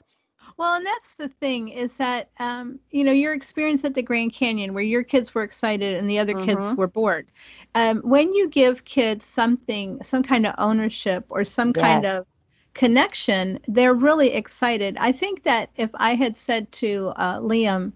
Well, 0.60 0.74
and 0.74 0.84
that's 0.84 1.14
the 1.14 1.28
thing 1.28 1.68
is 1.68 1.94
that 1.94 2.28
um, 2.38 2.80
you 2.90 3.02
know 3.02 3.12
your 3.12 3.32
experience 3.32 3.82
at 3.86 3.94
the 3.94 4.02
Grand 4.02 4.34
Canyon, 4.34 4.74
where 4.74 4.82
your 4.82 5.02
kids 5.02 5.34
were 5.34 5.42
excited 5.42 5.94
and 5.94 6.08
the 6.08 6.18
other 6.18 6.34
mm-hmm. 6.34 6.50
kids 6.50 6.74
were 6.74 6.86
bored. 6.86 7.28
Um, 7.74 8.00
when 8.00 8.34
you 8.34 8.46
give 8.50 8.84
kids 8.84 9.24
something, 9.24 10.02
some 10.02 10.22
kind 10.22 10.46
of 10.46 10.54
ownership 10.58 11.24
or 11.30 11.46
some 11.46 11.72
yes. 11.74 11.82
kind 11.82 12.04
of 12.04 12.26
connection, 12.74 13.58
they're 13.68 13.94
really 13.94 14.34
excited. 14.34 14.98
I 15.00 15.12
think 15.12 15.44
that 15.44 15.70
if 15.76 15.88
I 15.94 16.14
had 16.14 16.36
said 16.36 16.70
to 16.72 17.14
uh, 17.16 17.38
Liam, 17.38 17.92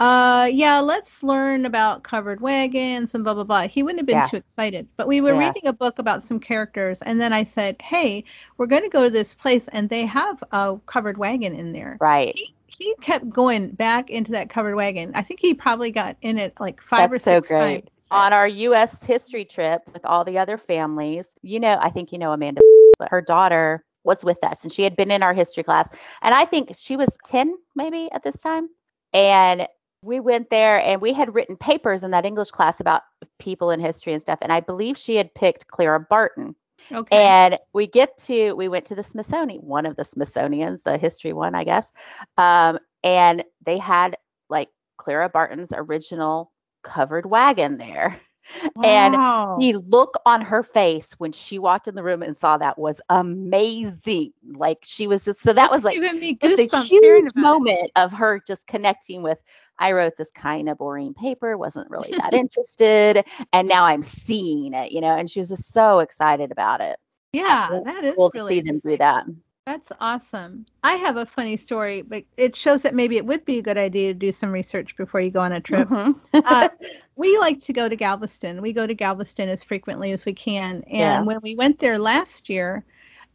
uh, 0.00 0.48
yeah, 0.50 0.80
let's 0.80 1.22
learn 1.22 1.66
about 1.66 2.04
covered 2.04 2.40
wagons 2.40 3.14
and 3.14 3.22
blah 3.22 3.34
blah 3.34 3.44
blah. 3.44 3.68
He 3.68 3.82
wouldn't 3.82 4.00
have 4.00 4.06
been 4.06 4.16
yeah. 4.16 4.26
too 4.26 4.38
excited. 4.38 4.88
But 4.96 5.06
we 5.06 5.20
were 5.20 5.34
yeah. 5.34 5.48
reading 5.48 5.66
a 5.66 5.74
book 5.74 5.98
about 5.98 6.22
some 6.22 6.40
characters, 6.40 7.02
and 7.02 7.20
then 7.20 7.34
I 7.34 7.44
said, 7.44 7.76
"Hey, 7.82 8.24
we're 8.56 8.66
going 8.66 8.82
to 8.82 8.88
go 8.88 9.04
to 9.04 9.10
this 9.10 9.34
place, 9.34 9.68
and 9.68 9.90
they 9.90 10.06
have 10.06 10.42
a 10.52 10.78
covered 10.86 11.18
wagon 11.18 11.54
in 11.54 11.72
there." 11.72 11.98
Right. 12.00 12.34
He, 12.34 12.54
he 12.66 12.94
kept 13.02 13.28
going 13.28 13.72
back 13.72 14.08
into 14.08 14.32
that 14.32 14.48
covered 14.48 14.74
wagon. 14.74 15.12
I 15.14 15.20
think 15.20 15.38
he 15.38 15.52
probably 15.52 15.90
got 15.90 16.16
in 16.22 16.38
it 16.38 16.58
like 16.58 16.80
five 16.80 17.10
That's 17.10 17.26
or 17.26 17.32
six 17.34 17.48
so 17.48 17.54
great. 17.58 17.82
times. 17.82 17.90
On 18.10 18.32
our 18.32 18.48
U.S. 18.48 19.04
history 19.04 19.44
trip 19.44 19.82
with 19.92 20.04
all 20.06 20.24
the 20.24 20.38
other 20.38 20.56
families, 20.56 21.36
you 21.42 21.60
know, 21.60 21.78
I 21.80 21.90
think 21.90 22.10
you 22.10 22.18
know 22.18 22.32
Amanda, 22.32 22.62
but 22.98 23.10
her 23.10 23.20
daughter 23.20 23.84
was 24.04 24.24
with 24.24 24.42
us, 24.44 24.64
and 24.64 24.72
she 24.72 24.82
had 24.82 24.96
been 24.96 25.10
in 25.10 25.22
our 25.22 25.34
history 25.34 25.62
class, 25.62 25.90
and 26.22 26.34
I 26.34 26.46
think 26.46 26.70
she 26.74 26.96
was 26.96 27.18
ten 27.26 27.54
maybe 27.76 28.08
at 28.12 28.22
this 28.22 28.40
time, 28.40 28.70
and 29.12 29.68
we 30.02 30.20
went 30.20 30.50
there 30.50 30.80
and 30.80 31.00
we 31.00 31.12
had 31.12 31.34
written 31.34 31.56
papers 31.56 32.04
in 32.04 32.10
that 32.12 32.24
English 32.24 32.50
class 32.50 32.80
about 32.80 33.02
people 33.38 33.70
in 33.70 33.80
history 33.80 34.12
and 34.12 34.22
stuff. 34.22 34.38
And 34.42 34.52
I 34.52 34.60
believe 34.60 34.96
she 34.96 35.16
had 35.16 35.34
picked 35.34 35.66
Clara 35.68 36.00
Barton. 36.00 36.54
Okay. 36.90 37.16
And 37.16 37.58
we 37.72 37.86
get 37.86 38.16
to, 38.18 38.54
we 38.54 38.68
went 38.68 38.86
to 38.86 38.94
the 38.94 39.02
Smithsonian, 39.02 39.60
one 39.60 39.84
of 39.84 39.96
the 39.96 40.04
Smithsonians, 40.04 40.82
the 40.82 40.96
history 40.96 41.32
one, 41.32 41.54
I 41.54 41.64
guess. 41.64 41.92
Um, 42.38 42.78
and 43.04 43.44
they 43.64 43.78
had 43.78 44.16
like 44.48 44.68
Clara 44.96 45.28
Barton's 45.28 45.72
original 45.74 46.52
covered 46.82 47.26
wagon 47.26 47.78
there. 47.78 48.20
Wow. 48.74 49.56
And 49.58 49.62
the 49.62 49.80
look 49.86 50.14
on 50.26 50.40
her 50.40 50.64
face 50.64 51.12
when 51.18 51.30
she 51.30 51.60
walked 51.60 51.86
in 51.86 51.94
the 51.94 52.02
room 52.02 52.22
and 52.22 52.36
saw 52.36 52.56
that 52.56 52.78
was 52.78 53.00
amazing. 53.08 54.32
Like 54.42 54.78
she 54.82 55.06
was 55.06 55.24
just 55.24 55.40
so 55.40 55.52
that 55.52 55.70
was 55.70 55.84
like 55.84 56.00
just 56.40 56.72
a 56.72 56.80
huge 56.82 57.30
about 57.30 57.36
it. 57.36 57.36
moment 57.36 57.90
of 57.94 58.10
her 58.12 58.42
just 58.44 58.66
connecting 58.66 59.22
with 59.22 59.38
I 59.80 59.92
wrote 59.92 60.16
this 60.16 60.30
kind 60.30 60.68
of 60.68 60.78
boring 60.78 61.14
paper, 61.14 61.56
wasn't 61.58 61.90
really 61.90 62.12
that 62.18 62.34
interested, 62.34 63.24
and 63.52 63.68
now 63.68 63.84
I'm 63.84 64.02
seeing 64.02 64.74
it, 64.74 64.92
you 64.92 65.00
know, 65.00 65.16
and 65.16 65.28
she 65.30 65.40
was 65.40 65.48
just 65.48 65.72
so 65.72 65.98
excited 66.00 66.52
about 66.52 66.80
it. 66.80 66.98
Yeah, 67.32 67.80
that 67.84 68.04
is 68.04 68.14
Cool 68.16 68.30
to 68.30 68.38
really 68.38 68.56
see 68.56 68.60
them 68.70 68.78
do 68.80 68.96
that. 68.98 69.26
That's 69.66 69.92
awesome. 70.00 70.66
I 70.82 70.94
have 70.94 71.16
a 71.16 71.26
funny 71.26 71.56
story, 71.56 72.02
but 72.02 72.24
it 72.36 72.56
shows 72.56 72.82
that 72.82 72.94
maybe 72.94 73.16
it 73.16 73.26
would 73.26 73.44
be 73.44 73.58
a 73.58 73.62
good 73.62 73.78
idea 73.78 74.08
to 74.08 74.14
do 74.18 74.32
some 74.32 74.50
research 74.50 74.96
before 74.96 75.20
you 75.20 75.30
go 75.30 75.40
on 75.40 75.52
a 75.52 75.60
trip. 75.60 75.88
Mhm. 75.88 76.20
Uh, 76.32 76.68
we 77.16 77.38
like 77.38 77.60
to 77.60 77.72
go 77.72 77.88
to 77.88 77.96
Galveston. 77.96 78.62
We 78.62 78.72
go 78.72 78.86
to 78.86 78.94
Galveston 78.94 79.48
as 79.48 79.62
frequently 79.62 80.12
as 80.12 80.24
we 80.24 80.32
can. 80.34 80.82
And 80.90 80.98
Yeah. 80.98 81.22
when 81.24 81.38
we 81.42 81.54
went 81.54 81.78
there 81.78 81.98
last 81.98 82.48
year, 82.48 82.84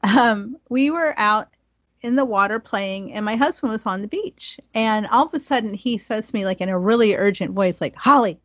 um, 0.03 0.57
we 0.69 0.89
were 0.91 1.13
out 1.17 1.49
in 2.05 2.15
the 2.15 2.23
water 2.23 2.59
playing, 2.59 3.13
and 3.13 3.25
my 3.25 3.35
husband 3.35 3.71
was 3.71 3.87
on 3.87 4.01
the 4.01 4.07
beach. 4.07 4.59
And 4.75 5.07
all 5.07 5.25
of 5.25 5.33
a 5.33 5.39
sudden, 5.39 5.73
he 5.73 5.97
says 5.97 6.27
to 6.27 6.35
me, 6.35 6.45
like 6.45 6.61
in 6.61 6.69
a 6.69 6.77
really 6.77 7.15
urgent 7.15 7.51
voice, 7.51 7.81
like, 7.81 7.95
Holly, 7.95 8.39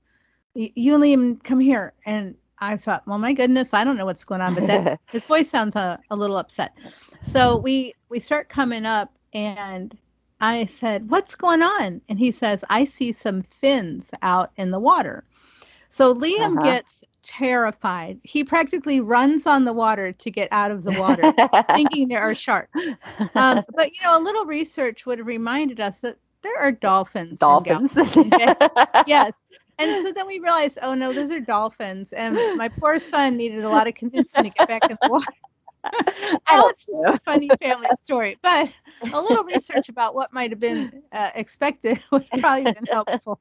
you 0.55 0.94
and 0.94 1.05
Liam 1.05 1.44
come 1.44 1.61
here. 1.61 1.92
And 2.07 2.35
I 2.59 2.79
thought, 2.79 3.07
well, 3.07 3.18
my 3.18 3.35
goodness, 3.35 3.75
I 3.75 3.85
don't 3.85 3.99
know 3.99 4.07
what's 4.07 4.25
going 4.25 4.40
on, 4.40 4.55
but 4.55 4.66
that 4.66 4.99
his 5.12 5.27
voice 5.27 5.51
sounds 5.51 5.77
a, 5.77 6.01
a 6.11 6.16
little 6.16 6.38
upset. 6.38 6.73
So 7.23 7.59
we 7.59 7.92
we 8.09 8.18
start 8.18 8.49
coming 8.49 8.87
up, 8.87 9.12
and 9.35 9.96
I 10.40 10.64
said, 10.64 11.11
"What's 11.11 11.35
going 11.35 11.62
on?" 11.62 12.01
And 12.09 12.18
he 12.18 12.33
says, 12.33 12.64
"I 12.70 12.85
see 12.85 13.12
some 13.12 13.42
fins 13.42 14.11
out 14.23 14.53
in 14.57 14.70
the 14.70 14.81
water." 14.81 15.25
So 15.90 16.14
Liam 16.14 16.59
Uh-huh. 16.59 16.61
gets 16.61 17.05
terrified. 17.22 18.20
He 18.24 18.44
practically 18.44 19.00
runs 19.00 19.46
on 19.46 19.64
the 19.64 19.72
water 19.72 20.12
to 20.12 20.31
get 20.31 20.48
out 20.53 20.70
of 20.70 20.83
the 20.85 20.92
water, 20.92 21.37
thinking 21.74 22.09
there 22.09 22.22
are 22.22 22.35
sharks. 22.35 22.90
Um, 23.37 23.64
but 23.74 23.87
you 23.92 23.98
know, 24.05 24.18
a 24.18 24.22
little 24.22 24.44
research 24.46 25.07
would 25.07 25.18
have 25.18 25.26
reminded 25.26 25.81
us 25.81 26.00
that 26.00 26.16
there 26.42 26.57
are 26.59 26.72
dolphins. 26.72 27.40
Dolphins. 27.40 27.92
Yes. 29.05 29.33
And 29.79 29.96
so 29.96 30.12
then 30.12 30.26
we 30.26 30.38
realized, 30.40 30.79
oh 30.83 30.94
no, 30.94 31.12
those 31.12 31.31
are 31.31 31.40
dolphins. 31.40 32.12
And 32.12 32.44
my 32.55 32.68
poor 32.68 32.98
son 32.98 33.37
needed 33.37 33.64
a 33.64 33.70
lot 33.70 33.87
of 33.88 33.94
convincing 33.94 34.44
to 34.44 34.50
get 34.50 34.66
back 34.66 34.85
in 34.88 34.96
the 35.03 35.09
water. 35.09 35.33
It's 36.50 36.87
just 36.87 37.03
a 37.07 37.14
funny 37.24 37.53
family 37.61 37.90
story, 38.03 38.38
but 38.42 38.68
a 39.12 39.20
little 39.20 39.44
research 39.44 39.88
about 39.88 40.14
what 40.14 40.33
might 40.33 40.50
have 40.50 40.61
been 40.61 40.90
uh, 41.12 41.31
expected 41.35 42.03
would 42.12 42.26
probably 42.38 42.64
have 42.64 42.74
been 42.74 42.87
helpful. 42.90 43.40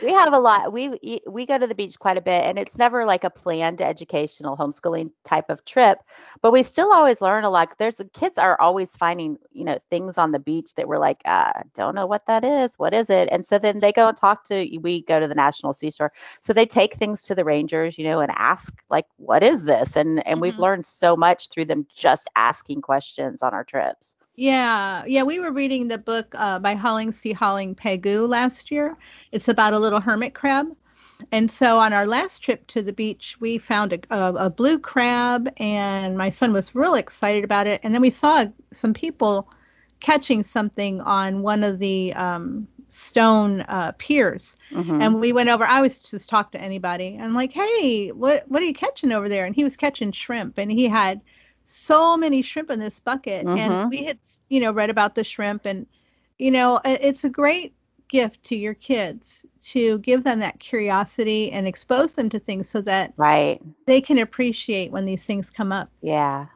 We 0.00 0.12
have 0.12 0.32
a 0.32 0.38
lot 0.38 0.72
we 0.72 1.20
we 1.26 1.46
go 1.46 1.58
to 1.58 1.66
the 1.66 1.74
beach 1.74 1.98
quite 1.98 2.16
a 2.16 2.20
bit 2.20 2.44
and 2.44 2.58
it's 2.58 2.78
never 2.78 3.04
like 3.04 3.24
a 3.24 3.30
planned 3.30 3.80
educational 3.80 4.56
homeschooling 4.56 5.10
type 5.24 5.50
of 5.50 5.64
trip 5.64 5.98
but 6.42 6.52
we 6.52 6.62
still 6.62 6.92
always 6.92 7.20
learn 7.20 7.44
a 7.44 7.50
lot. 7.50 7.68
There's 7.78 8.00
kids 8.12 8.38
are 8.38 8.60
always 8.60 8.94
finding 8.96 9.38
you 9.52 9.64
know 9.64 9.78
things 9.90 10.18
on 10.18 10.32
the 10.32 10.38
beach 10.38 10.74
that 10.74 10.88
we're 10.88 10.98
like 10.98 11.20
uh, 11.24 11.52
don't 11.74 11.94
know 11.94 12.06
what 12.06 12.26
that 12.26 12.44
is. 12.44 12.74
What 12.78 12.94
is 12.94 13.10
it? 13.10 13.28
And 13.30 13.44
so 13.44 13.58
then 13.58 13.80
they 13.80 13.92
go 13.92 14.08
and 14.08 14.16
talk 14.16 14.44
to 14.46 14.78
we 14.82 15.02
go 15.02 15.18
to 15.20 15.26
the 15.28 15.34
national 15.34 15.72
seashore. 15.72 16.12
So 16.40 16.52
they 16.52 16.66
take 16.66 16.94
things 16.94 17.22
to 17.22 17.34
the 17.34 17.44
rangers 17.44 17.98
you 17.98 18.04
know 18.04 18.20
and 18.20 18.32
ask 18.36 18.74
like 18.90 19.06
what 19.16 19.42
is 19.42 19.64
this? 19.64 19.96
And 19.96 20.26
and 20.26 20.40
we've 20.40 20.58
Mhm. 20.58 20.58
learned 20.58 20.86
so 20.86 21.16
much 21.16 21.48
through 21.48 21.66
them 21.66 21.86
just 21.94 22.28
asking 22.36 22.82
questions 22.82 23.42
on 23.42 23.54
our 23.54 23.64
trips 23.64 24.16
Yeah, 24.36 25.04
yeah, 25.06 25.22
we 25.22 25.38
were 25.38 25.52
reading 25.52 25.86
the 25.88 25.98
book 25.98 26.34
uh, 26.36 26.58
by 26.58 26.74
Holling 26.74 27.12
C. 27.12 27.32
Holling 27.32 27.74
Pagoo 27.74 28.26
last 28.26 28.70
year. 28.70 28.96
It's 29.30 29.48
about 29.48 29.74
a 29.74 29.78
little 29.78 30.00
hermit 30.00 30.34
crab. 30.34 30.66
And 31.30 31.48
so 31.48 31.78
on 31.78 31.92
our 31.92 32.06
last 32.06 32.40
trip 32.42 32.66
to 32.68 32.82
the 32.82 32.92
beach, 32.92 33.36
we 33.38 33.58
found 33.58 33.92
a, 33.92 34.00
a, 34.10 34.34
a 34.46 34.50
blue 34.50 34.78
crab, 34.80 35.48
and 35.58 36.18
my 36.18 36.28
son 36.28 36.52
was 36.52 36.74
real 36.74 36.94
excited 36.96 37.44
about 37.44 37.68
it. 37.68 37.80
And 37.84 37.94
then 37.94 38.02
we 38.02 38.10
saw 38.10 38.46
some 38.72 38.92
people 38.92 39.48
catching 40.00 40.42
something 40.42 41.00
on 41.00 41.42
one 41.42 41.62
of 41.62 41.78
the 41.78 42.12
um, 42.14 42.66
stone 42.88 43.60
uh, 43.62 43.92
piers. 43.98 44.56
Mhm. 44.72 45.00
And 45.00 45.20
we 45.20 45.32
went 45.32 45.48
over. 45.48 45.64
I 45.64 45.80
was 45.80 46.00
just 46.00 46.28
talk 46.28 46.50
to 46.52 46.60
anybody. 46.60 47.16
I'm 47.20 47.34
like, 47.34 47.52
hey, 47.52 48.10
what 48.10 48.44
what 48.48 48.60
are 48.62 48.66
you 48.66 48.74
catching 48.74 49.12
over 49.12 49.28
there? 49.28 49.46
And 49.46 49.54
he 49.54 49.62
was 49.64 49.76
catching 49.76 50.10
shrimp, 50.10 50.58
and 50.58 50.70
he 50.70 50.88
had 50.88 51.20
so 51.64 52.16
many 52.16 52.42
shrimp 52.42 52.70
in 52.70 52.78
this 52.78 53.00
bucket. 53.00 53.46
Mhm. 53.46 53.58
And 53.58 53.90
we 53.90 54.04
had, 54.04 54.18
you 54.48 54.60
know, 54.60 54.72
read 54.72 54.90
about 54.90 55.14
the 55.14 55.24
shrimp, 55.24 55.66
and 55.66 55.86
you 56.38 56.50
know, 56.50 56.80
it's 56.84 57.24
a 57.24 57.30
great 57.30 57.74
gift 58.08 58.42
to 58.44 58.56
your 58.56 58.74
kids 58.74 59.46
to 59.60 59.98
give 60.00 60.24
them 60.24 60.38
that 60.40 60.58
curiosity 60.60 61.50
and 61.52 61.66
expose 61.66 62.14
them 62.14 62.28
to 62.28 62.38
things 62.38 62.68
so 62.68 62.80
that 62.82 63.12
right 63.16 63.60
they 63.86 64.00
can 64.00 64.18
appreciate 64.18 64.92
when 64.92 65.06
these 65.06 65.24
things 65.24 65.50
come 65.50 65.72
up. 65.72 65.88
yeah 66.02 66.46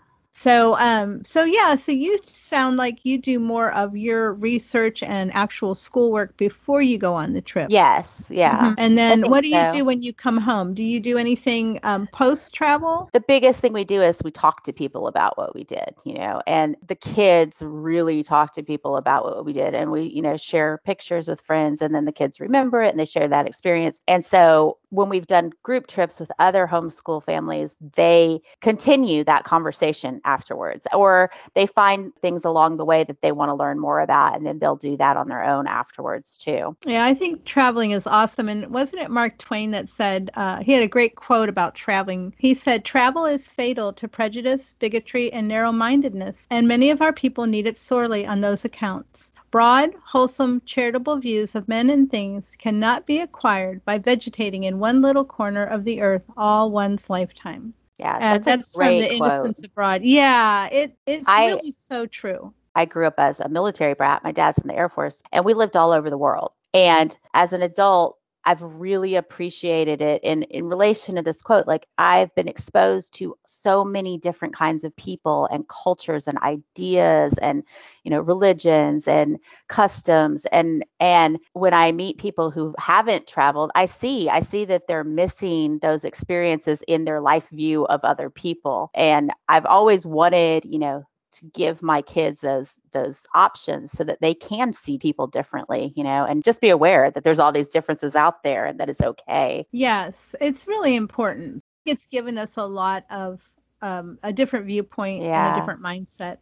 So, 0.41 0.77
um, 0.79 1.25
so 1.25 1.43
yeah, 1.45 1.75
so 1.77 1.93
you 1.93 2.19
sound 2.27 2.77
like 2.77 2.99
you 3.05 3.21
do 3.21 3.39
more 3.41 3.73
of 3.75 3.97
your 3.97 4.35
research 4.35 5.03
and 5.03 5.33
actual 5.35 5.75
schoolwork 5.75 6.37
before 6.37 6.81
you 6.81 6.99
go 6.99 7.15
on 7.15 7.33
the 7.33 7.43
trip. 7.43 7.69
yes 7.71 8.27
yeah 8.31 8.71
Mhm. 8.71 8.75
And 8.79 8.97
then 8.97 9.29
what 9.29 9.41
do 9.43 9.49
you 9.49 9.65
do 9.65 9.85
when 9.85 10.03
you 10.03 10.13
come 10.13 10.39
home? 10.39 10.75
Do 10.75 10.83
you 10.83 11.01
do 11.01 11.19
anything 11.19 11.81
um, 11.83 12.07
post 12.07 12.55
travel? 12.55 13.09
the 13.13 13.21
biggest 13.21 13.61
thing 13.61 13.73
we 13.73 13.85
do 13.85 14.01
is 14.03 14.21
we 14.23 14.31
talk 14.31 14.65
to 14.65 14.73
people 14.73 15.07
about 15.09 15.37
what 15.37 15.55
we 15.55 15.65
did, 15.65 15.95
you 16.05 16.15
know, 16.15 16.41
and 16.47 16.77
the 16.87 16.95
kids 16.95 17.63
really 17.63 18.23
talk 18.23 18.53
to 18.55 18.63
people 18.63 18.97
about 18.97 19.25
what 19.25 19.45
we 19.45 19.53
did. 19.53 19.75
And 19.75 19.91
we, 19.91 20.03
you 20.05 20.23
know, 20.23 20.37
share 20.37 20.79
pictures 20.85 21.27
with 21.29 21.41
friends 21.43 21.83
and 21.83 21.95
then 21.95 22.05
the 22.05 22.13
kids 22.13 22.41
remember 22.41 22.83
it 22.83 22.91
and 22.91 22.99
they 23.01 23.05
share 23.05 23.29
that 23.29 23.47
experience. 23.47 24.01
And 24.07 24.25
so 24.25 24.79
when 24.91 25.09
we've 25.09 25.27
done 25.27 25.51
group 25.63 25.87
trips 25.87 26.21
with 26.21 26.31
other 26.39 26.67
homeschool 26.67 27.23
families, 27.25 27.77
they 27.97 28.41
continue 28.61 29.25
that 29.25 29.45
conversation 29.45 30.21
afterwards 30.29 30.87
or 30.93 31.31
they 31.55 31.67
find 31.67 32.15
things 32.17 32.45
along 32.45 32.77
the 32.77 32.85
way 32.85 33.03
that 33.05 33.21
they 33.23 33.33
want 33.33 33.49
to 33.49 33.55
learn 33.55 33.79
more 33.79 34.01
about 34.01 34.37
and 34.37 34.45
then 34.47 34.59
they'll 34.59 34.77
do 34.77 34.97
that 34.97 35.17
on 35.17 35.29
their 35.29 35.45
own 35.45 35.67
afterwards 35.67 36.37
too. 36.37 36.77
Yeah, 36.85 37.05
I 37.05 37.15
think 37.15 37.45
traveling 37.45 37.93
is 37.93 38.07
awesome. 38.07 38.49
And 38.49 38.67
wasn't 38.69 39.03
it 39.03 39.11
Mark 39.11 39.39
Twain 39.39 39.71
that 39.71 39.89
said, 39.89 40.31
uh, 40.35 40.63
he 40.63 40.73
had 40.73 40.83
a 40.83 40.89
great 40.89 41.17
quote 41.17 41.49
about 41.49 41.75
traveling. 41.75 42.35
He 42.39 42.55
said, 42.55 42.85
Travel 42.85 43.25
is 43.25 43.49
fatal 43.49 43.93
to 43.95 44.09
prejudice, 44.09 44.75
bigotry, 44.79 45.33
and 45.33 45.49
narrow 45.49 45.73
mindedness, 45.73 46.47
and 46.51 46.69
many 46.69 46.91
of 46.91 47.01
our 47.01 47.13
people 47.13 47.47
need 47.47 47.67
it 47.67 47.79
sorely 47.79 48.27
on 48.27 48.41
those 48.41 48.65
accounts. 48.65 49.33
Broad, 49.51 49.95
wholesome, 50.05 50.61
charitable 50.67 51.17
views 51.17 51.55
of 51.55 51.69
men 51.69 51.89
and 51.89 52.11
things 52.11 52.55
cannot 52.59 53.07
be 53.07 53.21
acquired 53.21 53.83
by 53.87 53.97
vegetating 53.97 54.65
in 54.65 54.79
one 54.79 55.01
little 55.01 55.25
corner 55.25 55.65
of 55.65 55.85
the 55.85 56.03
earth 56.03 56.25
all 56.37 56.71
one's 56.71 57.09
lifetime. 57.09 57.73
Yeah, 57.99 58.19
that's, 58.19 58.45
that's 58.45 58.73
from 58.75 58.87
the 58.99 59.17
quote. 59.17 59.33
Innocents 59.33 59.65
Abroad. 59.65 60.03
Yeah, 60.03 60.69
it, 60.69 60.97
it's 61.07 61.29
I- 61.29 61.47
really 61.47 61.73
so 61.73 62.07
true. 62.07 62.53
I 62.75 62.85
grew 62.85 63.07
up 63.09 63.15
as 63.19 63.41
a 63.41 63.49
military 63.49 63.95
brat. 63.95 64.23
My 64.23 64.31
dad's 64.31 64.59
in 64.59 64.69
the 64.69 64.77
Air 64.77 64.89
Force, 64.89 65.21
and 65.33 65.45
we 65.45 65.53
lived 65.55 65.77
all 65.77 65.91
over 65.91 66.11
the 66.11 66.19
world. 66.19 66.53
And 66.73 67.17
as 67.35 67.53
an 67.53 67.63
adult, 67.63 68.18
I've 68.49 68.63
really 68.63 69.17
appreciated 69.17 70.01
it 70.01 70.23
in, 70.25 70.45
in 70.45 70.65
relation 70.65 71.17
to 71.17 71.23
this 71.23 71.43
quote. 71.43 71.67
Like, 71.67 71.87
I've 71.99 72.35
been 72.35 72.49
exposed 72.49 73.13
to 73.17 73.37
so 73.47 73.85
many 73.85 74.17
different 74.17 74.55
kinds 74.57 74.85
of 74.85 74.97
people 74.97 75.47
and 75.53 75.69
cultures 75.69 76.27
and 76.27 76.39
ideas 76.39 77.35
and, 77.43 77.63
you 78.05 78.11
know, 78.11 78.21
religions 78.21 79.07
and 79.07 79.39
customs. 79.69 80.47
And, 80.51 80.83
and 80.99 81.39
when 81.53 81.75
I 81.75 81.93
meet 81.93 82.17
people 82.17 82.51
who 82.51 82.75
haven't 82.79 83.27
traveled, 83.27 83.71
I 83.75 83.85
see, 83.85 84.31
I 84.31 84.41
see 84.41 84.65
that 84.65 84.87
they're 84.89 85.05
missing 85.05 85.79
those 85.83 86.07
experiences 86.07 86.83
in 86.89 87.05
their 87.05 87.21
life 87.21 87.51
view 87.51 87.85
of 87.85 88.01
other 88.03 88.31
people. 88.31 88.91
And 88.95 89.31
I've 89.51 89.67
always 89.67 90.07
wanted, 90.07 90.65
you 90.65 90.79
know, 90.79 91.05
to 91.39 91.47
give 91.55 91.83
my 91.83 92.03
kids 92.03 92.41
those 92.41 92.73
those 92.93 93.27
options 93.35 93.93
so 93.93 94.05
that 94.05 94.19
they 94.21 94.35
can 94.35 94.73
see 94.73 94.99
people 94.99 95.27
differently 95.27 95.93
you 95.97 96.05
know 96.05 96.25
and 96.25 96.45
just 96.45 96.61
be 96.61 96.71
aware 96.71 97.11
that 97.11 97.25
there's 97.25 97.39
all 97.39 97.53
these 97.53 97.69
differences 97.69 98.17
out 98.17 98.43
there 98.43 98.67
and 98.67 98.81
that 98.81 98.89
it's 98.89 99.03
okay 99.03 99.67
Yes, 99.73 100.35
it's 100.41 100.67
really 100.67 100.97
important. 100.97 101.63
It's 101.85 102.07
given 102.07 102.39
us 102.39 102.57
a 102.57 102.65
lot 102.67 103.05
of 103.11 103.43
um, 103.81 104.19
a 104.23 104.33
different 104.33 104.67
viewpoint 104.67 105.23
and 105.25 105.57
a 105.57 105.61
different 105.61 105.81
mindset. 105.83 106.39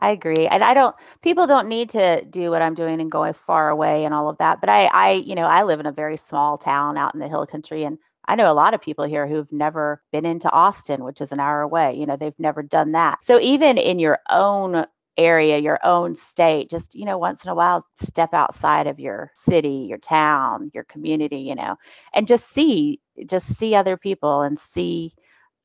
i 0.00 0.10
agree 0.10 0.46
and 0.46 0.62
i 0.64 0.74
don't 0.74 0.96
people 1.22 1.46
don't 1.46 1.68
need 1.68 1.90
to 1.90 2.24
do 2.24 2.50
what 2.50 2.62
i'm 2.62 2.74
doing 2.74 3.00
and 3.00 3.10
go 3.10 3.32
far 3.32 3.68
away 3.70 4.04
and 4.04 4.14
all 4.14 4.28
of 4.28 4.38
that 4.38 4.60
but 4.60 4.68
i 4.68 4.86
i 4.86 5.12
you 5.12 5.34
know 5.34 5.46
i 5.46 5.62
live 5.62 5.78
in 5.80 5.86
a 5.86 5.92
very 5.92 6.16
small 6.16 6.58
town 6.58 6.96
out 6.96 7.14
in 7.14 7.20
the 7.20 7.28
hill 7.28 7.46
country 7.46 7.84
and 7.84 7.98
I 8.26 8.36
know 8.36 8.50
a 8.50 8.54
lot 8.54 8.74
of 8.74 8.80
people 8.80 9.04
here 9.04 9.26
who've 9.26 9.50
never 9.52 10.02
been 10.12 10.26
into 10.26 10.50
Austin, 10.50 11.04
which 11.04 11.20
is 11.20 11.32
an 11.32 11.40
hour 11.40 11.62
away. 11.62 11.96
You 11.96 12.06
know, 12.06 12.16
they've 12.16 12.38
never 12.38 12.62
done 12.62 12.92
that. 12.92 13.22
So 13.24 13.40
even 13.40 13.78
in 13.78 13.98
your 13.98 14.18
own 14.30 14.86
area, 15.16 15.58
your 15.58 15.78
own 15.84 16.14
state, 16.14 16.70
just, 16.70 16.94
you 16.94 17.04
know, 17.04 17.18
once 17.18 17.44
in 17.44 17.50
a 17.50 17.54
while, 17.54 17.84
step 17.96 18.32
outside 18.32 18.86
of 18.86 19.00
your 19.00 19.30
city, 19.34 19.86
your 19.88 19.98
town, 19.98 20.70
your 20.74 20.84
community, 20.84 21.38
you 21.38 21.54
know, 21.54 21.76
and 22.14 22.26
just 22.26 22.48
see, 22.50 23.00
just 23.26 23.46
see 23.56 23.74
other 23.74 23.96
people 23.96 24.42
and 24.42 24.58
see 24.58 25.12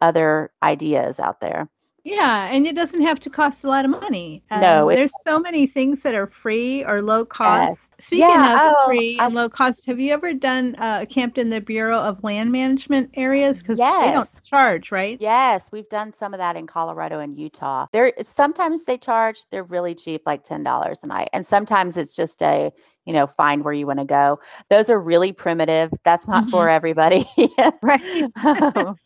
other 0.01 0.51
ideas 0.64 1.20
out 1.20 1.39
there. 1.41 1.70
Yeah, 2.06 2.49
and 2.51 2.68
it 2.68 2.76
doesn't 2.76 3.01
have 3.01 3.20
to 3.22 3.32
cost 3.32 3.64
a 3.64 3.68
lot 3.68 3.84
of 3.84 3.89
money. 3.89 4.43
Um, 4.51 4.62
No, 4.62 4.89
it's- 4.91 4.99
there's 4.99 5.24
so 5.24 5.39
many 5.39 5.66
things 5.66 6.03
that 6.03 6.14
are 6.14 6.28
free 6.28 6.86
or 6.86 7.01
low 7.01 7.26
cost. 7.26 7.80
Yes. 7.80 7.89
Speaking 7.97 8.30
Yeah, 8.30 8.68
of 8.70 8.74
oh, 8.78 8.86
free 8.86 9.18
I- 9.20 9.26
and 9.26 9.34
low 9.34 9.49
cost, 9.49 9.86
have 9.88 9.99
you 9.99 10.14
ever 10.14 10.34
done 10.34 10.76
uh, 10.78 11.06
camped 11.10 11.38
in 11.39 11.49
the 11.49 11.62
Bureau 11.62 11.97
of 11.97 12.24
Land 12.24 12.51
Management 12.51 13.10
areas? 13.16 13.60
Because 13.62 13.80
they 13.80 13.84
don't 14.12 14.30
charge, 14.43 14.91
right? 14.91 15.20
Yes, 15.20 15.70
we've 15.72 15.89
done 15.89 16.14
some 16.14 16.34
of 16.34 16.38
that 16.38 16.56
in 16.56 16.68
Colorado 16.68 17.20
and 17.20 17.36
Utah. 17.39 17.88
There 17.91 18.14
sometimes 18.22 18.86
they 18.86 18.97
charge, 18.97 19.39
they're 19.49 19.64
really 19.64 19.95
cheap, 19.95 20.24
like 20.28 20.43
ten 20.43 20.62
dollars 20.62 21.03
a 21.03 21.08
night. 21.08 21.30
And 21.34 21.43
sometimes 21.45 21.97
it's 21.97 22.14
just 22.16 22.43
a, 22.43 22.72
you 23.06 23.14
know, 23.14 23.26
find 23.28 23.64
where 23.64 23.74
you 23.74 23.88
want 23.88 23.99
to 23.99 24.06
go. 24.06 24.39
Those 24.70 24.89
are 24.89 24.99
really 24.99 25.32
primitive. 25.32 25.91
That's 26.03 26.28
not 26.28 26.49
for 26.49 26.70
everybody. 26.70 27.28
Right. 27.82 28.26
Um, 28.43 28.97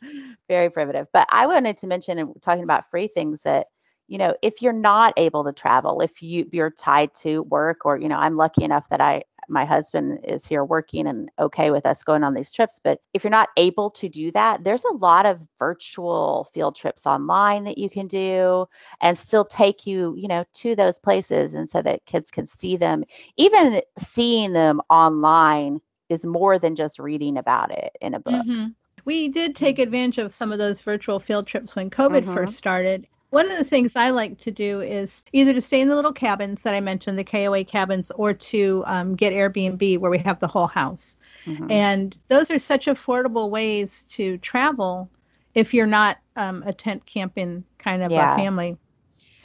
very 0.50 0.70
primitive. 0.72 1.08
But 1.14 1.28
I 1.32 1.48
wanted 1.48 1.78
to 1.80 1.88
mention 1.88 2.20
and 2.20 2.34
talking 2.42 2.64
about 2.66 2.90
free 2.92 3.08
things 3.08 3.44
that, 3.44 3.68
you 4.10 4.18
know, 4.20 4.36
if 4.44 4.62
you're 4.62 4.74
not 4.74 5.14
able 5.18 5.46
to 5.46 5.54
travel, 5.54 6.02
if 6.02 6.22
you 6.24 6.48
you're 6.52 6.72
tied 6.72 7.14
to 7.22 7.44
work 7.44 7.86
or, 7.86 7.98
you 7.98 8.10
know, 8.10 8.18
I'm 8.18 8.38
lucky 8.38 8.66
enough 8.66 8.90
that 8.90 9.02
I 9.02 9.24
my 9.50 9.66
husband 9.66 10.20
is 10.28 10.46
here 10.48 10.64
working 10.66 11.08
and 11.08 11.30
okay 11.40 11.72
with 11.72 11.86
us 11.86 12.04
going 12.04 12.24
on 12.24 12.34
these 12.36 12.52
trips. 12.52 12.80
But 12.84 13.00
if 13.14 13.24
you're 13.24 13.32
not 13.32 13.50
able 13.58 13.92
to 13.92 14.10
do 14.10 14.32
that, 14.34 14.64
there's 14.64 14.86
a 14.86 14.94
lot 14.96 15.26
of 15.26 15.40
virtual 15.60 16.50
field 16.54 16.76
trips 16.76 17.08
online 17.08 17.64
that 17.66 17.78
you 17.78 17.90
can 17.90 18.08
do 18.08 18.68
and 19.02 19.18
still 19.18 19.46
take 19.46 19.88
you, 19.88 20.16
you 20.18 20.28
know, 20.28 20.46
to 20.56 20.76
those 20.76 21.00
places 21.00 21.54
and 21.56 21.70
so 21.70 21.82
that 21.82 22.06
kids 22.06 22.32
can 22.32 22.46
see 22.48 22.78
them. 22.78 23.04
Even 23.38 23.82
seeing 23.98 24.54
them 24.54 24.82
online 24.90 25.80
is 26.10 26.26
more 26.26 26.60
than 26.60 26.76
just 26.76 27.00
reading 27.00 27.38
about 27.38 27.72
it 27.72 27.96
in 28.02 28.14
a 28.16 28.20
book. 28.20 28.48
Mhm. 28.48 28.76
We 29.06 29.30
did 29.30 29.56
take 29.56 29.80
advantage 29.80 30.18
of 30.18 30.34
some 30.34 30.52
of 30.52 30.58
those 30.60 30.82
virtual 30.82 31.20
field 31.20 31.48
trips 31.48 31.76
when 31.76 31.90
COVID 31.90 32.24
Mhm. 32.24 32.34
first 32.34 32.58
started. 32.58 33.08
One 33.32 33.52
of 33.52 33.58
the 33.58 33.64
things 33.64 33.96
I 33.96 34.10
like 34.10 34.38
to 34.40 34.52
do 34.52 34.82
is 34.82 35.24
either 35.34 35.54
to 35.54 35.62
stay 35.62 35.82
in 35.82 35.88
the 35.88 35.96
little 35.96 36.14
cabins 36.14 36.64
that 36.64 36.74
I 36.74 36.80
mentioned, 36.80 37.18
the 37.20 37.24
KOA 37.24 37.64
cabins, 37.64 38.12
or 38.16 38.34
to 38.34 38.84
um, 38.88 39.16
get 39.16 39.34
Airbnb 39.34 40.00
where 40.00 40.10
we 40.12 40.18
have 40.20 40.40
the 40.40 40.48
whole 40.48 40.68
house. 40.68 41.18
Mhm. 41.46 41.72
And 41.72 42.18
those 42.28 42.50
are 42.50 42.60
such 42.60 42.88
affordable 42.88 43.50
ways 43.52 44.06
to 44.10 44.38
travel 44.40 45.10
if 45.54 45.74
you're 45.74 45.86
not 45.88 46.18
um, 46.36 46.64
a 46.66 46.74
tent 46.74 47.06
camping 47.06 47.64
kind 47.78 48.02
of 48.04 48.12
Yeah. 48.12 48.34
a 48.34 48.36
family. 48.36 48.78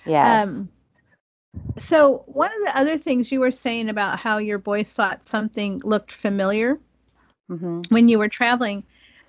yes. 0.07 0.49
Um, 0.49 0.69
so 1.79 2.23
one 2.27 2.51
of 2.53 2.63
the 2.65 2.79
other 2.79 2.99
things 2.99 3.31
you 3.31 3.41
were 3.41 3.51
saying 3.51 3.89
about 3.89 4.19
how 4.19 4.39
your 4.39 4.59
boys 4.59 4.93
thought 4.93 5.25
something 5.27 5.81
looked 5.85 6.13
familiar 6.13 6.79
hmm 7.49 7.83
when 7.91 8.09
you 8.09 8.19
were 8.19 8.29
traveling, 8.29 8.83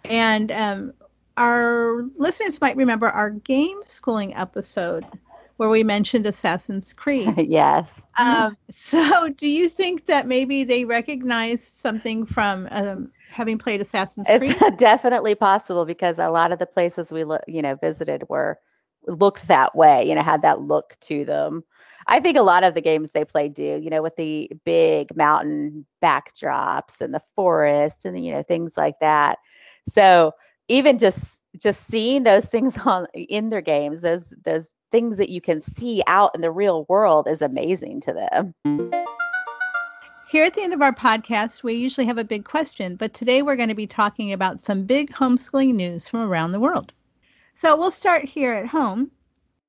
and 0.05 0.51
um, 0.51 0.93
our 1.37 2.03
listeners 2.17 2.61
might 2.61 2.75
remember 2.75 3.09
our 3.09 3.29
game 3.29 3.81
schooling 3.85 4.33
episode 4.35 5.05
where 5.57 5.69
we 5.69 5.83
mentioned 5.83 6.25
Assassin's 6.25 6.93
Creed. 6.93 7.33
yes. 7.49 8.01
um, 8.17 8.57
so 8.71 9.29
do 9.29 9.47
you 9.47 9.69
think 9.69 10.05
that 10.07 10.27
maybe 10.27 10.63
they 10.63 10.85
recognized 10.85 11.77
something 11.77 12.25
from 12.25 12.67
um, 12.71 13.11
having 13.29 13.57
played 13.57 13.81
Assassin's 13.81 14.27
It's 14.29 14.53
Creed? 14.53 14.77
definitely 14.77 15.35
possible 15.35 15.85
because 15.85 16.19
a 16.19 16.29
lot 16.29 16.51
of 16.51 16.59
the 16.59 16.65
places 16.65 17.09
we 17.09 17.23
look, 17.23 17.41
you 17.47 17.61
know, 17.61 17.75
visited 17.75 18.23
were 18.29 18.59
looked 19.07 19.47
that 19.47 19.75
way, 19.75 20.07
you 20.07 20.15
know, 20.15 20.23
had 20.23 20.41
that 20.41 20.61
look 20.61 20.97
to 21.01 21.25
them. 21.25 21.63
I 22.07 22.19
think 22.19 22.37
a 22.37 22.43
lot 22.43 22.63
of 22.63 22.73
the 22.73 22.81
games 22.81 23.11
they 23.11 23.25
play 23.25 23.49
do, 23.49 23.79
you 23.81 23.89
know, 23.89 24.03
with 24.03 24.15
the 24.15 24.51
big 24.63 25.15
mountain 25.15 25.85
backdrops 26.03 27.01
and 27.01 27.13
the 27.13 27.21
forest 27.35 28.05
and 28.05 28.23
you 28.23 28.33
know 28.33 28.43
things 28.43 28.77
like 28.77 28.99
that. 28.99 29.39
So 29.87 30.33
even 30.67 30.99
just 30.99 31.19
just 31.57 31.85
seeing 31.87 32.23
those 32.23 32.45
things 32.45 32.77
on 32.85 33.07
in 33.13 33.49
their 33.49 33.61
games, 33.61 34.01
those 34.01 34.33
those 34.43 34.73
things 34.91 35.17
that 35.17 35.29
you 35.29 35.41
can 35.41 35.61
see 35.61 36.03
out 36.07 36.31
in 36.35 36.41
the 36.41 36.51
real 36.51 36.85
world 36.87 37.27
is 37.27 37.41
amazing 37.41 38.01
to 38.01 38.13
them. 38.13 38.53
Here 40.27 40.43
at 40.43 40.53
the 40.53 40.63
end 40.63 40.73
of 40.73 40.81
our 40.81 40.93
podcast, 40.93 41.63
we 41.63 41.75
usually 41.75 42.07
have 42.07 42.17
a 42.17 42.23
big 42.23 42.45
question, 42.45 42.95
but 42.95 43.13
today 43.13 43.41
we're 43.41 43.55
going 43.55 43.69
to 43.69 43.75
be 43.75 43.87
talking 43.87 44.33
about 44.33 44.59
some 44.59 44.83
big 44.83 45.11
homeschooling 45.13 45.75
news 45.75 46.07
from 46.07 46.21
around 46.21 46.51
the 46.51 46.59
world. 46.59 46.91
So 47.53 47.77
we'll 47.77 47.91
start 47.91 48.25
here 48.25 48.53
at 48.53 48.67
home. 48.67 49.11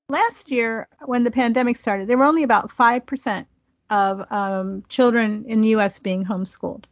Last 0.08 0.50
year, 0.50 0.88
when 1.04 1.24
the 1.24 1.30
pandemic 1.30 1.76
started, 1.76 2.08
there 2.08 2.18
were 2.18 2.24
only 2.24 2.42
about 2.42 2.70
5% 2.70 3.46
of 3.90 4.26
um, 4.32 4.82
children 4.88 5.44
in 5.46 5.60
the 5.60 5.68
U.S. 5.68 6.00
being 6.00 6.24
homeschooled. 6.24 6.84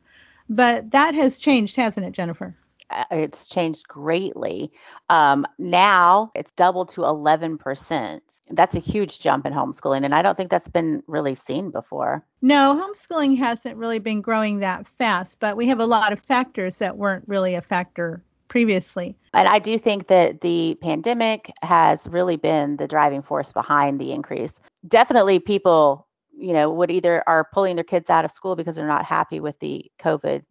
But 0.49 0.91
that 0.91 1.15
has 1.15 1.39
changed, 1.39 1.75
hasn't 1.75 2.07
it, 2.07 2.13
Jennifer? 2.13 2.55
Uh, 2.95 3.05
it's 3.11 3.47
changed 3.47 3.89
greatly. 3.89 4.73
Um, 5.11 5.45
now 5.59 6.31
it's 6.35 6.53
doubled 6.53 6.89
to 6.91 7.03
11%. 7.03 8.21
That's 8.51 8.77
a 8.77 8.81
huge 8.81 9.21
jump 9.21 9.47
in 9.47 9.53
homeschooling, 9.53 10.05
and 10.05 10.15
I 10.15 10.23
don't 10.23 10.37
think 10.37 10.51
that's 10.51 10.69
been 10.69 11.03
really 11.07 11.35
seen 11.35 11.71
before. 11.71 12.25
No, 12.43 12.75
homeschooling 12.75 13.39
hasn't 13.39 13.77
really 13.77 13.99
been 13.99 14.21
growing 14.21 14.59
that 14.61 14.87
fast, 14.87 15.41
but 15.41 15.57
we 15.57 15.67
have 15.67 15.81
a 15.81 15.87
lot 15.87 16.13
of 16.13 16.21
factors 16.21 16.79
that 16.79 16.97
weren't 16.97 17.25
really 17.27 17.55
a 17.55 17.63
factor 17.63 18.23
previously. 18.49 19.17
And 19.33 19.49
I 19.49 19.59
do 19.59 19.79
think 19.79 20.07
that 20.07 20.41
the 20.41 20.77
pandemic 20.81 21.53
has 21.63 22.07
really 22.07 22.37
been 22.37 22.77
the 22.77 22.87
driving 22.87 23.23
force 23.23 23.53
behind 23.53 23.99
the 23.99 24.13
increase. 24.13 24.61
Definitely, 24.87 25.41
people, 25.41 26.07
you 26.37 26.53
know, 26.53 26.71
would 26.71 26.91
either 26.91 27.25
are 27.27 27.49
pulling 27.53 27.75
their 27.75 27.85
kids 27.85 28.11
out 28.11 28.25
of 28.25 28.31
school 28.31 28.55
because 28.55 28.77
they're 28.77 28.87
not 28.87 29.05
happy 29.05 29.41
with 29.41 29.59
the 29.59 29.91
COVID 29.99 30.43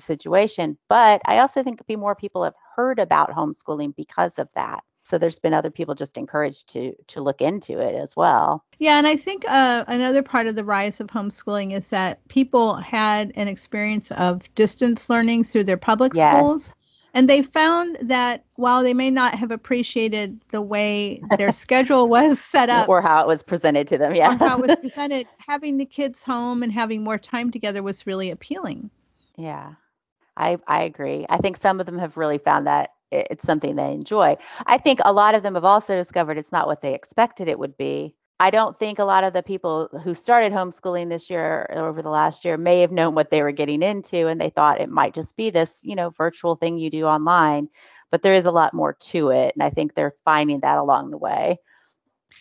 situation. 0.00 0.78
But 0.88 1.20
I 1.26 1.38
also 1.38 1.62
think 1.62 1.84
be 1.86 1.96
more 1.96 2.14
people 2.14 2.44
have 2.44 2.54
heard 2.76 2.98
about 2.98 3.30
homeschooling 3.30 3.94
because 3.96 4.38
of 4.38 4.48
that. 4.54 4.82
So 5.04 5.16
there's 5.16 5.38
been 5.38 5.54
other 5.54 5.70
people 5.70 5.94
just 5.94 6.18
encouraged 6.18 6.68
to 6.74 6.92
to 7.08 7.22
look 7.22 7.40
into 7.40 7.78
it 7.80 7.94
as 7.94 8.14
well. 8.14 8.64
Yeah, 8.78 8.98
and 8.98 9.06
I 9.06 9.16
think 9.16 9.44
uh, 9.48 9.84
another 9.88 10.22
part 10.22 10.46
of 10.46 10.54
the 10.54 10.64
rise 10.64 11.00
of 11.00 11.06
homeschooling 11.06 11.72
is 11.74 11.88
that 11.88 12.26
people 12.28 12.74
had 12.76 13.32
an 13.34 13.48
experience 13.48 14.10
of 14.12 14.42
distance 14.54 15.08
learning 15.08 15.44
through 15.44 15.64
their 15.64 15.78
public 15.78 16.14
Yes. 16.14 16.34
schools. 16.36 16.74
And 17.14 17.28
they 17.28 17.42
found 17.42 17.96
that 18.02 18.44
while 18.56 18.82
they 18.82 18.92
may 18.92 19.10
not 19.10 19.34
have 19.34 19.50
appreciated 19.50 20.38
the 20.50 20.60
way 20.60 21.22
their 21.38 21.52
schedule 21.64 22.06
was 22.06 22.38
set 22.38 22.68
up 22.68 22.86
or 22.88 23.00
how 23.00 23.22
it 23.22 23.26
was 23.26 23.42
presented 23.42 23.88
to 23.88 23.98
them. 23.98 24.14
Yeah. 24.14 24.36
how 24.36 24.58
it 24.62 24.68
was 24.68 24.76
presented, 24.80 25.26
having 25.38 25.78
the 25.78 25.86
kids 25.86 26.22
home 26.22 26.62
and 26.62 26.70
having 26.70 27.02
more 27.02 27.18
time 27.18 27.50
together 27.50 27.82
was 27.82 28.06
really 28.06 28.30
appealing. 28.30 28.90
Yeah, 29.36 29.72
I 30.38 30.58
I 30.66 30.82
agree. 30.84 31.26
I 31.28 31.38
think 31.38 31.56
some 31.58 31.80
of 31.80 31.86
them 31.86 31.98
have 31.98 32.16
really 32.16 32.38
found 32.38 32.66
that 32.66 32.90
it's 33.10 33.44
something 33.44 33.76
they 33.76 33.92
enjoy. 33.92 34.36
I 34.66 34.78
think 34.78 35.00
a 35.04 35.12
lot 35.12 35.34
of 35.34 35.42
them 35.42 35.54
have 35.54 35.64
also 35.64 35.96
discovered 35.96 36.38
it's 36.38 36.52
not 36.52 36.66
what 36.66 36.82
they 36.82 36.94
expected 36.94 37.48
it 37.48 37.58
would 37.58 37.76
be. 37.76 38.14
I 38.40 38.50
don't 38.50 38.78
think 38.78 38.98
a 38.98 39.04
lot 39.04 39.24
of 39.24 39.32
the 39.34 39.42
people 39.42 39.88
who 40.04 40.14
started 40.14 40.52
homeschooling 40.52 41.08
this 41.08 41.28
year 41.30 41.66
or 41.70 41.88
over 41.88 42.02
the 42.02 42.10
last 42.10 42.44
year 42.44 42.56
may 42.56 42.80
have 42.82 42.92
known 42.92 43.14
what 43.14 43.30
they 43.30 43.42
were 43.42 43.52
getting 43.52 43.82
into 43.82 44.28
and 44.28 44.40
they 44.40 44.50
thought 44.50 44.80
it 44.80 44.90
might 44.90 45.14
just 45.14 45.36
be 45.36 45.50
this, 45.50 45.80
you 45.82 45.96
know, 45.96 46.10
virtual 46.10 46.54
thing 46.56 46.78
you 46.78 46.90
do 46.90 47.04
online, 47.06 47.68
but 48.10 48.22
there 48.22 48.34
is 48.34 48.46
a 48.46 48.52
lot 48.52 48.74
more 48.74 48.94
to 48.94 49.30
it 49.30 49.54
and 49.56 49.62
I 49.62 49.70
think 49.70 49.94
they're 49.94 50.14
finding 50.24 50.60
that 50.60 50.78
along 50.78 51.10
the 51.10 51.18
way. 51.18 51.58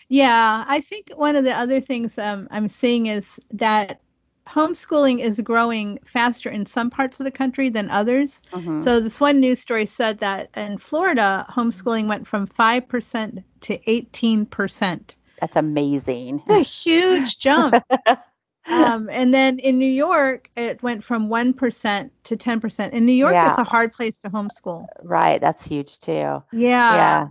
Yeah, 0.09 0.65
I 0.67 0.81
think 0.81 1.11
one 1.15 1.35
of 1.35 1.43
the 1.43 1.53
other 1.57 1.79
things 1.81 2.17
um, 2.17 2.47
I'm 2.51 2.67
seeing 2.67 3.07
is 3.07 3.39
that 3.51 4.01
homeschooling 4.47 5.19
is 5.19 5.39
growing 5.41 5.99
faster 6.05 6.49
in 6.49 6.65
some 6.65 6.89
parts 6.89 7.19
of 7.19 7.23
the 7.25 7.31
country 7.31 7.69
than 7.69 7.89
others. 7.89 8.41
Mhm. 8.51 8.83
So 8.83 8.99
this 8.99 9.19
one 9.19 9.39
news 9.39 9.59
story 9.59 9.85
said 9.85 10.19
that 10.19 10.49
in 10.55 10.77
Florida, 10.77 11.45
homeschooling 11.49 12.07
went 12.07 12.27
from 12.27 12.47
5% 12.47 13.43
to 13.61 13.77
18%. 13.89 15.15
That's 15.39 15.55
amazing. 15.55 16.41
It's 16.47 16.49
a 16.49 16.59
huge 16.61 17.37
jump. 17.39 17.75
um, 18.67 19.09
and 19.11 19.33
then 19.33 19.59
in 19.59 19.77
New 19.77 19.85
York, 19.85 20.49
it 20.57 20.81
went 20.81 21.03
from 21.03 21.29
1% 21.29 22.09
to 22.23 22.37
10%. 22.37 22.89
And 22.93 23.05
New 23.05 23.11
York 23.13 23.33
Yeah. 23.33 23.51
is 23.51 23.57
a 23.57 23.63
hard 23.63 23.93
place 23.93 24.19
to 24.21 24.29
homeschool. 24.29 24.87
Right, 25.03 25.39
that's 25.39 25.63
huge 25.63 25.99
too. 25.99 26.11
Yeah. 26.11 26.43
yeah. 26.51 27.27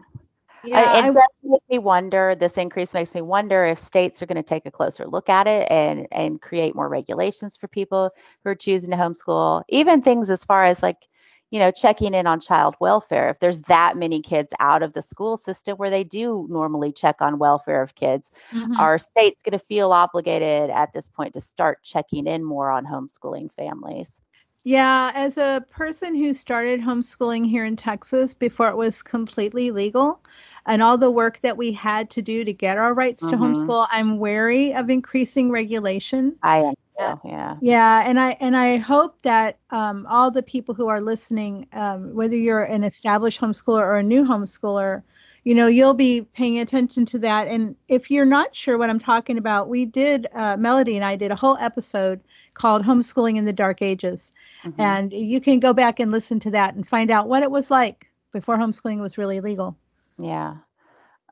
Yeah. 0.66 1.06
It 1.06 1.12
does 1.12 1.22
make 1.42 1.62
me 1.70 1.78
wonder. 1.78 2.34
This 2.34 2.58
increase 2.58 2.94
makes 2.94 3.14
me 3.14 3.22
wonder 3.22 3.64
if 3.64 3.78
states 3.78 4.22
are 4.22 4.26
going 4.26 4.36
to 4.36 4.42
take 4.42 4.66
a 4.66 4.70
closer 4.70 5.06
look 5.06 5.28
at 5.28 5.46
it 5.46 5.70
and 5.70 6.06
and 6.12 6.40
create 6.40 6.74
more 6.74 6.88
regulations 6.88 7.56
for 7.56 7.68
people 7.68 8.10
who 8.44 8.50
are 8.50 8.54
choosing 8.54 8.90
to 8.90 8.96
homeschool. 8.96 9.62
Even 9.68 10.02
things 10.02 10.30
as 10.30 10.44
far 10.44 10.64
as 10.64 10.82
like, 10.82 11.08
you 11.50 11.58
know, 11.60 11.70
checking 11.70 12.14
in 12.14 12.26
on 12.26 12.40
child 12.40 12.74
welfare. 12.80 13.28
If 13.30 13.38
there's 13.40 13.62
that 13.62 13.96
many 13.96 14.20
kids 14.22 14.52
out 14.60 14.82
of 14.82 14.92
the 14.92 15.02
school 15.02 15.36
system 15.36 15.76
where 15.76 15.90
they 15.90 16.04
do 16.04 16.46
normally 16.50 16.92
check 16.92 17.20
on 17.22 17.38
welfare 17.38 17.82
of 17.82 17.94
kids, 17.94 18.30
Mhm. 18.52 18.78
are 18.78 18.98
states 18.98 19.42
going 19.42 19.58
to 19.58 19.64
feel 19.66 19.92
obligated 19.92 20.70
at 20.70 20.92
this 20.92 21.08
point 21.08 21.34
to 21.34 21.40
start 21.40 21.82
checking 21.84 22.26
in 22.26 22.44
more 22.44 22.70
on 22.70 22.84
homeschooling 22.86 23.52
families? 23.52 24.20
Yeah, 24.68 25.12
as 25.14 25.36
a 25.38 25.64
person 25.70 26.16
who 26.16 26.34
started 26.34 26.80
homeschooling 26.80 27.46
here 27.46 27.64
in 27.64 27.76
Texas 27.76 28.34
before 28.34 28.68
it 28.68 28.76
was 28.76 29.00
completely 29.00 29.70
legal, 29.70 30.20
and 30.66 30.82
all 30.82 30.98
the 30.98 31.08
work 31.08 31.38
that 31.42 31.56
we 31.56 31.70
had 31.70 32.10
to 32.10 32.20
do 32.20 32.42
to 32.44 32.52
get 32.52 32.76
our 32.76 32.92
rights 32.92 33.26
to 33.26 33.36
Mhm. 33.36 33.38
homeschool, 33.38 33.86
I'm 33.92 34.18
wary 34.18 34.74
of 34.74 34.90
increasing 34.90 35.52
regulation. 35.52 36.36
I 36.42 36.58
am. 36.58 36.74
Yeah. 36.98 37.16
Yeah. 37.24 37.56
Yeah, 37.60 38.02
and 38.06 38.18
I 38.18 38.30
and 38.40 38.56
I 38.56 38.78
hope 38.78 39.22
that 39.22 39.58
um, 39.70 40.04
all 40.08 40.32
the 40.32 40.42
people 40.42 40.74
who 40.74 40.88
are 40.88 41.00
listening, 41.00 41.68
um, 41.72 42.12
whether 42.14 42.36
you're 42.36 42.64
an 42.64 42.82
established 42.82 43.40
homeschooler 43.40 43.82
or 43.82 43.98
a 43.98 44.02
new 44.02 44.24
homeschooler, 44.24 45.02
you 45.46 45.54
know, 45.54 45.68
you'll 45.68 45.94
be 45.94 46.22
paying 46.22 46.58
attention 46.58 47.06
to 47.06 47.20
that. 47.20 47.46
And 47.46 47.76
if 47.86 48.10
you're 48.10 48.26
not 48.26 48.52
sure 48.52 48.76
what 48.76 48.90
I'm 48.90 48.98
talking 48.98 49.38
about, 49.38 49.68
we 49.68 49.84
did, 49.84 50.26
uh, 50.34 50.56
Melody 50.56 50.96
and 50.96 51.04
I 51.04 51.14
did 51.14 51.30
a 51.30 51.36
whole 51.36 51.56
episode 51.58 52.20
called 52.54 52.82
Homeschooling 52.82 53.36
in 53.36 53.44
the 53.44 53.52
Dark 53.52 53.80
Ages. 53.80 54.32
Mm-hmm. 54.64 54.80
And 54.80 55.12
you 55.12 55.40
can 55.40 55.60
go 55.60 55.72
back 55.72 56.00
and 56.00 56.10
listen 56.10 56.40
to 56.40 56.50
that 56.50 56.74
and 56.74 56.86
find 56.86 57.12
out 57.12 57.28
what 57.28 57.44
it 57.44 57.50
was 57.52 57.70
like 57.70 58.10
before 58.32 58.58
homeschooling 58.58 58.98
was 58.98 59.18
really 59.18 59.40
legal. 59.40 59.76
Yeah. 60.18 60.56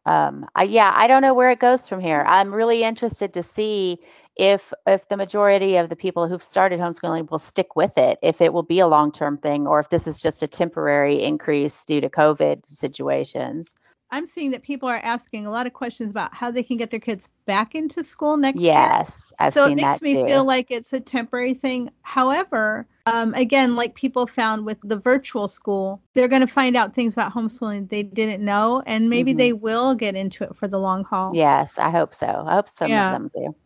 Um, 0.06 0.46
I, 0.54 0.62
yeah, 0.62 0.92
I 0.94 1.08
don't 1.08 1.22
know 1.22 1.34
where 1.34 1.50
it 1.50 1.58
goes 1.58 1.88
from 1.88 1.98
here. 1.98 2.24
I'm 2.24 2.54
really 2.54 2.84
interested 2.84 3.34
to 3.34 3.42
see 3.42 3.98
if 4.36 4.72
if 4.86 5.08
the 5.08 5.16
majority 5.16 5.76
of 5.76 5.88
the 5.88 5.96
people 5.96 6.28
who've 6.28 6.42
started 6.42 6.78
homeschooling 6.78 7.28
will 7.32 7.40
stick 7.40 7.74
with 7.74 7.98
it, 7.98 8.20
if 8.22 8.40
it 8.40 8.52
will 8.52 8.62
be 8.62 8.78
a 8.78 8.86
long 8.86 9.10
term 9.10 9.38
thing, 9.38 9.66
or 9.66 9.80
if 9.80 9.88
this 9.88 10.06
is 10.06 10.20
just 10.20 10.42
a 10.44 10.46
temporary 10.46 11.20
increase 11.20 11.84
due 11.84 12.00
to 12.00 12.08
COVID 12.08 12.64
situations. 12.64 13.74
I'm 14.14 14.26
seeing 14.26 14.52
that 14.52 14.62
people 14.62 14.88
are 14.88 15.00
asking 15.02 15.44
a 15.44 15.50
lot 15.50 15.66
of 15.66 15.72
questions 15.72 16.12
about 16.12 16.32
how 16.32 16.52
they 16.52 16.62
can 16.62 16.76
get 16.76 16.88
their 16.92 17.00
kids 17.00 17.28
back 17.46 17.74
into 17.74 18.04
school 18.04 18.36
next 18.36 18.60
yes, 18.60 18.70
year. 18.70 18.78
Yes, 18.78 19.32
I've 19.40 19.52
so 19.52 19.64
it 19.64 19.74
makes 19.74 20.02
me 20.02 20.14
too. 20.14 20.24
feel 20.24 20.44
like 20.44 20.70
it's 20.70 20.92
a 20.92 21.00
temporary 21.00 21.52
thing. 21.52 21.90
However, 22.02 22.86
um, 23.06 23.34
again, 23.34 23.74
like 23.74 23.96
people 23.96 24.28
found 24.28 24.66
with 24.66 24.78
the 24.84 24.96
virtual 24.96 25.48
school, 25.48 26.00
they're 26.12 26.28
going 26.28 26.46
to 26.46 26.46
find 26.46 26.76
out 26.76 26.94
things 26.94 27.14
about 27.14 27.34
homeschooling 27.34 27.88
they 27.88 28.04
didn't 28.04 28.44
know, 28.44 28.84
and 28.86 29.10
maybe 29.10 29.32
mm-hmm. 29.32 29.38
they 29.38 29.52
will 29.52 29.96
get 29.96 30.14
into 30.14 30.44
it 30.44 30.54
for 30.54 30.68
the 30.68 30.78
long 30.78 31.02
haul. 31.02 31.34
Yes, 31.34 31.76
I 31.76 31.90
hope 31.90 32.14
so. 32.14 32.44
I 32.46 32.54
hope 32.54 32.68
some 32.68 32.90
yeah. 32.90 33.16
of 33.16 33.20
them 33.20 33.30
do. 33.34 33.56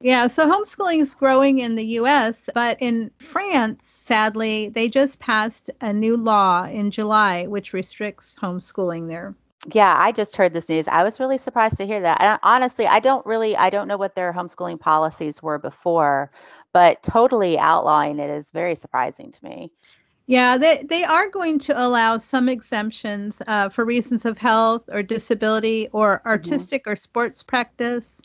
Yeah, 0.00 0.26
so 0.26 0.50
homeschooling 0.50 1.00
is 1.00 1.14
growing 1.14 1.60
in 1.60 1.76
the 1.76 1.86
US, 2.00 2.50
but 2.52 2.76
in 2.80 3.12
France, 3.18 3.86
sadly, 3.86 4.68
they 4.68 4.88
just 4.88 5.20
passed 5.20 5.70
a 5.80 5.92
new 5.92 6.16
law 6.16 6.64
in 6.64 6.90
July 6.90 7.46
which 7.46 7.72
restricts 7.72 8.36
homeschooling 8.42 9.06
there. 9.06 9.36
Yeah, 9.70 9.94
I 9.96 10.10
just 10.10 10.34
heard 10.34 10.52
this 10.52 10.68
news. 10.68 10.88
I 10.88 11.04
was 11.04 11.20
really 11.20 11.38
surprised 11.38 11.76
to 11.76 11.86
hear 11.86 12.00
that. 12.00 12.20
And 12.20 12.38
honestly, 12.42 12.86
I 12.86 12.98
don't 12.98 13.24
really 13.24 13.56
I 13.56 13.70
don't 13.70 13.86
know 13.86 13.96
what 13.96 14.16
their 14.16 14.32
homeschooling 14.32 14.80
policies 14.80 15.42
were 15.42 15.58
before, 15.58 16.32
but 16.72 17.02
totally 17.02 17.58
outlawing 17.58 18.18
it 18.18 18.30
is 18.30 18.50
very 18.50 18.74
surprising 18.74 19.30
to 19.30 19.44
me. 19.44 19.70
Yeah, 20.26 20.56
they, 20.56 20.82
they 20.88 21.04
are 21.04 21.28
going 21.28 21.58
to 21.60 21.80
allow 21.80 22.16
some 22.18 22.48
exemptions 22.48 23.42
uh, 23.46 23.68
for 23.68 23.84
reasons 23.84 24.24
of 24.24 24.38
health 24.38 24.82
or 24.90 25.02
disability 25.02 25.88
or 25.92 26.18
mm-hmm. 26.18 26.28
artistic 26.28 26.82
mm-hmm. 26.82 26.92
or 26.92 26.96
sports 26.96 27.42
practice. 27.42 28.20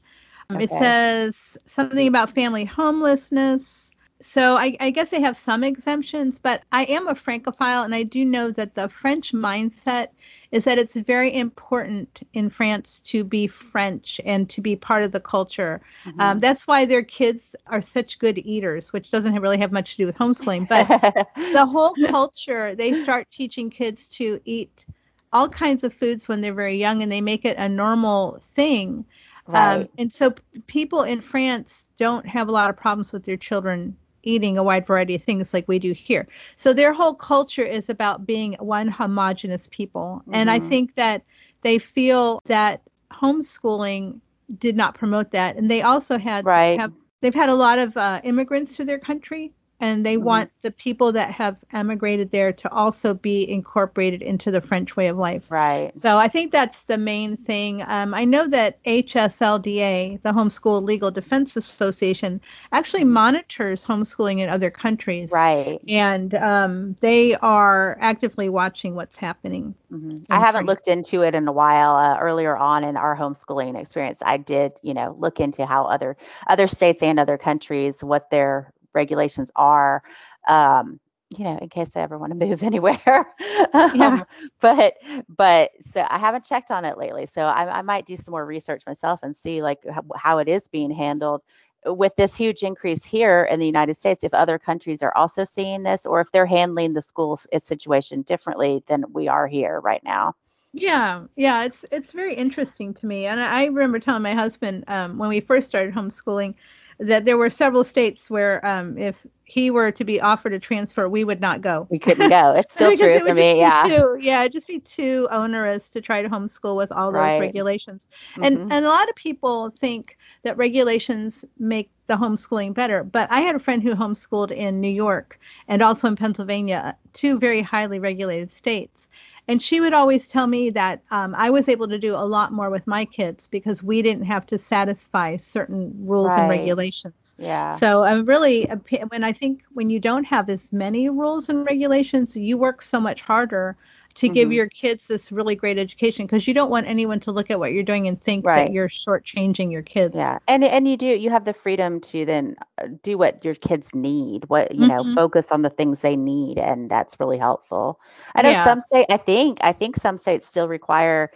Okay. 0.51 0.63
It 0.63 0.71
says 0.71 1.57
something 1.65 2.07
about 2.07 2.33
family 2.33 2.65
homelessness. 2.65 3.91
So 4.21 4.55
I, 4.55 4.77
I, 4.79 4.91
guess 4.91 5.09
they 5.09 5.21
have 5.21 5.38
some 5.38 5.63
exemptions, 5.63 6.39
but 6.39 6.63
I 6.71 6.85
am 6.85 7.07
a 7.07 7.15
Francophile, 7.15 7.83
and 7.83 7.93
I 7.93 8.03
do 8.03 8.23
know 8.25 8.49
that 8.51 8.73
the 8.73 8.89
French 8.89 9.33
mindset 9.33 10.07
is 10.51 10.63
that 10.63 10.79
it's 10.79 10.95
very 10.95 11.33
important 11.33 12.21
in 12.33 12.49
France 12.49 12.99
to 13.05 13.23
be 13.23 13.47
French 13.47 14.21
and 14.25 14.49
to 14.49 14.61
be 14.61 14.75
part 14.75 15.03
of 15.03 15.11
the 15.11 15.19
culture. 15.19 15.81
Mm-hmm. 16.05 16.21
Um, 16.21 16.39
that's 16.39 16.67
why 16.67 16.85
their 16.85 17.03
kids 17.03 17.55
are 17.67 17.81
such 17.81 18.19
good 18.19 18.37
eaters, 18.39 18.93
which 18.93 19.11
doesn't 19.11 19.39
really 19.39 19.57
have 19.57 19.71
much 19.71 19.91
to 19.91 19.97
do 19.97 20.05
with 20.05 20.17
homeschooling. 20.17 20.67
But 20.67 20.87
the 21.53 21.65
whole 21.65 21.93
culture, 22.07 22.75
they 22.75 22.93
start 22.93 23.29
teaching 23.31 23.69
kids 23.69 24.07
to 24.09 24.39
eat 24.45 24.85
all 25.33 25.49
kinds 25.49 25.83
of 25.83 25.93
foods 25.93 26.27
when 26.27 26.41
they're 26.41 26.53
very 26.53 26.77
young, 26.77 27.03
and 27.03 27.11
they 27.11 27.21
make 27.21 27.43
it 27.43 27.57
a 27.57 27.67
normal 27.67 28.41
thing. 28.53 29.05
Um, 29.47 29.53
right. 29.53 29.75
Um, 29.81 29.89
and 29.97 30.11
so 30.11 30.33
people 30.67 31.03
in 31.03 31.21
France 31.21 31.85
don't 31.97 32.25
have 32.25 32.47
a 32.47 32.51
lot 32.51 32.69
of 32.69 32.77
problems 32.77 33.11
with 33.11 33.23
their 33.23 33.37
children 33.37 33.95
eating 34.24 34.57
a 34.57 34.63
wide 34.63 34.86
variety 34.86 35.15
of 35.15 35.24
things 35.24 35.53
like 35.53 35.68
we 35.68 35.80
do 35.80 35.93
here. 35.93 36.28
So 36.55 36.74
their 36.74 36.93
whole 36.93 37.13
culture 37.13 37.63
is 37.63 37.89
about 37.89 38.26
being 38.26 38.53
one 38.59 38.88
homogenous 38.88 39.70
people. 39.72 40.22
Mm-hmm. 40.22 40.36
And 40.36 40.51
I 40.51 40.59
mm-hmm. 40.59 40.70
think 40.70 40.95
that 40.95 41.24
they 41.61 41.80
feel 41.80 42.41
that 42.45 42.82
homeschooling 43.11 44.20
did 44.59 44.76
not 44.76 44.95
promote 44.95 45.32
that. 45.32 45.55
And 45.55 45.70
they 45.70 45.82
also 45.82 46.18
had 46.18 46.45
right. 46.45 46.80
have 46.80 46.93
they've 47.22 47.34
had 47.34 47.49
a 47.49 47.55
lot 47.55 47.80
of 47.80 47.95
uh, 47.97 48.22
immigrants 48.24 48.76
to 48.78 48.86
their 48.86 48.99
country 48.99 49.53
and 49.80 50.05
they 50.05 50.15
mm-hmm. 50.15 50.25
want 50.25 50.51
the 50.61 50.71
people 50.71 51.11
that 51.11 51.32
have 51.32 51.63
emigrated 51.71 52.32
there 52.32 52.51
to 52.51 52.71
also 52.71 53.13
be 53.13 53.49
incorporated 53.49 54.21
into 54.21 54.49
the 54.49 54.61
French 54.61 54.95
way 54.95 55.07
of 55.07 55.17
life. 55.17 55.43
Right. 55.49 55.93
So 55.93 56.17
I 56.17 56.28
think 56.28 56.51
that's 56.51 56.84
the 56.84 56.97
main 56.97 57.38
thing. 57.38 57.84
Um, 57.86 58.13
I 58.13 58.25
know 58.25 58.47
that 58.47 58.84
HSLDA, 58.86 60.21
the 60.23 60.32
Homeschool 60.32 60.82
Legal 60.84 61.11
Defense 61.11 61.55
Association, 61.55 62.41
actually 62.71 63.03
mm-hmm. 63.03 63.13
monitors 63.13 63.86
homeschooling 63.86 64.39
in 64.39 64.49
other 64.49 64.71
countries. 64.71 65.32
Right. 65.32 65.80
And 65.88 66.34
um, 66.36 66.95
they 67.01 67.36
are 67.36 67.97
actively 68.01 68.49
watching 68.49 68.95
what's 68.95 69.15
happening. 69.15 69.75
Mm-hmm. 69.91 70.32
I 70.32 70.39
haven't 70.39 70.65
France. 70.65 70.67
looked 70.67 70.88
into 70.88 71.21
it 71.21 71.36
in 71.36 71.47
a 71.47 71.51
while. 71.51 71.95
Uh, 71.95 72.17
earlier 72.19 72.57
on 72.57 72.84
in 72.84 72.97
our 72.97 73.15
homeschooling 73.15 73.80
experience, 73.80 74.19
I 74.25 74.38
did, 74.38 74.73
you 74.82 74.93
know, 74.93 75.15
look 75.19 75.39
into 75.39 75.65
how 75.65 75.86
other 75.86 76.17
other 76.47 76.67
states 76.67 77.03
and 77.03 77.19
other 77.19 77.38
countries 77.38 78.03
what 78.03 78.30
their 78.30 78.73
regulations 78.97 79.51
are. 79.55 80.03
Um, 80.47 80.99
you 81.37 81.43
know, 81.43 81.57
in 81.61 81.67
case 81.67 81.89
I 81.95 82.01
ever 82.01 82.17
want 82.17 82.31
to 82.31 82.45
move 82.47 82.63
anywhere. 82.63 83.27
um, 83.73 83.91
yeah. 83.95 84.23
But 84.61 84.95
but 85.27 85.71
so 85.81 86.05
I 86.09 86.17
haven't 86.17 86.45
checked 86.45 86.71
on 86.71 86.85
it 86.85 86.97
lately. 86.97 87.25
So 87.25 87.41
I, 87.41 87.79
I 87.79 87.81
might 87.81 88.05
do 88.05 88.15
some 88.15 88.31
more 88.31 88.45
research 88.45 88.83
myself 88.87 89.19
and 89.23 89.35
see 89.35 89.61
like 89.61 89.79
how, 89.93 90.03
how 90.15 90.37
it 90.39 90.47
is 90.47 90.67
being 90.67 90.91
handled 90.91 91.41
with 91.85 92.15
this 92.15 92.35
huge 92.35 92.63
increase 92.63 93.03
here 93.05 93.47
in 93.51 93.59
the 93.59 93.65
United 93.65 93.95
States. 93.97 94.23
If 94.23 94.33
other 94.33 94.57
countries 94.57 95.01
are 95.03 95.15
also 95.15 95.43
seeing 95.43 95.83
this, 95.83 96.05
or 96.05 96.21
if 96.21 96.31
they're 96.31 96.45
handling 96.45 96.93
the 96.93 97.01
school 97.01 97.39
situation 97.59 98.21
differently 98.23 98.83
than 98.87 99.03
we 99.13 99.27
are 99.27 99.47
here 99.47 99.79
right 99.81 100.03
now. 100.03 100.35
Yeah, 100.73 101.23
yeah, 101.35 101.63
it's 101.63 101.85
it's 101.91 102.11
very 102.11 102.35
interesting 102.35 102.93
to 102.95 103.07
me, 103.07 103.25
and 103.25 103.41
I 103.41 103.65
remember 103.65 103.99
telling 103.99 104.21
my 104.21 104.33
husband 104.33 104.83
um, 104.87 105.17
when 105.17 105.29
we 105.29 105.39
first 105.39 105.69
started 105.69 105.93
homeschooling 105.93 106.55
that 106.99 107.25
there 107.25 107.37
were 107.37 107.49
several 107.49 107.83
states 107.83 108.29
where 108.29 108.65
um, 108.65 108.97
if 108.97 109.25
he 109.43 109.71
were 109.71 109.91
to 109.91 110.03
be 110.03 110.19
offered 110.19 110.53
a 110.53 110.59
transfer, 110.59 111.07
we 111.07 111.23
would 111.23 111.39
not 111.39 111.61
go. 111.61 111.87
We 111.89 111.99
couldn't 111.99 112.29
go. 112.29 112.53
It's 112.53 112.73
still 112.73 112.95
true 112.97 113.07
it 113.07 113.25
for 113.25 113.33
me. 113.33 113.59
Yeah. 113.59 113.83
Too, 113.87 114.17
yeah, 114.19 114.41
it'd 114.41 114.51
just 114.51 114.67
be 114.67 114.79
too 114.79 115.27
onerous 115.31 115.89
to 115.89 116.01
try 116.01 116.21
to 116.21 116.29
homeschool 116.29 116.75
with 116.75 116.91
all 116.91 117.11
those 117.11 117.19
right. 117.19 117.39
regulations. 117.39 118.07
Mm-hmm. 118.31 118.43
And 118.43 118.73
and 118.73 118.85
a 118.85 118.89
lot 118.89 119.09
of 119.09 119.15
people 119.15 119.69
think 119.69 120.17
that 120.43 120.57
regulations 120.57 121.45
make 121.59 121.89
the 122.07 122.15
homeschooling 122.15 122.73
better. 122.73 123.03
But 123.03 123.31
I 123.31 123.41
had 123.41 123.55
a 123.55 123.59
friend 123.59 123.83
who 123.83 123.93
homeschooled 123.93 124.51
in 124.51 124.81
New 124.81 124.89
York 124.89 125.39
and 125.67 125.81
also 125.81 126.07
in 126.07 126.15
Pennsylvania, 126.15 126.97
two 127.13 127.37
very 127.37 127.61
highly 127.61 127.99
regulated 127.99 128.51
states. 128.51 129.09
And 129.47 129.61
she 129.61 129.79
would 129.79 129.93
always 129.93 130.27
tell 130.27 130.45
me 130.45 130.69
that 130.71 131.01
um, 131.09 131.33
I 131.35 131.49
was 131.49 131.69
able 131.69 131.87
to 131.87 131.97
do 131.97 132.15
a 132.15 132.25
lot 132.25 132.51
more 132.51 132.69
with 132.69 132.85
my 132.85 133.05
kids 133.05 133.47
because 133.47 133.81
we 133.81 134.01
didn't 134.01 134.25
have 134.25 134.45
to 134.47 134.57
satisfy 134.57 135.37
certain 135.37 135.93
rules 136.05 136.31
right. 136.31 136.41
and 136.41 136.49
regulations. 136.49 137.35
Yeah. 137.39 137.69
So 137.71 138.03
I'm 138.03 138.25
really 138.25 138.65
when 139.09 139.23
I 139.23 139.31
think 139.31 139.63
when 139.73 139.89
you 139.89 139.99
don't 139.99 140.25
have 140.25 140.49
as 140.49 140.73
many 140.73 141.07
rules 141.09 141.47
and 141.47 141.65
regulations, 141.65 142.35
you 142.35 142.57
work 142.57 142.81
so 142.81 142.99
much 142.99 143.21
harder 143.21 143.77
to 144.18 144.26
mm-hmm. 144.26 144.34
give 144.34 144.51
your 144.51 144.68
kids 144.68 145.07
this 145.07 145.32
really 145.32 145.55
great 145.55 145.78
education 145.78 146.26
because 146.26 146.47
you 146.47 146.53
don't 146.53 146.72
want 146.72 146.88
anyone 146.88 147.20
to 147.22 147.32
look 147.32 147.51
at 147.51 147.59
what 147.59 147.72
you're 147.72 147.84
doing 147.84 148.07
and 148.07 148.22
think 148.22 148.45
right. 148.45 148.65
that 148.65 148.74
you're 148.74 148.89
shortchanging 148.89 149.72
your 149.72 149.84
kids. 149.84 150.15
Yeah, 150.15 150.39
and 150.47 150.63
and 150.63 150.88
you 150.88 150.97
do 150.97 151.07
you 151.07 151.30
have 151.30 151.45
the 151.45 151.53
freedom 151.53 152.01
to 152.01 152.26
then 152.26 152.55
uh, 152.82 152.88
do 153.03 153.18
what 153.18 153.45
your 153.45 153.55
kids 153.55 153.93
need, 153.93 154.49
what 154.49 154.74
you 154.74 154.88
mm-hmm. 154.88 155.09
know, 155.09 155.15
focus 155.15 155.51
on 155.51 155.61
the 155.61 155.70
things 155.70 156.01
they 156.01 156.15
need, 156.15 156.57
and 156.57 156.89
that's 156.89 157.20
really 157.20 157.38
helpful. 157.38 157.99
I 158.36 158.41
know 158.41 158.49
yeah. 158.49 158.63
some 158.63 158.82
state, 158.82 159.05
I 159.09 159.18
think, 159.18 159.59
I 159.61 159.72
think 159.72 159.97
some 159.97 160.18
states 160.18 160.47
still 160.47 160.68
require 160.68 161.32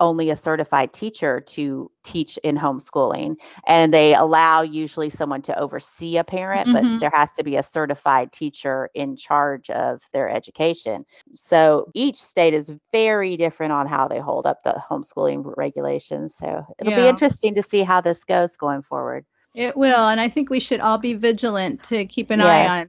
only 0.00 0.30
a 0.30 0.36
certified 0.36 0.92
teacher 0.92 1.40
to 1.40 1.90
teach 2.02 2.38
in 2.38 2.56
homeschooling 2.56 3.36
and 3.66 3.92
they 3.92 4.14
allow 4.14 4.62
usually 4.62 5.10
someone 5.10 5.42
to 5.42 5.56
oversee 5.58 6.16
a 6.16 6.24
parent 6.24 6.68
mm-hmm. 6.68 6.94
but 6.94 7.00
there 7.00 7.12
has 7.14 7.34
to 7.34 7.44
be 7.44 7.56
a 7.56 7.62
certified 7.62 8.32
teacher 8.32 8.88
in 8.94 9.14
charge 9.14 9.68
of 9.70 10.00
their 10.12 10.28
education 10.28 11.04
so 11.36 11.88
each 11.94 12.16
state 12.16 12.54
is 12.54 12.72
very 12.90 13.36
different 13.36 13.72
on 13.72 13.86
how 13.86 14.08
they 14.08 14.18
hold 14.18 14.46
up 14.46 14.62
the 14.64 14.74
homeschooling 14.90 15.52
regulations 15.56 16.34
so 16.34 16.64
it'll 16.78 16.92
yeah. 16.92 17.00
be 17.00 17.06
interesting 17.06 17.54
to 17.54 17.62
see 17.62 17.82
how 17.82 18.00
this 18.00 18.24
goes 18.24 18.56
going 18.56 18.82
forward 18.82 19.24
it 19.54 19.76
will 19.76 20.08
and 20.08 20.20
i 20.20 20.28
think 20.28 20.48
we 20.48 20.60
should 20.60 20.80
all 20.80 20.98
be 20.98 21.12
vigilant 21.12 21.82
to 21.82 22.04
keep 22.06 22.30
an 22.30 22.40
yes. 22.40 22.48
eye 22.48 22.80
on 22.80 22.88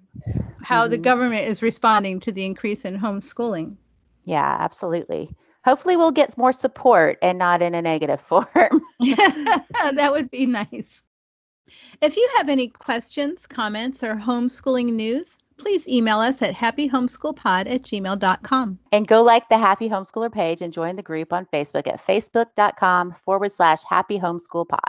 how 0.64 0.84
mm-hmm. 0.84 0.91
the 0.91 0.97
government 0.97 1.45
is 1.45 1.62
responding 1.62 2.20
to 2.20 2.32
the 2.32 2.45
increase 2.45 2.86
in 2.86 2.97
homeschooling 2.97 3.76
yeah 4.24 4.57
absolutely 4.59 5.30
hopefully 5.64 5.97
we'll 5.97 6.12
get 6.12 6.38
more 6.38 6.53
support 6.53 7.18
and 7.22 7.38
not 7.38 7.62
in 7.62 7.76
a 7.76 7.82
negative 7.82 8.22
form. 8.28 8.47
that 8.99 10.09
would 10.12 10.30
be 10.32 10.45
nice. 10.45 11.03
If 12.01 12.18
you 12.18 12.30
have 12.38 12.49
any 12.49 12.68
questions, 12.68 13.45
comments, 13.47 14.03
or 14.03 14.16
homeschooling 14.16 14.93
news, 14.93 15.38
please 15.57 15.88
email 15.88 16.20
us 16.20 16.41
at 16.41 16.55
happyhomeschoolpod 16.55 17.72
at 17.72 17.84
gmail.com. 17.84 18.80
And 18.91 19.07
go 19.07 19.22
like 19.22 19.47
the 19.49 19.57
Happy 19.57 19.88
Homeschooler 19.88 20.32
page 20.32 20.62
and 20.62 20.74
join 20.74 20.95
the 20.95 21.03
group 21.03 21.32
on 21.32 21.45
Facebook 21.53 21.88
at 21.88 22.05
facebook.com 22.05 23.16
forward 23.24 23.51
slash 23.51 23.84
happy 23.88 24.20
homeschool 24.20 24.68
pod. 24.68 24.80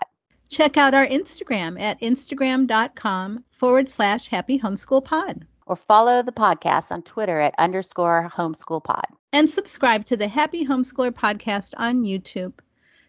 Check 0.48 0.76
out 0.76 0.94
our 0.94 1.06
Instagram 1.06 1.80
at 1.80 2.00
instagram.com 2.00 3.44
forward 3.52 3.88
slash 3.88 4.28
happy 4.28 4.58
homeschool 4.58 5.04
pod. 5.04 5.46
Or 5.66 5.76
follow 5.76 6.22
the 6.22 6.32
podcast 6.32 6.90
on 6.90 7.02
Twitter 7.02 7.40
at 7.40 7.54
underscore 7.58 8.30
homeschoolpod. 8.34 9.04
And 9.32 9.48
subscribe 9.48 10.04
to 10.06 10.16
the 10.16 10.28
Happy 10.28 10.66
Homeschooler 10.66 11.12
podcast 11.12 11.70
on 11.76 12.02
YouTube. 12.02 12.52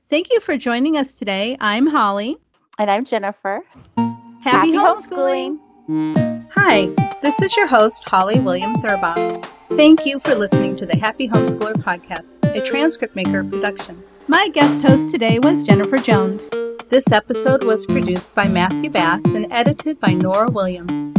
Thank 0.09 0.31
you 0.31 0.39
for 0.39 0.57
joining 0.57 0.97
us 0.97 1.15
today. 1.15 1.57
I'm 1.59 1.87
Holly. 1.87 2.37
And 2.79 2.89
I'm 2.89 3.05
Jennifer. 3.05 3.61
Happy, 3.97 4.13
Happy 4.41 4.71
homeschooling. 4.73 5.59
homeschooling. 5.89 6.47
Hi, 6.55 6.85
this 7.21 7.41
is 7.41 7.55
your 7.57 7.67
host, 7.67 8.07
Holly 8.07 8.39
Williams 8.39 8.83
Erbach. 8.83 9.45
Thank 9.69 10.05
you 10.05 10.19
for 10.19 10.35
listening 10.35 10.75
to 10.77 10.85
the 10.85 10.97
Happy 10.97 11.27
Homeschooler 11.27 11.73
podcast, 11.73 12.33
a 12.55 12.65
transcript 12.65 13.15
maker 13.15 13.43
production. 13.43 14.01
My 14.27 14.47
guest 14.49 14.81
host 14.81 15.09
today 15.11 15.39
was 15.39 15.63
Jennifer 15.63 15.97
Jones. 15.97 16.49
This 16.89 17.11
episode 17.11 17.63
was 17.63 17.85
produced 17.85 18.33
by 18.35 18.47
Matthew 18.47 18.89
Bass 18.89 19.25
and 19.25 19.51
edited 19.51 19.99
by 19.99 20.13
Nora 20.13 20.49
Williams. 20.51 21.09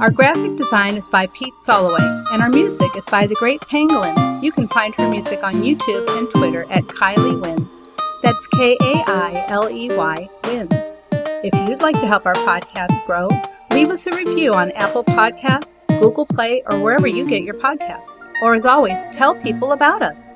Our 0.00 0.10
graphic 0.10 0.56
design 0.56 0.94
is 0.94 1.10
by 1.10 1.26
Pete 1.26 1.52
Soloway, 1.56 2.24
and 2.32 2.40
our 2.40 2.48
music 2.48 2.96
is 2.96 3.04
by 3.04 3.26
The 3.26 3.34
Great 3.34 3.60
Pangolin. 3.60 4.42
You 4.42 4.50
can 4.50 4.66
find 4.68 4.94
her 4.94 5.06
music 5.06 5.44
on 5.44 5.56
YouTube 5.56 6.08
and 6.16 6.26
Twitter 6.30 6.64
at 6.70 6.84
Kailey 6.84 7.38
Wins. 7.38 7.82
That's 8.22 8.46
K 8.46 8.78
A 8.80 9.04
I 9.06 9.44
L 9.48 9.68
E 9.68 9.94
Y 9.94 10.30
Wins. 10.44 11.00
If 11.12 11.68
you'd 11.68 11.82
like 11.82 12.00
to 12.00 12.06
help 12.06 12.24
our 12.24 12.32
podcast 12.32 13.04
grow, 13.04 13.28
leave 13.72 13.90
us 13.90 14.06
a 14.06 14.16
review 14.16 14.54
on 14.54 14.72
Apple 14.72 15.04
Podcasts, 15.04 15.86
Google 16.00 16.24
Play, 16.24 16.62
or 16.70 16.80
wherever 16.82 17.06
you 17.06 17.28
get 17.28 17.42
your 17.42 17.56
podcasts. 17.56 18.24
Or 18.42 18.54
as 18.54 18.64
always, 18.64 19.04
tell 19.12 19.34
people 19.34 19.72
about 19.72 20.00
us. 20.00 20.34